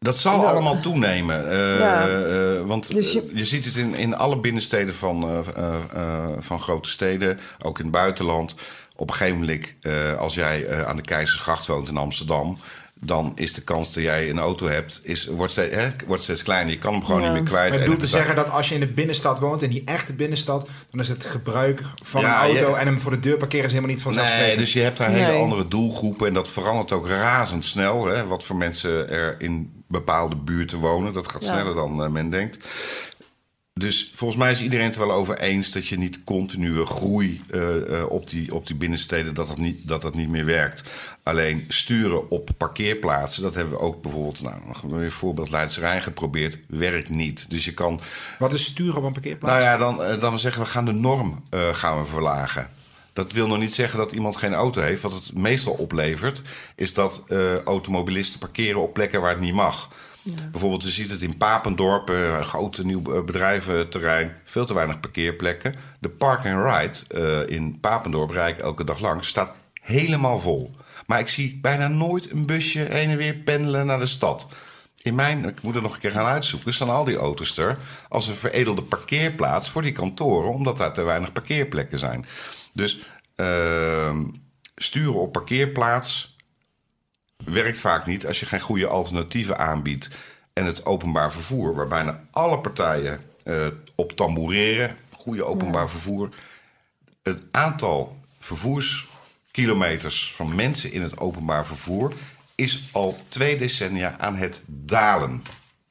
dat 0.05 0.19
zal 0.19 0.47
allemaal 0.47 0.81
toenemen. 0.81 1.45
Uh, 1.45 1.79
ja. 1.79 2.09
uh, 2.09 2.63
want 2.65 2.95
dus 2.95 3.13
je... 3.13 3.31
je... 3.33 3.45
ziet 3.45 3.65
het 3.65 3.77
in, 3.77 3.95
in 3.95 4.17
alle 4.17 4.37
binnensteden 4.37 4.95
van, 4.95 5.29
uh, 5.29 5.39
van 6.39 6.61
grote 6.61 6.89
steden, 6.89 7.41
ook 7.63 7.79
in 7.79 7.85
het 7.85 7.95
buitenland. 7.95 8.55
Op 8.97 9.09
een 9.09 9.15
gegeven 9.15 9.41
moment, 9.41 9.75
als 10.19 10.35
jij 10.35 10.85
aan 10.85 10.97
de 10.97 11.03
Keizersgracht 11.03 11.67
woont 11.67 11.89
in 11.89 11.97
Amsterdam, 11.97 12.59
dan 13.01 13.33
is 13.35 13.55
de 13.55 13.61
kans 13.61 13.95
dat 13.95 14.03
jij 14.03 14.31
een 14.31 14.39
auto 14.39 14.69
hebt, 14.69 15.01
is, 15.03 15.27
wordt, 15.27 15.53
steeds, 15.53 15.75
hè, 15.75 15.89
wordt 16.07 16.23
steeds 16.23 16.43
kleiner. 16.43 16.73
Je 16.73 16.79
kan 16.79 16.93
hem 16.93 17.05
gewoon 17.05 17.23
ja. 17.23 17.33
niet 17.33 17.43
meer 17.43 17.51
kwijt. 17.51 17.69
Maar 17.71 17.79
ik 17.79 17.85
bedoel 17.85 18.01
te 18.01 18.07
zeggen 18.07 18.37
dat 18.37 18.51
als 18.51 18.69
je 18.69 18.75
in 18.75 18.81
de 18.81 18.87
binnenstad 18.87 19.39
woont, 19.39 19.63
in 19.63 19.71
die 19.71 19.83
echte 19.85 20.13
binnenstad, 20.13 20.69
dan 20.91 21.01
is 21.01 21.09
het 21.09 21.25
gebruik 21.25 21.83
van 22.03 22.21
ja, 22.21 22.29
een 22.29 22.51
auto 22.51 22.71
je... 22.71 22.77
en 22.77 22.87
hem 22.87 23.01
voor 23.01 23.11
de 23.11 23.21
deur 23.21 23.37
parkeren 23.37 23.65
is 23.65 23.73
helemaal 23.73 23.95
niet 23.95 24.03
vanzelfsprekend. 24.03 24.49
Nee, 24.49 24.65
dus 24.65 24.73
je 24.73 24.81
hebt 24.81 24.99
daar 24.99 25.11
nee. 25.11 25.25
hele 25.25 25.39
andere 25.39 25.69
doelgroepen 25.69 26.27
en 26.27 26.35
dat 26.35 26.49
verandert 26.49 26.93
ook 26.93 27.09
razendsnel. 27.09 28.07
Hè, 28.07 28.27
wat 28.27 28.45
voor 28.45 28.57
mensen 28.57 29.11
er 29.11 29.37
in 29.39 29.84
bepaalde 29.87 30.37
buurten 30.37 30.79
wonen. 30.79 31.13
Dat 31.13 31.31
gaat 31.31 31.45
sneller 31.45 31.75
dan 31.75 32.03
uh, 32.03 32.09
men 32.09 32.31
denkt. 32.31 32.59
Dus 33.81 34.11
volgens 34.15 34.41
mij 34.41 34.51
is 34.51 34.61
iedereen 34.61 34.87
het 34.87 34.97
wel 34.97 35.13
over 35.13 35.39
eens 35.39 35.73
dat 35.73 35.87
je 35.87 35.99
niet 35.99 36.25
continue 36.25 36.87
groei 36.87 37.43
uh, 37.51 37.77
uh, 37.77 38.11
op, 38.11 38.31
die, 38.31 38.55
op 38.55 38.67
die 38.67 38.77
binnensteden, 38.77 39.35
dat 39.35 39.49
dat, 39.49 39.59
niet, 39.59 39.89
dat 39.89 40.03
dat 40.03 40.15
niet 40.15 40.29
meer 40.29 40.45
werkt. 40.45 40.83
Alleen 41.23 41.65
sturen 41.69 42.31
op 42.31 42.49
parkeerplaatsen, 42.57 43.43
dat 43.43 43.55
hebben 43.55 43.75
we 43.75 43.81
ook 43.81 44.03
bijvoorbeeld, 44.03 44.43
nou, 44.43 45.03
een 45.03 45.11
voorbeeld 45.11 45.51
Leidse 45.51 45.81
Rijn 45.81 46.03
geprobeerd, 46.03 46.59
werkt 46.69 47.09
niet. 47.09 47.51
Dus 47.51 47.65
je 47.65 47.75
kan. 47.75 48.01
Wat 48.39 48.53
is 48.53 48.65
sturen 48.65 48.97
op 48.97 49.05
een 49.05 49.13
parkeerplaats? 49.13 49.55
Nou 49.55 49.67
ja, 49.67 49.77
dan, 49.77 50.19
dan 50.19 50.33
we 50.33 50.39
zeggen 50.39 50.63
we 50.63 50.69
gaan 50.69 50.85
de 50.85 50.93
norm 50.93 51.43
uh, 51.51 51.75
gaan 51.75 51.99
we 51.99 52.05
verlagen. 52.05 52.71
Dat 53.15 53.33
wil 53.33 53.47
nog 53.47 53.59
niet 53.59 53.75
zeggen 53.75 53.99
dat 53.99 54.13
iemand 54.13 54.37
geen 54.37 54.55
auto 54.55 54.81
heeft. 54.81 55.03
Wat 55.03 55.13
het 55.13 55.35
meestal 55.35 55.73
oplevert, 55.73 56.43
is 56.75 56.95
dat 56.95 57.25
uh, 57.29 57.59
automobilisten 57.63 58.39
parkeren 58.39 58.83
op 58.83 58.95
plekken 58.95 59.21
waar 59.21 59.31
het 59.31 59.41
niet 59.41 59.55
mag. 59.55 59.89
Ja. 60.23 60.49
Bijvoorbeeld, 60.51 60.83
je 60.83 60.91
ziet 60.91 61.11
het 61.11 61.23
in 61.23 61.37
Papendorp, 61.37 62.09
een 62.09 62.15
uh, 62.15 62.41
grote 62.41 62.85
nieuw 62.85 63.23
bedrijventerrein, 63.25 64.37
veel 64.45 64.67
te 64.67 64.75
weinig 64.75 65.01
parkeerplekken. 65.01 65.75
De 65.99 66.09
park 66.09 66.47
and 66.47 66.65
ride 66.65 67.21
uh, 67.49 67.57
in 67.57 67.81
Papendorp, 67.81 68.31
rijk 68.31 68.59
elke 68.59 68.85
dag 68.85 69.01
lang, 69.01 69.25
staat 69.25 69.59
helemaal 69.81 70.41
vol. 70.41 70.77
Maar 71.07 71.19
ik 71.19 71.29
zie 71.29 71.59
bijna 71.63 71.89
nooit 71.89 72.31
een 72.31 72.47
busje 72.47 72.81
heen 72.81 73.11
en 73.11 73.17
weer 73.17 73.35
pendelen 73.35 73.87
naar 73.87 73.99
de 73.99 74.07
stad. 74.07 74.47
In 75.05 75.15
mijn, 75.15 75.45
ik 75.45 75.63
moet 75.63 75.77
er 75.77 75.83
nog 75.83 75.95
een 75.95 76.01
keer 76.01 76.11
gaan 76.11 76.27
uitzoeken, 76.27 76.73
staan 76.73 76.91
al 76.91 77.05
die 77.05 77.17
auto's 77.17 77.59
er 77.59 77.79
als 78.09 78.29
een 78.29 78.35
veredelde 78.35 78.83
parkeerplaats 78.83 79.71
voor 79.71 79.83
die 79.83 79.93
kantoren, 79.93 80.53
omdat 80.53 80.77
daar 80.77 80.93
te 80.93 81.03
weinig 81.03 81.33
parkeerplekken 81.33 81.99
zijn. 81.99 82.27
Dus 82.73 83.03
ehm, 83.37 84.25
sturen 84.77 85.21
op 85.21 85.33
parkeerplaats 85.33 86.37
werkt 87.45 87.79
vaak 87.79 88.07
niet 88.07 88.27
als 88.27 88.41
je 88.41 88.47
geen 88.47 88.61
goede 88.61 88.87
alternatieven 88.87 89.59
aanbiedt. 89.59 90.11
En 90.53 90.65
het 90.65 90.87
openbaar 90.87 91.33
vervoer, 91.33 91.75
waar 91.75 91.89
bijna 91.89 92.21
alle 92.31 92.59
partijen 92.59 93.21
eh, 93.43 93.67
op 93.95 94.13
tamboureren, 94.13 94.97
goede 95.13 95.45
openbaar 95.45 95.91
vervoer. 95.91 96.29
Het 97.23 97.45
aantal 97.51 98.19
vervoerskilometers 98.39 100.35
van 100.35 100.55
mensen 100.55 100.93
in 100.93 101.03
het 101.03 101.19
openbaar 101.19 101.67
vervoer 101.67 102.15
is 102.55 102.89
al 102.93 103.17
twee 103.29 103.57
decennia 103.57 104.19
aan 104.19 104.37
het 104.37 104.63
dalen 104.67 105.43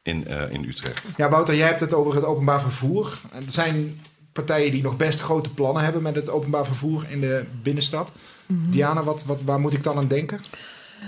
in, 0.02 0.28
eh, 0.28 0.52
in 0.52 0.64
Utrecht. 0.64 1.08
Ja, 1.18 1.30
Wouter, 1.30 1.56
jij 1.56 1.68
hebt 1.68 1.80
het 1.80 1.94
over 1.94 2.16
het 2.16 2.24
openbaar 2.24 2.62
vervoer. 2.62 3.20
Er 3.32 3.44
zijn 3.48 4.00
partijen 4.32 4.72
die 4.72 4.82
nog 4.82 4.98
best 4.98 5.20
grote 5.20 5.50
plannen 5.54 5.84
hebben 5.84 6.02
met 6.02 6.16
het 6.16 6.30
openbaar 6.30 6.66
vervoer 6.66 7.06
in 7.10 7.22
de 7.22 7.46
binnenstad. 7.62 8.12
Diana, 8.48 9.04
wat, 9.04 9.24
wat, 9.24 9.40
waar 9.46 9.60
moet 9.60 9.74
ik 9.74 9.84
dan 9.84 9.98
aan 9.98 10.08
denken? 10.08 10.42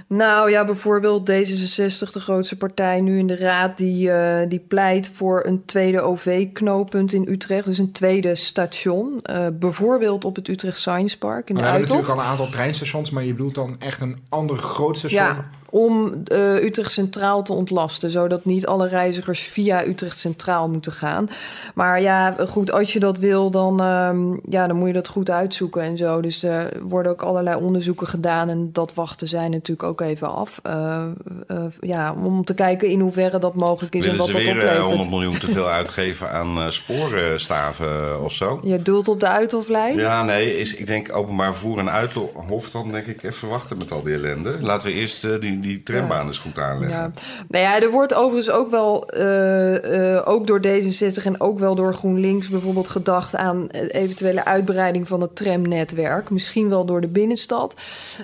Nou 0.07 0.49
ja, 0.49 0.65
bijvoorbeeld 0.65 1.31
D66, 1.31 2.11
de 2.11 2.19
grootste 2.19 2.57
partij 2.57 3.01
nu 3.01 3.17
in 3.17 3.27
de 3.27 3.37
raad, 3.37 3.77
die, 3.77 4.11
eh, 4.11 4.49
die 4.49 4.59
pleit 4.59 5.07
voor 5.07 5.45
een 5.45 5.65
tweede 5.65 6.01
OV-knooppunt 6.01 7.13
in 7.13 7.27
Utrecht. 7.29 7.65
Dus 7.65 7.77
een 7.77 7.91
tweede 7.91 8.35
station. 8.35 9.19
Eh, 9.21 9.47
bijvoorbeeld 9.53 10.25
op 10.25 10.35
het 10.35 10.47
Utrecht 10.47 10.77
Science 10.77 11.17
Park 11.17 11.49
in 11.49 11.55
We 11.55 11.61
de 11.61 11.67
hebben 11.67 11.81
Uithof. 11.81 11.97
natuurlijk 11.97 12.19
al 12.19 12.25
een 12.25 12.31
aantal 12.31 12.55
treinstations, 12.55 13.09
maar 13.09 13.23
je 13.23 13.31
bedoelt 13.31 13.55
dan 13.55 13.75
echt 13.79 14.01
een 14.01 14.19
ander 14.29 14.57
groot 14.57 14.97
station. 14.97 15.23
Ja, 15.23 15.49
om 15.75 16.13
eh, 16.25 16.63
Utrecht 16.63 16.91
Centraal 16.91 17.43
te 17.43 17.53
ontlasten, 17.53 18.11
zodat 18.11 18.45
niet 18.45 18.65
alle 18.65 18.87
reizigers 18.87 19.39
via 19.39 19.85
Utrecht 19.85 20.17
Centraal 20.17 20.69
moeten 20.69 20.91
gaan. 20.91 21.29
Maar 21.73 22.01
ja, 22.01 22.35
goed, 22.47 22.71
als 22.71 22.93
je 22.93 22.99
dat 22.99 23.17
wil, 23.17 23.51
dan, 23.51 23.81
ehm, 23.81 24.37
ja, 24.49 24.67
dan 24.67 24.75
moet 24.75 24.87
je 24.87 24.93
dat 24.93 25.07
goed 25.07 25.29
uitzoeken 25.29 25.81
en 25.81 25.97
zo. 25.97 26.21
Dus 26.21 26.43
er 26.43 26.71
worden 26.81 27.11
ook 27.11 27.21
allerlei 27.21 27.55
onderzoeken 27.55 28.07
gedaan 28.07 28.49
en 28.49 28.69
dat 28.71 28.93
wachten 28.93 29.27
zij 29.27 29.49
natuurlijk 29.49 29.89
ook 29.89 30.01
even 30.01 30.33
af. 30.33 30.59
Eh, 30.63 31.03
eh, 31.47 31.57
ja, 31.79 32.15
om 32.23 32.45
te 32.45 32.53
kijken 32.53 32.89
in 32.89 32.99
hoeverre 32.99 33.39
dat 33.39 33.55
mogelijk 33.55 33.95
is 33.95 34.05
en 34.05 34.17
wat 34.17 34.25
ze 34.25 34.31
dat 34.31 34.41
weer 34.41 34.51
oplevert. 34.51 34.85
100 34.85 35.09
miljoen 35.09 35.39
te 35.39 35.47
veel 35.47 35.67
uitgeven 35.67 36.31
aan 36.31 36.71
sporenstaven 36.71 38.23
of 38.23 38.33
zo? 38.33 38.59
Je 38.63 38.81
doelt 38.81 39.07
op 39.07 39.19
de 39.19 39.27
Uithoflijn? 39.27 39.97
Ja, 39.97 40.23
nee, 40.23 40.57
is, 40.57 40.75
ik 40.75 40.87
denk 40.87 41.15
openbaar 41.15 41.51
vervoer 41.51 41.79
en 41.79 41.91
Uithof 41.91 42.71
dan 42.71 42.91
denk 42.91 43.05
ik 43.05 43.23
even 43.23 43.47
wachten 43.49 43.77
met 43.77 43.91
al 43.91 44.03
die 44.03 44.13
ellende. 44.13 44.57
Laten 44.61 44.87
we 44.87 44.95
eerst 44.95 45.41
die, 45.41 45.59
die 45.67 45.83
trambaan 45.83 46.25
eens 46.27 46.39
goed 46.39 46.57
aanleggen. 46.59 46.99
Ja. 46.99 47.11
Nou 47.47 47.63
ja, 47.63 47.81
er 47.81 47.91
wordt 47.91 48.13
overigens 48.13 48.55
ook 48.55 48.69
wel, 48.69 49.09
eh, 49.09 50.15
eh, 50.15 50.21
ook 50.27 50.47
door 50.47 50.59
D66 50.59 51.25
en 51.25 51.41
ook 51.41 51.59
wel 51.59 51.75
door 51.75 51.93
GroenLinks 51.93 52.47
bijvoorbeeld 52.49 52.87
gedacht 52.89 53.35
aan 53.35 53.67
eventuele 53.69 54.45
uitbreiding 54.45 55.07
van 55.07 55.21
het 55.21 55.35
tramnetwerk. 55.35 56.29
Misschien 56.29 56.69
wel 56.69 56.85
door 56.85 57.01
de 57.01 57.07
binnenstad. 57.07 57.75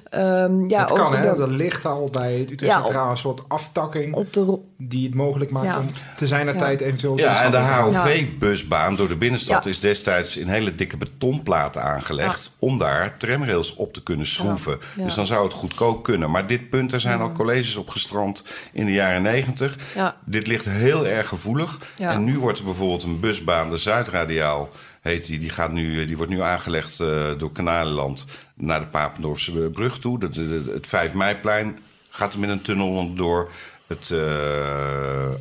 Ehm, 0.10 0.70
ja, 0.70 0.80
het 0.80 0.92
kan, 0.92 1.08
ook 1.08 1.16
hè? 1.16 1.26
dat- 1.26 1.40
Er 1.40 1.50
ligt 1.50 1.86
al 1.86 2.10
bij 2.12 2.34
het 2.34 2.52
Utrecht 2.52 2.72
Ja, 2.74 2.84
Centraal 2.84 3.10
een 3.10 3.18
soort 3.18 3.42
aftakking 3.48 4.14
op 4.16 4.34
de 4.34 4.60
die 4.78 5.06
het 5.06 5.16
mogelijk 5.16 5.52
maakt 5.52 5.66
Ja. 5.66 5.80
om 5.80 5.86
te 6.16 6.28
zijn 6.28 6.46
naar 6.46 6.54
Ja. 6.56 6.60
tijd 6.60 6.82
eventueel... 6.82 7.18
Ja, 7.18 7.44
en 7.44 7.52
de. 7.52 7.58
HOV-busbaan 7.58 8.96
door 8.96 9.08
de 9.08 9.16
binnenstad 9.16 9.64
Ja. 9.64 9.70
is 9.70 9.80
destijds 9.80 10.38
in 10.38 10.48
hele 10.48 10.76
dikke 10.76 10.98
betonplaten 10.98 11.82
aangelegd... 11.84 12.52
om 12.60 12.78
daar 12.78 13.18
tramrails 13.18 13.76
op 13.76 13.94
te 13.94 14.04
kunnen 14.04 14.26
schroeven. 14.26 14.78
Ja. 14.96 15.04
Dus 15.04 15.16
dan 15.16 15.26
zou 15.26 15.44
het 15.44 15.54
goedkoop 15.54 16.04
kunnen. 16.04 16.32
Maar 16.32 16.48
dit 16.48 16.70
punt, 16.70 16.90
daar 16.92 17.00
zijn 17.00 17.20
al 17.20 17.31
colleges 17.32 17.76
op 17.76 17.90
gestrand 17.90 18.44
in 18.74 18.86
de 18.86 18.92
jaren 18.92 19.22
negentig. 19.22 19.76
Ja. 19.96 20.18
Dit 20.26 20.48
ligt 20.48 20.66
heel 20.66 21.08
erg 21.08 21.28
gevoelig. 21.28 21.80
Ja. 21.98 22.12
En 22.12 22.24
nu 22.24 22.40
wordt 22.40 22.58
er 22.60 22.64
bijvoorbeeld 22.66 23.04
een 23.04 23.20
busbaan, 23.20 23.70
de 23.70 23.78
Zuidradiaal... 23.78 24.70
Heet 25.02 25.26
die, 25.26 25.40
die, 25.40 25.50
gaat 25.50 25.72
nu, 25.72 26.06
die 26.06 26.18
wordt 26.18 26.32
nu 26.32 26.42
aangelegd 26.42 27.00
eh, 27.00 27.32
door 27.38 27.52
Kanalenland 27.52 28.26
naar 28.56 28.80
de 28.80 28.86
Papendorfse 28.86 29.52
brug 29.52 30.00
toe. 30.00 30.20
De, 30.20 30.30
de- 30.30 30.64
de- 30.64 30.72
het 30.72 30.88
5 30.88 31.14
meiplein 31.14 31.80
gaat 32.10 32.34
er 32.34 32.40
met 32.40 32.50
een 32.50 32.62
tunnel 32.62 32.88
onderdoor. 32.88 33.52
Het 33.88 34.12
eh, 34.12 34.20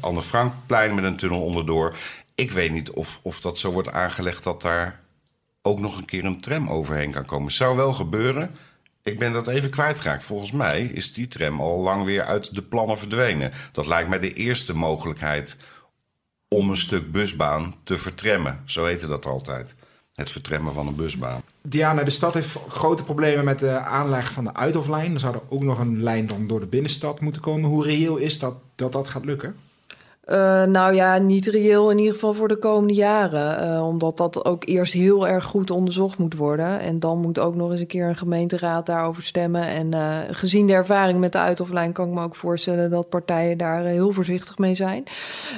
Anne 0.00 0.22
Frankplein 0.22 0.94
met 0.94 1.04
een 1.04 1.16
tunnel 1.16 1.42
onderdoor. 1.42 1.96
Ik 2.34 2.50
weet 2.50 2.72
niet 2.72 2.90
of, 2.90 3.18
of 3.22 3.40
dat 3.40 3.58
zo 3.58 3.70
wordt 3.72 3.90
aangelegd 3.92 4.44
dat 4.44 4.62
daar 4.62 5.00
ook 5.62 5.78
nog 5.80 5.96
een 5.96 6.04
keer 6.04 6.24
een 6.24 6.40
tram 6.40 6.68
overheen 6.68 7.10
kan 7.10 7.24
komen. 7.24 7.52
Zou 7.52 7.76
wel 7.76 7.92
gebeuren. 7.92 8.50
Ik 9.02 9.18
ben 9.18 9.32
dat 9.32 9.48
even 9.48 9.70
kwijtgeraakt. 9.70 10.24
Volgens 10.24 10.52
mij 10.52 10.82
is 10.82 11.12
die 11.12 11.28
tram 11.28 11.60
al 11.60 11.78
lang 11.78 12.04
weer 12.04 12.22
uit 12.22 12.54
de 12.54 12.62
plannen 12.62 12.98
verdwenen. 12.98 13.52
Dat 13.72 13.86
lijkt 13.86 14.08
mij 14.08 14.18
de 14.18 14.32
eerste 14.32 14.74
mogelijkheid 14.74 15.56
om 16.48 16.70
een 16.70 16.76
stuk 16.76 17.12
busbaan 17.12 17.74
te 17.82 17.98
vertremmen. 17.98 18.60
Zo 18.64 18.84
heette 18.84 19.06
dat 19.06 19.26
altijd. 19.26 19.74
Het 20.14 20.30
vertremmen 20.30 20.72
van 20.72 20.86
een 20.86 20.96
busbaan. 20.96 21.42
Diana, 21.62 22.02
de 22.02 22.10
stad 22.10 22.34
heeft 22.34 22.58
grote 22.68 23.02
problemen 23.02 23.44
met 23.44 23.58
de 23.58 23.78
aanleg 23.78 24.32
van 24.32 24.44
de 24.44 24.54
Uithoflijn. 24.54 25.14
Er 25.14 25.20
zou 25.20 25.34
er 25.34 25.42
ook 25.48 25.62
nog 25.62 25.78
een 25.78 26.02
lijn 26.02 26.28
door 26.46 26.60
de 26.60 26.66
binnenstad 26.66 27.20
moeten 27.20 27.42
komen. 27.42 27.70
Hoe 27.70 27.84
reëel 27.84 28.16
is 28.16 28.38
dat 28.38 28.54
dat, 28.74 28.92
dat 28.92 29.08
gaat 29.08 29.24
lukken? 29.24 29.56
Eh, 30.30 30.64
nou 30.64 30.94
ja, 30.94 31.18
niet 31.18 31.46
reëel 31.46 31.90
in 31.90 31.98
ieder 31.98 32.12
geval 32.12 32.34
voor 32.34 32.48
de 32.48 32.56
komende 32.56 32.94
jaren. 32.94 33.60
Eh, 33.60 33.86
omdat 33.86 34.16
dat 34.16 34.44
ook 34.44 34.66
eerst 34.66 34.92
heel 34.92 35.28
erg 35.28 35.44
goed 35.44 35.70
onderzocht 35.70 36.18
moet 36.18 36.34
worden. 36.34 36.80
En 36.80 36.98
dan 36.98 37.18
moet 37.18 37.38
ook 37.38 37.54
nog 37.54 37.70
eens 37.70 37.80
een 37.80 37.86
keer 37.86 38.08
een 38.08 38.16
gemeenteraad 38.16 38.86
daarover 38.86 39.22
stemmen. 39.22 39.66
En 39.66 39.94
eh, 39.94 40.18
gezien 40.30 40.66
de 40.66 40.72
ervaring 40.72 41.18
met 41.20 41.32
de 41.32 41.38
uithoflijn 41.38 41.92
kan 41.92 42.08
ik 42.08 42.14
me 42.14 42.22
ook 42.22 42.34
voorstellen 42.34 42.90
dat 42.90 43.08
partijen 43.08 43.58
daar 43.58 43.84
heel 43.84 44.12
voorzichtig 44.12 44.58
mee 44.58 44.74
zijn. 44.74 45.04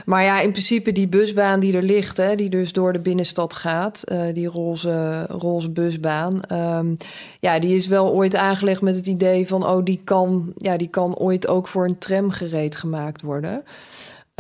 Maar 0.05 0.23
ja, 0.23 0.41
in 0.41 0.51
principe 0.51 0.93
die 0.93 1.09
busbaan 1.09 1.61
die 1.61 1.77
er 1.77 1.83
ligt, 1.83 2.17
hè, 2.17 2.35
die 2.35 2.51
dus 2.51 2.73
door 2.73 2.93
de 2.93 3.01
binnenstad 3.01 3.55
gaat, 3.55 4.05
die 4.33 4.49
roze, 4.49 5.27
roze 5.29 5.71
busbaan. 5.71 6.43
ehm, 6.43 6.95
ja, 7.41 7.59
die 7.59 7.77
is 7.77 7.87
wel 7.87 8.13
ooit 8.13 8.37
aangelegd 8.37 8.81
met 8.81 8.97
het 8.97 9.07
idee 9.07 9.47
van, 9.47 9.67
oh, 9.67 9.85
die 9.85 10.01
kan, 10.05 10.53
ja, 10.57 10.77
die 10.77 10.89
kan 10.89 11.17
ooit 11.17 11.49
ook 11.49 11.69
voor 11.69 11.85
een 11.85 11.99
tram 11.99 12.31
gereed 12.31 12.77
gemaakt 12.77 13.23
worden. 13.23 13.63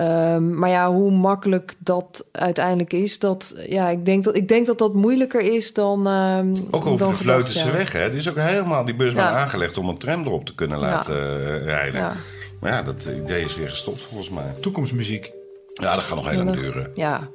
Ehm, 0.07 0.59
maar 0.59 0.69
ja, 0.71 0.93
hoe 0.93 1.11
makkelijk 1.11 1.75
dat 1.79 2.25
uiteindelijk 2.33 2.93
is, 2.93 3.19
dat, 3.19 3.55
ja, 3.69 3.89
ik, 3.89 4.05
denk 4.05 4.25
dat, 4.25 4.37
ik 4.37 4.49
denk 4.49 4.67
dat 4.67 4.79
dat 4.79 4.95
moeilijker 4.95 5.41
is 5.41 5.73
dan. 5.73 6.07
ehm, 6.07 6.55
Ook 6.71 6.87
over 6.87 6.99
dan 6.99 7.09
de 7.09 7.17
Vleutense 7.17 7.67
ja. 7.67 7.73
weg. 7.73 7.93
Hè? 7.93 7.99
Er 8.01 8.15
is 8.15 8.29
ook 8.29 8.37
helemaal 8.37 8.85
die 8.85 8.95
busbaan 8.95 9.33
Ja. 9.33 9.39
aangelegd 9.39 9.77
om 9.79 9.89
een 9.89 9.99
tram 9.99 10.23
erop 10.23 10.45
te 10.45 10.55
kunnen 10.55 10.79
laten 10.79 11.15
eh, 11.17 11.65
rijden. 11.65 12.01
Ja. 12.01 12.13
Maar 12.61 12.73
ja, 12.73 12.83
dat 12.83 13.09
idee 13.23 13.45
is 13.45 13.57
weer 13.57 13.69
gestopt 13.69 14.01
volgens 14.01 14.31
mij. 14.31 14.45
Toekomstmuziek. 14.61 15.33
Ja, 15.75 15.95
dat 15.95 16.05
gaat 16.05 16.17
nog 16.17 16.29
heel 16.31 16.45
lang 16.45 16.57
duren. 16.57 16.91
Ja, 16.95 17.29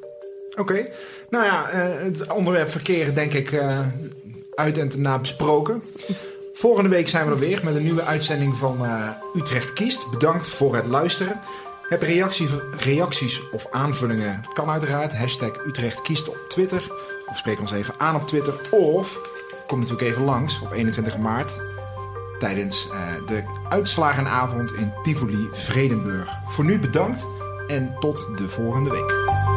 Oké. 0.60 0.88
Nou 1.30 1.46
ja, 1.46 1.70
eh, 1.70 2.04
het 2.04 2.34
onderwerp 2.34 2.70
verkeer 2.72 3.14
denk 3.14 3.34
ik 3.34 3.52
eh, 3.52 3.80
uit 4.56 4.78
en 4.78 4.90
te 4.90 5.00
na 5.00 5.20
besproken. 5.20 5.84
Volgende 6.54 6.90
week 6.90 7.10
zijn 7.10 7.26
we 7.26 7.32
er 7.32 7.40
weer 7.40 7.60
met 7.64 7.76
een 7.76 7.84
nieuwe 7.84 8.04
uitzending 8.04 8.58
van 8.58 8.86
eh, 8.86 9.10
Utrecht 9.36 9.74
Kiest. 9.74 10.10
Bedankt 10.12 10.48
voor 10.48 10.76
het 10.76 10.88
luisteren. 10.88 11.40
Heb 11.88 12.02
reactie, 12.02 12.48
reacties 12.78 13.50
of 13.52 13.68
aanvullingen? 13.72 14.44
Kan 14.54 14.70
uiteraard. 14.70 15.18
Hashtag 15.18 15.66
Utrecht 15.66 16.02
Kiest 16.02 16.30
op 16.30 16.38
Twitter. 16.48 16.92
Of 17.26 17.38
spreek 17.38 17.60
ons 17.60 17.72
even 17.72 17.94
aan 17.98 18.16
op 18.16 18.28
Twitter. 18.28 18.54
Of 18.72 19.20
kom 19.68 19.80
natuurlijk 19.80 20.08
even 20.08 20.24
langs 20.24 20.62
op 20.62 20.72
21 20.72 21.18
maart. 21.18 21.58
Tijdens 22.40 22.90
eh, 22.90 23.28
de 23.28 23.44
uitslagenavond 23.70 24.74
in 24.74 24.94
Tivoli 25.04 25.50
Vredenburg. 25.54 26.30
Voor 26.48 26.66
nu 26.66 26.80
bedankt 26.80 27.26
en 27.68 27.96
tot 28.00 28.38
de 28.38 28.50
volgende 28.50 28.90
week. 28.90 29.57